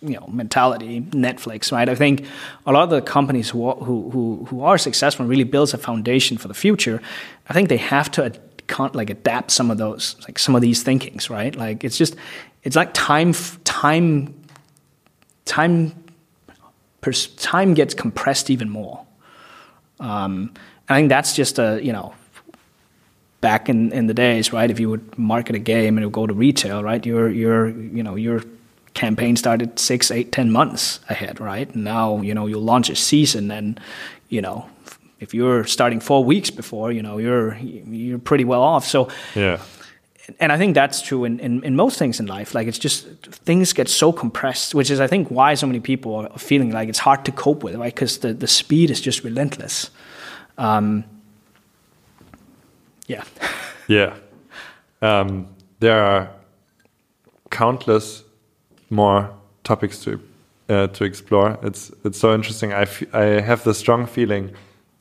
you 0.00 0.14
know, 0.14 0.26
mentality. 0.26 1.00
Netflix, 1.00 1.70
right? 1.70 1.88
I 1.88 1.94
think 1.94 2.26
a 2.66 2.72
lot 2.72 2.82
of 2.84 2.90
the 2.90 3.00
companies 3.00 3.50
who 3.50 3.72
who 3.72 4.10
who, 4.10 4.44
who 4.46 4.62
are 4.62 4.78
successful 4.78 5.24
and 5.24 5.30
really 5.30 5.44
builds 5.44 5.74
a 5.74 5.78
foundation 5.78 6.38
for 6.38 6.48
the 6.48 6.54
future. 6.54 7.00
I 7.48 7.52
think 7.52 7.68
they 7.68 7.76
have 7.76 8.10
to 8.12 8.32
can't 8.72 8.94
like 8.94 9.10
adapt 9.10 9.50
some 9.50 9.70
of 9.70 9.78
those, 9.78 10.16
like 10.26 10.38
some 10.38 10.54
of 10.54 10.62
these 10.62 10.82
thinkings, 10.82 11.28
right? 11.30 11.54
Like 11.54 11.84
it's 11.84 11.98
just, 11.98 12.16
it's 12.62 12.76
like 12.76 12.94
time, 12.94 13.34
time, 13.64 14.34
time, 15.44 15.92
time 17.36 17.74
gets 17.74 17.94
compressed 17.94 18.50
even 18.50 18.70
more. 18.70 19.04
Um, 20.00 20.52
I 20.88 20.96
think 20.96 21.08
that's 21.08 21.34
just 21.34 21.58
a 21.58 21.80
you 21.82 21.92
know 21.92 22.14
back 23.40 23.68
in, 23.68 23.92
in 23.92 24.06
the 24.06 24.14
days, 24.14 24.52
right? 24.52 24.70
If 24.70 24.78
you 24.78 24.88
would 24.90 25.18
market 25.18 25.56
a 25.56 25.58
game 25.58 25.96
and 25.96 26.02
it 26.04 26.06
would 26.06 26.12
go 26.12 26.26
to 26.26 26.34
retail, 26.34 26.82
right? 26.82 27.04
Your 27.04 27.28
your 27.30 27.68
you 27.68 28.02
know 28.02 28.16
your 28.16 28.42
campaign 28.94 29.36
started 29.36 29.78
six, 29.78 30.10
eight, 30.10 30.32
ten 30.32 30.50
months 30.50 31.00
ahead, 31.08 31.40
right? 31.40 31.74
Now 31.74 32.20
you 32.20 32.34
know 32.34 32.46
you'll 32.46 32.62
launch 32.62 32.90
a 32.90 32.96
season, 32.96 33.50
and 33.50 33.80
you 34.28 34.42
know 34.42 34.68
if 35.22 35.32
you're 35.32 35.64
starting 35.64 36.00
four 36.00 36.24
weeks 36.24 36.50
before, 36.50 36.92
you 36.92 37.02
know 37.02 37.18
you're 37.18 37.56
you're 37.56 38.18
pretty 38.18 38.44
well 38.44 38.62
off. 38.62 38.84
So 38.86 39.08
yeah. 39.34 39.58
And 40.38 40.52
I 40.52 40.58
think 40.58 40.74
that's 40.74 41.02
true 41.02 41.24
in, 41.24 41.40
in, 41.40 41.64
in 41.64 41.74
most 41.74 41.98
things 41.98 42.20
in 42.20 42.26
life. 42.26 42.54
Like 42.54 42.68
it's 42.68 42.78
just 42.78 43.08
things 43.44 43.72
get 43.72 43.88
so 43.88 44.12
compressed, 44.12 44.74
which 44.74 44.90
is 44.90 45.00
I 45.00 45.06
think 45.06 45.28
why 45.30 45.54
so 45.54 45.66
many 45.66 45.80
people 45.80 46.14
are 46.14 46.38
feeling 46.38 46.70
like 46.70 46.88
it's 46.88 47.00
hard 47.00 47.24
to 47.24 47.32
cope 47.32 47.64
with, 47.64 47.74
right? 47.74 47.92
Because 47.92 48.18
the, 48.18 48.32
the 48.32 48.46
speed 48.46 48.90
is 48.90 49.00
just 49.00 49.24
relentless. 49.24 49.90
Um, 50.58 51.04
yeah. 53.08 53.24
yeah. 53.88 54.16
Um, 55.02 55.48
there 55.80 56.02
are 56.04 56.30
countless 57.50 58.22
more 58.90 59.28
topics 59.64 59.98
to 60.04 60.20
uh, 60.68 60.86
to 60.86 61.04
explore. 61.04 61.58
It's 61.62 61.90
it's 62.04 62.18
so 62.18 62.32
interesting. 62.34 62.72
I, 62.72 62.86
I 63.12 63.40
have 63.40 63.64
the 63.64 63.74
strong 63.74 64.06
feeling 64.06 64.52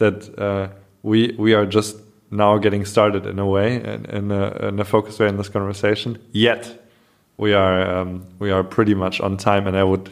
that 0.02 0.18
uh, 0.38 0.68
we 1.04 1.36
we 1.38 1.54
are 1.54 1.66
just 1.66 1.96
now 2.30 2.58
getting 2.58 2.86
started 2.86 3.26
in 3.26 3.40
a 3.40 3.46
way 3.46 3.76
in, 3.76 4.32
a, 4.32 4.68
in 4.70 4.80
a 4.80 4.86
focused 4.86 5.20
way 5.20 5.28
in 5.28 5.38
this 5.38 5.50
conversation. 5.50 6.18
Yet 6.32 6.64
we 7.38 7.54
are 7.54 8.00
um, 8.00 8.26
we 8.40 8.52
are 8.52 8.64
pretty 8.64 8.96
much 8.96 9.22
on 9.22 9.38
time, 9.38 9.68
and 9.68 9.78
I 9.78 9.84
would 9.84 10.10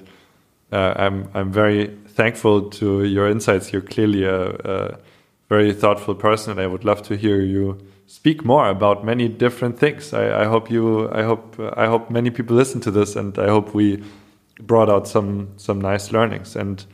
uh, 0.72 0.94
I'm 0.96 1.30
I'm 1.34 1.52
very 1.52 1.88
thankful 2.08 2.70
to 2.70 3.04
your 3.04 3.30
insights. 3.30 3.72
You're 3.72 3.82
clearly 3.82 4.24
a, 4.24 4.50
a 4.50 4.98
very 5.50 5.74
thoughtful 5.74 6.16
person, 6.16 6.52
and 6.52 6.60
I 6.62 6.68
would 6.68 6.86
love 6.86 7.02
to 7.04 7.16
hear 7.16 7.42
you 7.42 7.78
speak 8.08 8.44
more 8.44 8.70
about 8.70 9.06
many 9.06 9.28
different 9.28 9.80
things. 9.80 10.14
I, 10.14 10.42
I 10.42 10.46
hope 10.46 10.72
you, 10.72 11.10
I 11.12 11.24
hope, 11.24 11.60
I 11.78 11.86
hope 11.86 12.10
many 12.10 12.32
people 12.32 12.56
listen 12.56 12.82
to 12.82 12.92
this, 12.92 13.16
and 13.16 13.38
I 13.38 13.48
hope 13.48 13.76
we 13.76 14.04
brought 14.60 14.90
out 14.90 15.08
some 15.08 15.50
some 15.58 15.80
nice 15.80 16.12
learnings. 16.12 16.56
And 16.56 16.86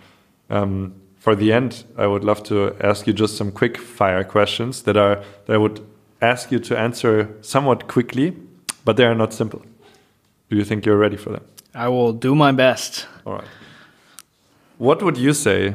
um, 0.49 0.93
for 1.25 1.35
the 1.35 1.51
end, 1.51 1.85
I 1.97 2.05
would 2.05 2.23
love 2.23 2.43
to 2.43 2.75
ask 2.79 3.07
you 3.07 3.13
just 3.13 3.35
some 3.35 3.51
quick 3.51 3.79
fire 3.79 4.23
questions 4.23 4.83
that 4.83 4.95
are 4.95 5.23
that 5.45 5.53
I 5.55 5.57
would 5.57 5.79
ask 6.21 6.51
you 6.51 6.59
to 6.59 6.77
answer 6.77 7.29
somewhat 7.41 7.87
quickly, 7.87 8.35
but 8.85 8.95
they 8.95 9.05
are 9.05 9.15
not 9.15 9.33
simple. 9.33 9.63
Do 10.51 10.55
you 10.55 10.63
think 10.63 10.85
you're 10.85 10.99
ready 10.99 11.17
for 11.17 11.31
them? 11.31 11.43
I 11.73 11.87
will 11.87 12.13
do 12.13 12.35
my 12.35 12.51
best. 12.51 13.07
All 13.25 13.33
right. 13.33 13.47
What 14.77 15.01
would 15.01 15.17
you 15.17 15.33
say 15.33 15.73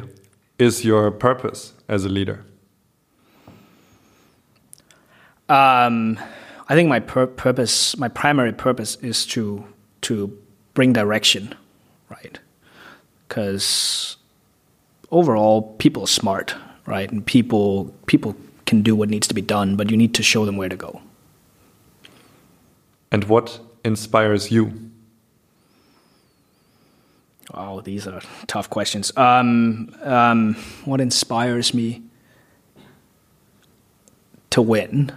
is 0.57 0.84
your 0.84 1.11
purpose 1.11 1.72
as 1.88 2.05
a 2.05 2.09
leader? 2.09 2.44
Um, 5.48 6.16
I 6.68 6.76
think 6.76 6.88
my 6.88 7.01
pur- 7.01 7.26
purpose, 7.26 7.96
my 7.96 8.09
primary 8.09 8.53
purpose, 8.53 8.98
is 9.03 9.26
to 9.34 9.64
to 10.03 10.30
bring 10.74 10.92
direction, 10.92 11.57
right? 12.09 12.38
Because 13.26 14.16
overall, 15.11 15.74
people 15.78 16.04
are 16.04 16.08
smart, 16.08 16.54
right? 16.86 17.11
And 17.11 17.24
people 17.24 17.94
people 18.06 18.36
can 18.66 18.82
do 18.82 18.94
what 18.94 19.08
needs 19.08 19.26
to 19.28 19.34
be 19.34 19.42
done, 19.42 19.76
but 19.76 19.90
you 19.90 19.96
need 19.96 20.14
to 20.14 20.22
show 20.22 20.44
them 20.44 20.56
where 20.56 20.68
to 20.68 20.76
go. 20.76 21.00
And 23.11 23.24
what 23.24 23.58
inspires 23.84 24.50
you? 24.50 24.90
Oh, 27.52 27.80
these 27.80 28.06
are 28.06 28.20
tough 28.46 28.70
questions. 28.70 29.11
Um, 29.16 29.92
um, 30.02 30.54
what 30.84 31.00
inspires 31.00 31.74
me 31.74 32.02
to 34.50 34.62
win? 34.62 35.11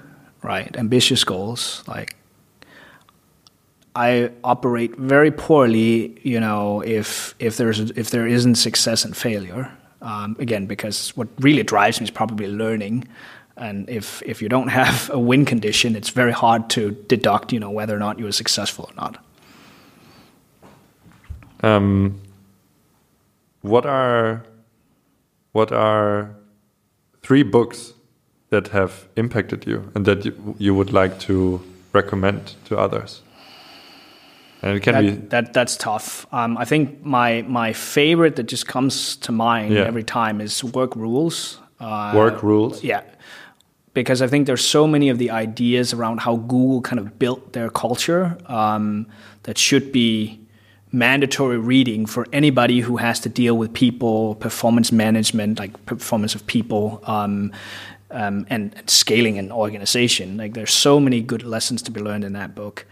right? 0.43 0.75
Ambitious 0.77 1.23
goals. 1.23 1.83
Like 1.87 2.15
I 3.95 4.31
operate 4.43 4.95
very 4.97 5.31
poorly, 5.31 6.19
you 6.21 6.39
know, 6.39 6.81
if 6.81 7.33
if 7.39 7.57
there's 7.57 7.79
if 7.79 8.11
there 8.11 8.27
isn't 8.27 8.55
success 8.55 9.05
and 9.05 9.15
failure. 9.15 9.71
Um, 10.03 10.35
again, 10.37 10.65
because 10.67 11.15
what 11.15 11.29
really 11.39 11.63
drives 11.63 12.01
me 12.01 12.03
is 12.03 12.11
probably 12.11 12.47
learning. 12.47 13.07
And 13.55 13.89
if 13.89 14.21
if 14.25 14.41
you 14.41 14.49
don't 14.49 14.67
have 14.67 15.09
a 15.09 15.17
win 15.17 15.45
condition, 15.45 15.95
it's 15.95 16.09
very 16.09 16.33
hard 16.33 16.69
to 16.71 16.91
deduct, 17.07 17.53
you 17.53 17.59
know, 17.59 17.71
whether 17.71 17.95
or 17.95 17.99
not 17.99 18.19
you 18.19 18.25
were 18.25 18.33
successful 18.33 18.89
or 18.89 18.95
not. 18.95 19.17
Um, 21.63 22.19
what 23.61 23.85
are 23.85 24.43
what 25.53 25.71
are 25.71 26.35
three 27.21 27.43
books 27.43 27.93
that 28.49 28.67
have 28.67 29.07
impacted 29.15 29.65
you 29.65 29.89
and 29.95 30.05
that 30.05 30.25
you, 30.25 30.55
you 30.59 30.75
would 30.75 30.91
like 30.91 31.17
to 31.21 31.61
recommend 31.93 32.55
to 32.65 32.77
others? 32.77 33.22
Can 34.63 34.93
that, 34.93 35.29
that 35.29 35.53
that's 35.53 35.75
tough. 35.75 36.25
Um, 36.31 36.57
I 36.57 36.63
think 36.63 37.03
my 37.03 37.41
my 37.41 37.73
favorite 37.73 38.37
that 38.37 38.43
just 38.43 38.65
comes 38.65 39.17
to 39.17 39.31
mind 39.33 39.73
yeah. 39.73 39.81
every 39.81 40.03
time 40.03 40.39
is 40.39 40.63
Work 40.63 40.95
Rules. 40.95 41.59
Uh, 41.81 42.13
work 42.15 42.41
Rules. 42.41 42.81
Yeah, 42.81 43.01
because 43.93 44.21
I 44.21 44.27
think 44.27 44.47
there's 44.47 44.63
so 44.63 44.87
many 44.87 45.09
of 45.09 45.17
the 45.17 45.31
ideas 45.31 45.91
around 45.93 46.21
how 46.21 46.37
Google 46.37 46.81
kind 46.81 46.99
of 46.99 47.19
built 47.19 47.51
their 47.51 47.69
culture 47.69 48.37
um, 48.45 49.05
that 49.43 49.57
should 49.57 49.91
be 49.91 50.39
mandatory 50.93 51.57
reading 51.57 52.05
for 52.05 52.25
anybody 52.31 52.79
who 52.79 52.97
has 52.97 53.19
to 53.19 53.29
deal 53.29 53.57
with 53.57 53.73
people, 53.73 54.35
performance 54.35 54.93
management, 54.93 55.59
like 55.59 55.85
performance 55.85 56.35
of 56.35 56.45
people, 56.47 57.01
um, 57.05 57.51
um, 58.11 58.45
and, 58.49 58.73
and, 58.75 58.89
scaling 58.89 59.39
an 59.39 59.51
organization. 59.51 60.37
Like 60.37 60.53
there's 60.53 60.71
so 60.71 60.99
many 60.99 61.19
good 61.21 61.43
lessons 61.43 61.81
to 61.81 61.91
be 61.91 61.99
learned 61.99 62.23
in 62.23 62.33
that 62.33 62.53
book. 62.55 62.85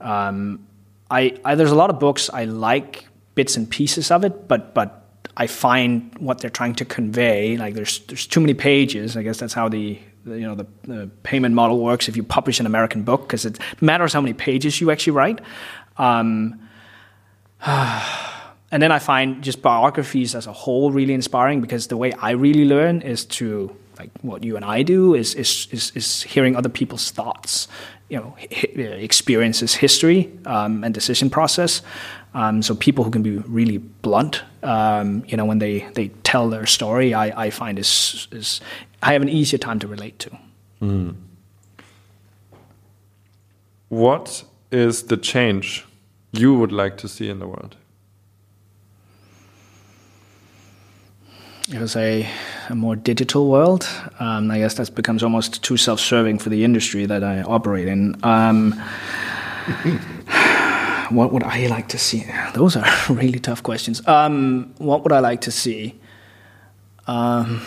Um, 0.00 0.66
I, 1.10 1.38
I, 1.44 1.54
there's 1.54 1.70
a 1.70 1.76
lot 1.76 1.90
of 1.90 1.98
books 1.98 2.30
I 2.30 2.44
like 2.44 3.06
bits 3.34 3.56
and 3.56 3.68
pieces 3.68 4.10
of 4.10 4.24
it, 4.24 4.48
but 4.48 4.74
but 4.74 5.04
I 5.36 5.46
find 5.46 6.16
what 6.18 6.38
they're 6.38 6.50
trying 6.50 6.74
to 6.76 6.84
convey 6.84 7.56
like 7.56 7.74
there's 7.74 8.00
there's 8.00 8.26
too 8.26 8.40
many 8.40 8.54
pages. 8.54 9.16
I 9.16 9.22
guess 9.22 9.38
that's 9.38 9.52
how 9.52 9.68
the, 9.68 9.98
you 10.24 10.40
know 10.40 10.54
the, 10.54 10.66
the, 10.82 11.10
payment 11.22 11.54
model 11.54 11.80
works. 11.80 12.08
If 12.08 12.16
you 12.16 12.22
publish 12.22 12.60
an 12.60 12.66
American 12.66 13.02
book, 13.02 13.22
because 13.22 13.44
it 13.44 13.58
matters 13.80 14.12
how 14.12 14.20
many 14.20 14.32
pages 14.32 14.80
you 14.80 14.90
actually 14.90 15.12
write. 15.12 15.40
Um, 15.96 16.60
and 17.66 18.82
then 18.82 18.92
I 18.92 18.98
find 18.98 19.42
just 19.42 19.60
biographies 19.60 20.34
as 20.34 20.46
a 20.46 20.52
whole 20.52 20.92
really 20.92 21.14
inspiring 21.14 21.60
because 21.60 21.88
the 21.88 21.96
way 21.96 22.12
I 22.12 22.30
really 22.30 22.64
learn 22.64 23.02
is 23.02 23.24
to 23.26 23.74
like 23.98 24.10
what 24.22 24.44
you 24.44 24.56
and 24.56 24.64
I 24.64 24.82
do 24.82 25.14
is 25.14 25.34
is 25.34 25.68
is, 25.70 25.92
is 25.94 26.22
hearing 26.22 26.56
other 26.56 26.68
people's 26.68 27.10
thoughts, 27.10 27.68
you 28.14 28.20
know, 28.20 28.36
experiences, 28.48 29.74
history, 29.74 30.30
um, 30.46 30.84
and 30.84 30.94
decision 30.94 31.28
process. 31.28 31.82
Um, 32.32 32.62
so 32.62 32.76
people 32.76 33.02
who 33.02 33.10
can 33.10 33.22
be 33.22 33.38
really 33.38 33.78
blunt, 33.78 34.44
um, 34.62 35.24
you 35.26 35.36
know, 35.36 35.44
when 35.44 35.58
they, 35.58 35.88
they 35.94 36.08
tell 36.22 36.48
their 36.48 36.64
story, 36.64 37.12
I, 37.12 37.46
I 37.46 37.50
find 37.50 37.76
is 37.76 38.28
is 38.30 38.60
I 39.02 39.12
have 39.14 39.22
an 39.22 39.28
easier 39.28 39.58
time 39.58 39.80
to 39.80 39.88
relate 39.88 40.20
to. 40.20 40.30
Mm. 40.80 41.16
What 43.88 44.44
is 44.70 45.02
the 45.04 45.16
change 45.16 45.84
you 46.32 46.54
would 46.54 46.72
like 46.72 46.96
to 46.98 47.08
see 47.08 47.28
in 47.28 47.40
the 47.40 47.48
world? 47.48 47.76
It 51.72 51.80
was 51.80 51.96
a, 51.96 52.28
a 52.68 52.74
more 52.74 52.94
digital 52.94 53.48
world. 53.48 53.88
Um, 54.20 54.50
I 54.50 54.58
guess 54.58 54.74
that 54.74 54.94
becomes 54.94 55.22
almost 55.22 55.64
too 55.64 55.78
self-serving 55.78 56.38
for 56.38 56.50
the 56.50 56.62
industry 56.62 57.06
that 57.06 57.24
I 57.24 57.40
operate 57.40 57.88
in. 57.88 58.22
Um, 58.22 58.72
what 61.08 61.32
would 61.32 61.42
I 61.42 61.66
like 61.68 61.88
to 61.88 61.98
see? 61.98 62.26
Those 62.52 62.76
are 62.76 62.86
really 63.08 63.38
tough 63.38 63.62
questions. 63.62 64.06
Um, 64.06 64.74
what 64.76 65.04
would 65.04 65.12
I 65.12 65.20
like 65.20 65.40
to 65.42 65.50
see? 65.50 65.98
Um, 67.06 67.62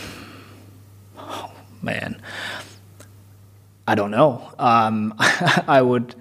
oh, 1.18 1.52
man, 1.82 2.22
I 3.88 3.96
don't 3.96 4.12
know. 4.12 4.52
Um, 4.60 5.16
I 5.20 5.82
would. 5.82 6.14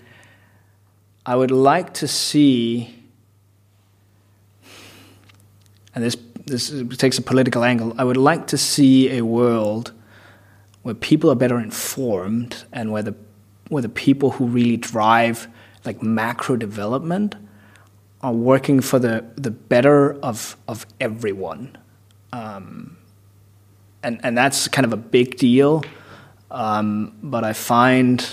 I 1.29 1.35
would 1.35 1.51
like 1.51 1.95
to 1.95 2.07
see, 2.07 2.95
and 5.93 6.05
this 6.05 6.17
this 6.47 6.73
takes 6.97 7.19
a 7.19 7.23
political 7.23 7.65
angle. 7.65 7.95
I 7.99 8.05
would 8.05 8.17
like 8.17 8.47
to 8.49 8.59
see 8.59 9.17
a 9.19 9.25
world 9.25 9.93
where 10.83 10.95
people 10.95 11.31
are 11.31 11.35
better 11.35 11.59
informed 11.59 12.65
and 12.73 12.93
where 12.93 13.03
the 13.03 13.15
where 13.69 13.83
the 13.83 13.89
people 13.89 14.31
who 14.31 14.47
really 14.47 14.77
drive 14.77 15.49
like 15.85 16.03
macro 16.03 16.57
development 16.57 17.35
are 18.23 18.33
working 18.33 18.81
for 18.81 18.99
the 18.99 19.25
the 19.35 19.51
better 19.51 20.15
of 20.21 20.57
of 20.69 20.87
everyone, 21.01 21.77
um, 22.33 22.97
and 24.03 24.21
and 24.23 24.39
that's 24.39 24.69
kind 24.69 24.85
of 24.85 24.93
a 24.93 24.97
big 24.97 25.37
deal. 25.37 25.85
Um, 26.51 27.13
but 27.23 27.43
I 27.43 27.53
find 27.53 28.25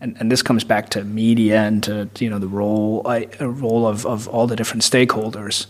and, 0.00 0.16
and 0.18 0.32
this 0.32 0.42
comes 0.42 0.64
back 0.64 0.88
to 0.90 1.04
media 1.04 1.60
and 1.60 1.82
to 1.84 2.08
you 2.18 2.28
know 2.28 2.40
the 2.40 2.48
role 2.48 3.02
I, 3.06 3.28
role 3.40 3.86
of, 3.86 4.04
of 4.04 4.26
all 4.26 4.48
the 4.48 4.56
different 4.56 4.82
stakeholders. 4.82 5.66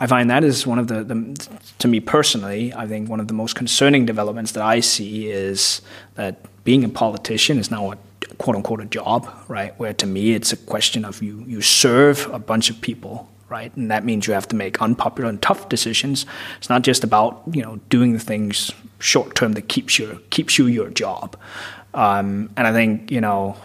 I 0.00 0.06
find 0.06 0.30
that 0.30 0.44
is 0.44 0.66
one 0.66 0.78
of 0.78 0.86
the, 0.86 1.02
the, 1.02 1.48
to 1.80 1.88
me 1.88 2.00
personally, 2.00 2.72
I 2.72 2.86
think 2.86 3.08
one 3.08 3.18
of 3.20 3.26
the 3.26 3.34
most 3.34 3.56
concerning 3.56 4.06
developments 4.06 4.52
that 4.52 4.62
I 4.62 4.80
see 4.80 5.28
is 5.28 5.82
that 6.14 6.36
being 6.64 6.84
a 6.84 6.88
politician 6.88 7.58
is 7.58 7.70
now 7.70 7.92
a 7.92 7.98
quote 8.38 8.56
unquote 8.56 8.80
a 8.80 8.84
job, 8.84 9.28
right? 9.48 9.78
Where 9.78 9.92
to 9.94 10.06
me 10.06 10.32
it's 10.32 10.52
a 10.52 10.56
question 10.56 11.04
of 11.04 11.22
you 11.22 11.44
you 11.46 11.60
serve 11.60 12.28
a 12.32 12.38
bunch 12.38 12.70
of 12.70 12.80
people, 12.80 13.28
right? 13.48 13.74
And 13.76 13.90
that 13.90 14.04
means 14.04 14.26
you 14.26 14.34
have 14.34 14.48
to 14.48 14.56
make 14.56 14.80
unpopular 14.80 15.28
and 15.28 15.40
tough 15.42 15.68
decisions. 15.68 16.26
It's 16.58 16.68
not 16.68 16.82
just 16.82 17.02
about 17.02 17.42
you 17.50 17.62
know 17.62 17.80
doing 17.88 18.12
the 18.12 18.20
things 18.20 18.70
short 19.00 19.34
term 19.34 19.52
that 19.52 19.68
keeps 19.68 19.98
your 19.98 20.16
keeps 20.30 20.58
you 20.58 20.66
your 20.66 20.90
job. 20.90 21.36
Um, 21.94 22.50
and 22.56 22.66
I 22.66 22.72
think 22.72 23.10
you 23.10 23.20
know 23.20 23.56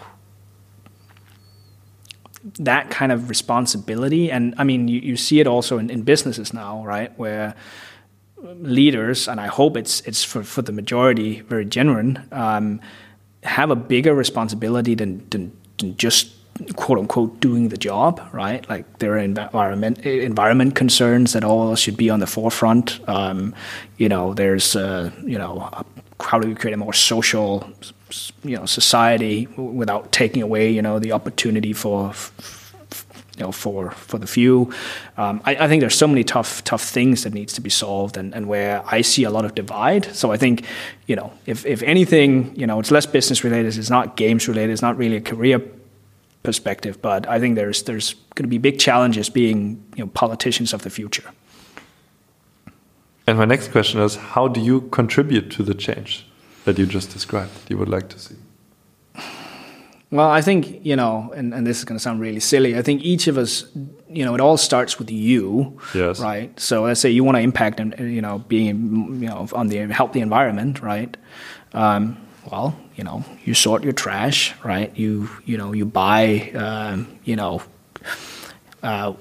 that 2.58 2.90
kind 2.90 3.10
of 3.10 3.28
responsibility, 3.28 4.30
and 4.30 4.54
I 4.58 4.64
mean, 4.64 4.88
you, 4.88 5.00
you 5.00 5.16
see 5.16 5.40
it 5.40 5.46
also 5.46 5.78
in, 5.78 5.90
in 5.90 6.02
businesses 6.02 6.52
now, 6.52 6.84
right, 6.84 7.16
where 7.18 7.54
leaders, 8.42 9.28
and 9.28 9.40
I 9.40 9.46
hope 9.46 9.76
it's 9.76 10.00
it's 10.02 10.22
for, 10.22 10.42
for 10.42 10.62
the 10.62 10.72
majority 10.72 11.40
very 11.40 11.64
genuine, 11.64 12.26
um, 12.32 12.80
have 13.42 13.70
a 13.70 13.76
bigger 13.76 14.14
responsibility 14.14 14.94
than, 14.94 15.26
than, 15.30 15.56
than 15.78 15.96
just 15.96 16.32
quote 16.76 16.98
unquote 16.98 17.40
doing 17.40 17.68
the 17.68 17.76
job, 17.76 18.20
right? 18.32 18.68
Like 18.68 18.98
there 18.98 19.12
are 19.14 19.18
environment 19.18 20.00
environment 20.00 20.74
concerns 20.74 21.32
that 21.32 21.44
all 21.44 21.74
should 21.74 21.96
be 21.96 22.10
on 22.10 22.20
the 22.20 22.26
forefront. 22.26 23.00
Um, 23.08 23.54
you 23.96 24.08
know, 24.08 24.34
there's 24.34 24.76
uh, 24.76 25.10
you 25.24 25.38
know 25.38 25.70
how 26.20 26.38
do 26.38 26.48
we 26.48 26.54
create 26.54 26.74
a 26.74 26.76
more 26.76 26.92
social 26.92 27.68
you 28.42 28.56
know 28.56 28.66
society 28.66 29.46
without 29.56 30.12
taking 30.12 30.42
away 30.42 30.70
you 30.70 30.82
know 30.82 30.98
the 30.98 31.12
opportunity 31.12 31.72
for 31.72 32.12
you 33.36 33.44
know 33.44 33.52
for 33.52 33.90
for 33.92 34.18
the 34.18 34.26
few. 34.26 34.72
Um, 35.16 35.40
I, 35.44 35.56
I, 35.56 35.68
think 35.68 35.80
there's 35.80 35.96
so 35.96 36.06
many 36.06 36.24
tough 36.24 36.62
tough 36.64 36.82
things 36.82 37.24
that 37.24 37.32
needs 37.32 37.52
to 37.54 37.60
be 37.60 37.70
solved, 37.70 38.16
and, 38.16 38.34
and 38.34 38.46
where 38.48 38.82
I 38.86 39.02
see 39.02 39.24
a 39.24 39.30
lot 39.30 39.44
of 39.44 39.54
divide. 39.54 40.04
So 40.14 40.32
I 40.32 40.36
think 40.36 40.64
you 41.06 41.16
know 41.16 41.32
if 41.46 41.66
if 41.66 41.82
anything, 41.82 42.54
you 42.56 42.66
know 42.66 42.78
it's 42.80 42.90
less 42.90 43.06
business 43.06 43.44
related, 43.44 43.76
it's 43.76 43.90
not 43.90 44.16
games 44.16 44.48
related, 44.48 44.72
it's 44.72 44.82
not 44.82 44.96
really 44.96 45.16
a 45.16 45.20
career 45.20 45.60
perspective. 46.42 47.00
But 47.02 47.28
I 47.28 47.40
think 47.40 47.56
there's 47.56 47.82
there's 47.82 48.14
going 48.34 48.44
to 48.44 48.48
be 48.48 48.58
big 48.58 48.78
challenges 48.78 49.28
being 49.28 49.82
you 49.96 50.04
know 50.04 50.10
politicians 50.14 50.72
of 50.72 50.82
the 50.82 50.90
future. 50.90 51.30
And 53.26 53.38
my 53.38 53.46
next 53.46 53.72
question 53.72 54.00
is, 54.00 54.16
how 54.16 54.48
do 54.48 54.60
you 54.60 54.82
contribute 54.90 55.50
to 55.52 55.62
the 55.62 55.74
change? 55.74 56.26
That 56.64 56.78
you 56.78 56.86
just 56.86 57.10
described 57.10 57.54
that 57.54 57.70
you 57.70 57.78
would 57.78 57.88
like 57.88 58.08
to 58.08 58.18
see? 58.18 58.36
Well, 60.10 60.30
I 60.30 60.42
think, 60.42 60.84
you 60.86 60.94
know, 60.94 61.32
and, 61.34 61.52
and 61.52 61.66
this 61.66 61.78
is 61.78 61.84
going 61.84 61.98
to 61.98 62.02
sound 62.02 62.20
really 62.20 62.38
silly. 62.38 62.78
I 62.78 62.82
think 62.82 63.02
each 63.02 63.26
of 63.26 63.36
us, 63.36 63.64
you 64.08 64.24
know, 64.24 64.34
it 64.34 64.40
all 64.40 64.56
starts 64.56 64.96
with 64.96 65.10
you. 65.10 65.80
Yes. 65.92 66.20
Right. 66.20 66.58
So 66.60 66.84
let's 66.84 67.00
say 67.00 67.10
you 67.10 67.24
want 67.24 67.36
to 67.36 67.42
impact, 67.42 67.80
and, 67.80 67.98
you 67.98 68.22
know, 68.22 68.38
being, 68.38 69.20
you 69.20 69.28
know, 69.28 69.48
on 69.52 69.68
the 69.68 69.78
help 69.88 70.12
the 70.12 70.20
environment, 70.20 70.80
right? 70.82 71.16
Um, 71.72 72.16
well, 72.50 72.76
you 72.94 73.02
know, 73.02 73.24
you 73.44 73.54
sort 73.54 73.82
your 73.82 73.92
trash, 73.92 74.54
right? 74.62 74.96
You, 74.96 75.28
you 75.44 75.58
know, 75.58 75.72
you 75.72 75.84
buy, 75.84 76.52
um, 76.54 77.18
you 77.24 77.34
know, 77.34 77.62
uh, 78.84 79.14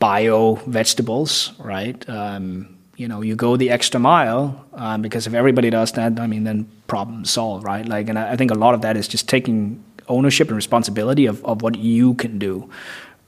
bio 0.00 0.54
vegetables, 0.66 1.52
right? 1.60 2.08
Um, 2.08 2.76
you 3.00 3.08
know 3.08 3.22
you 3.22 3.34
go 3.34 3.56
the 3.56 3.70
extra 3.70 3.98
mile 3.98 4.66
um, 4.74 5.00
because 5.00 5.26
if 5.26 5.32
everybody 5.32 5.70
does 5.70 5.92
that, 5.92 6.20
I 6.20 6.26
mean, 6.26 6.44
then 6.44 6.70
problem 6.86 7.24
solved, 7.24 7.64
right? 7.64 7.86
Like, 7.86 8.10
and 8.10 8.18
I, 8.18 8.32
I, 8.32 8.36
think 8.36 8.50
a 8.50 8.54
lot 8.54 8.74
of 8.74 8.82
that 8.82 8.96
is 8.96 9.08
just 9.08 9.26
taking 9.26 9.82
ownership 10.06 10.48
and 10.48 10.56
responsibility 10.56 11.24
of, 11.24 11.42
of 11.44 11.62
what 11.62 11.76
you 11.76 12.14
can 12.14 12.38
do. 12.38 12.68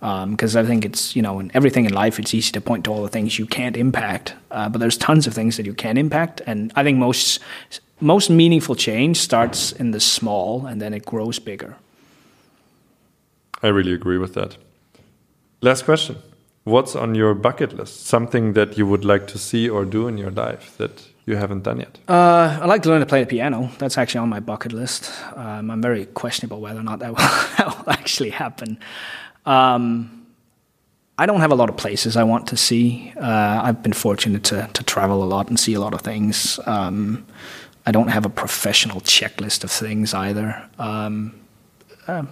Because 0.01 0.57
um, 0.57 0.65
I 0.65 0.67
think 0.67 0.85
it's 0.85 1.17
you 1.17 1.23
know 1.23 1.41
in 1.41 1.51
everything 1.55 1.87
in 1.87 1.95
life, 1.95 2.19
it's 2.19 2.35
easy 2.35 2.53
to 2.53 2.61
point 2.61 2.85
to 2.85 2.93
all 2.93 3.03
the 3.03 3.09
things 3.09 3.39
you 3.39 3.47
can't 3.47 3.77
impact, 3.77 4.35
uh, 4.51 4.69
but 4.69 4.79
there's 4.79 4.99
tons 4.99 5.27
of 5.27 5.33
things 5.33 5.57
that 5.57 5.65
you 5.65 5.75
can 5.75 5.97
impact, 5.97 6.43
and 6.47 6.71
I 6.77 6.83
think 6.83 6.99
most 6.99 7.41
most 8.01 8.29
meaningful 8.29 8.75
change 8.75 9.17
starts 9.17 9.73
in 9.73 9.93
the 9.93 10.01
small 10.01 10.67
and 10.67 10.83
then 10.83 10.93
it 10.93 11.07
grows 11.07 11.39
bigger. 11.39 11.77
I 13.63 13.69
really 13.69 13.93
agree 13.95 14.19
with 14.19 14.35
that. 14.35 14.57
Last 15.61 15.85
question. 15.85 16.17
What's 16.65 16.95
on 16.95 17.15
your 17.15 17.35
bucket 17.35 17.73
list? 17.73 18.07
Something 18.07 18.53
that 18.53 18.79
you 18.79 18.87
would 18.87 19.05
like 19.05 19.27
to 19.29 19.39
see 19.39 19.69
or 19.69 19.85
do 19.85 20.07
in 20.07 20.17
your 20.17 20.31
life 20.31 20.77
that 20.79 21.09
you 21.27 21.37
haven't 21.37 21.65
done 21.65 21.81
yet? 21.81 21.99
Uh, 22.09 22.59
I 22.63 22.67
like 22.67 22.83
to 22.83 22.89
learn 22.89 23.01
to 23.01 23.07
play 23.07 23.21
the 23.25 23.29
piano. 23.29 23.71
That's 23.79 23.99
actually 23.99 24.21
on 24.21 24.29
my 24.29 24.41
bucket 24.41 24.73
list. 24.73 25.11
Um, 25.35 25.71
I'm 25.71 25.83
very 25.83 26.07
questionable 26.07 26.61
whether 26.61 26.79
or 26.79 26.85
not 26.85 27.01
that 27.01 27.11
will, 27.17 27.17
that 27.17 27.79
will 27.79 27.91
actually 27.91 28.31
happen. 28.31 28.79
Um, 29.45 30.27
I 31.19 31.27
don't 31.27 31.41
have 31.41 31.53
a 31.53 31.55
lot 31.55 31.69
of 31.69 31.77
places 31.77 32.17
I 32.17 32.23
want 32.23 32.47
to 32.49 32.57
see. 32.57 33.13
Uh, 33.17 33.61
I've 33.65 33.83
been 33.83 33.93
fortunate 33.93 34.45
to, 34.45 34.69
to 34.73 34.85
travel 34.85 35.23
a 35.23 35.27
lot 35.27 35.49
and 35.49 35.59
see 35.59 35.75
a 35.75 35.81
lot 35.81 35.95
of 35.95 36.01
things. 36.01 36.59
Um, 36.67 37.27
I 37.85 37.91
don't 37.91 38.09
have 38.09 38.25
a 38.25 38.31
professional 38.31 39.01
checklist 39.01 39.65
of 39.65 39.71
things 39.71 40.15
either. 40.15 40.69
Um, 40.79 41.41
uh, 42.07 42.25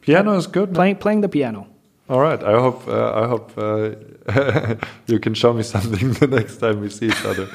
piano 0.00 0.34
is 0.34 0.46
good. 0.46 0.74
Playing, 0.74 0.96
playing 0.96 1.20
the 1.20 1.28
piano. 1.28 1.68
All 2.08 2.20
right. 2.20 2.42
I 2.42 2.52
hope 2.52 2.86
uh, 2.86 3.22
I 3.22 3.26
hope 3.26 3.52
uh, 3.56 4.76
you 5.06 5.18
can 5.18 5.34
show 5.34 5.52
me 5.52 5.62
something 5.62 6.12
the 6.20 6.26
next 6.26 6.58
time 6.58 6.80
we 6.80 6.88
see 6.88 7.06
each 7.06 7.24
other. 7.24 7.48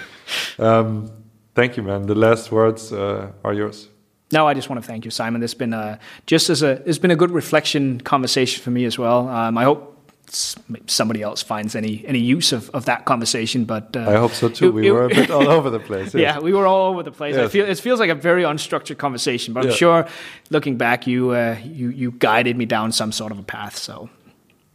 Um, 0.60 1.12
thank 1.56 1.78
you, 1.78 1.84
man. 1.84 2.06
The 2.06 2.16
last 2.16 2.52
words 2.52 2.92
uh, 2.92 3.32
are 3.44 3.54
yours. 3.54 3.88
No, 4.34 4.48
I 4.48 4.54
just 4.54 4.70
want 4.70 4.82
to 4.82 4.88
thank 4.88 5.04
you, 5.04 5.12
Simon. 5.12 5.44
It's 5.44 5.54
been 5.54 5.74
a, 5.74 6.00
just 6.26 6.50
as 6.50 6.64
a 6.64 6.82
it's 6.86 6.98
been 6.98 7.12
a 7.12 7.16
good 7.16 7.32
reflection 7.32 8.02
conversation 8.02 8.64
for 8.64 8.72
me 8.72 8.86
as 8.86 8.98
well. 8.98 9.28
Um, 9.30 9.58
I 9.58 9.64
hope 9.64 9.92
somebody 10.34 11.22
else 11.22 11.42
finds 11.42 11.76
any 11.76 12.04
any 12.06 12.20
use 12.20 12.54
of, 12.54 12.70
of 12.72 12.86
that 12.86 13.06
conversation. 13.06 13.66
But 13.66 13.96
uh, 13.96 14.02
I 14.02 14.16
hope 14.18 14.32
so 14.32 14.50
too. 14.50 14.68
It, 14.68 14.74
we 14.74 14.88
it, 14.88 14.92
were 14.92 15.06
a 15.06 15.10
bit 15.10 15.32
all 15.32 15.50
over 15.50 15.70
the 15.70 15.80
place. 15.80 16.14
Yes. 16.22 16.36
Yeah, 16.36 16.40
we 16.40 16.54
were 16.54 16.68
all 16.68 16.92
over 16.92 17.04
the 17.04 17.12
place. 17.12 17.36
Yes. 17.36 17.52
Feel, 17.52 17.66
it 17.66 17.80
feels 17.80 18.00
like 18.00 18.10
a 18.10 18.16
very 18.16 18.44
unstructured 18.44 18.98
conversation, 18.98 19.54
but 19.54 19.66
I'm 19.66 19.72
sure 19.72 20.08
looking 20.50 20.78
back, 20.78 21.08
you 21.08 21.32
uh, 21.32 21.58
you 21.64 21.90
you 21.90 22.12
guided 22.12 22.58
me 22.58 22.66
down 22.66 22.92
some 22.92 23.12
sort 23.12 23.32
of 23.32 23.40
a 23.40 23.44
path. 23.44 23.78
So. 23.78 24.10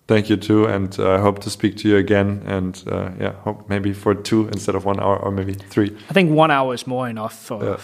Thank 0.09 0.31
you 0.31 0.37
too, 0.37 0.67
and 0.67 0.97
uh, 1.01 1.15
I 1.15 1.19
hope 1.19 1.41
to 1.41 1.51
speak 1.51 1.77
to 1.79 1.89
you 1.89 1.97
again. 1.97 2.43
And 2.47 2.81
uh, 2.87 3.11
yeah, 3.19 3.33
hope 3.43 3.69
maybe 3.69 3.93
for 3.93 4.15
two 4.15 4.47
instead 4.49 4.77
of 4.77 4.85
one 4.85 5.01
hour, 5.01 5.17
or 5.19 5.33
maybe 5.33 5.55
three. 5.55 5.97
I 6.09 6.13
think 6.13 6.31
one 6.31 6.53
hour 6.53 6.75
is 6.75 6.87
more 6.87 7.09
enough 7.09 7.35
for 7.35 7.79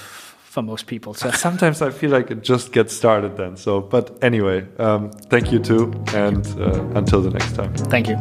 for 0.53 0.63
most 0.63 0.87
people. 0.87 1.15
So 1.15 1.31
sometimes 1.35 1.83
I 1.83 1.91
feel 1.91 2.11
like 2.11 2.31
it 2.31 2.43
just 2.43 2.73
gets 2.73 2.95
started 2.95 3.37
then. 3.37 3.57
So, 3.57 3.81
but 3.81 4.23
anyway, 4.23 4.67
um, 4.79 5.11
thank 5.31 5.51
you 5.51 5.59
too, 5.59 5.93
and 6.15 6.47
uh, 6.61 6.99
until 6.99 7.23
the 7.23 7.31
next 7.31 7.57
time. 7.57 7.75
Thank 7.91 8.09
you. 8.09 8.17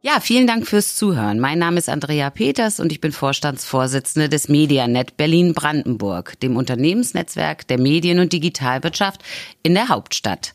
Ja, 0.00 0.20
vielen 0.20 0.46
Dank 0.46 0.66
fürs 0.66 0.96
Zuhören. 0.96 1.38
Mein 1.38 1.58
Name 1.58 1.76
ist 1.76 1.90
Andrea 1.90 2.30
Peters 2.30 2.80
und 2.80 2.92
ich 2.92 3.00
bin 3.00 3.12
Vorstandsvorsitzende 3.12 4.28
des 4.28 4.48
Medianet 4.48 5.18
Berlin-Brandenburg, 5.18 6.40
dem 6.40 6.56
Unternehmensnetzwerk 6.56 7.66
der 7.66 7.78
Medien- 7.78 8.20
und 8.20 8.32
Digitalwirtschaft 8.32 9.22
in 9.62 9.74
der 9.74 9.88
Hauptstadt. 9.88 10.54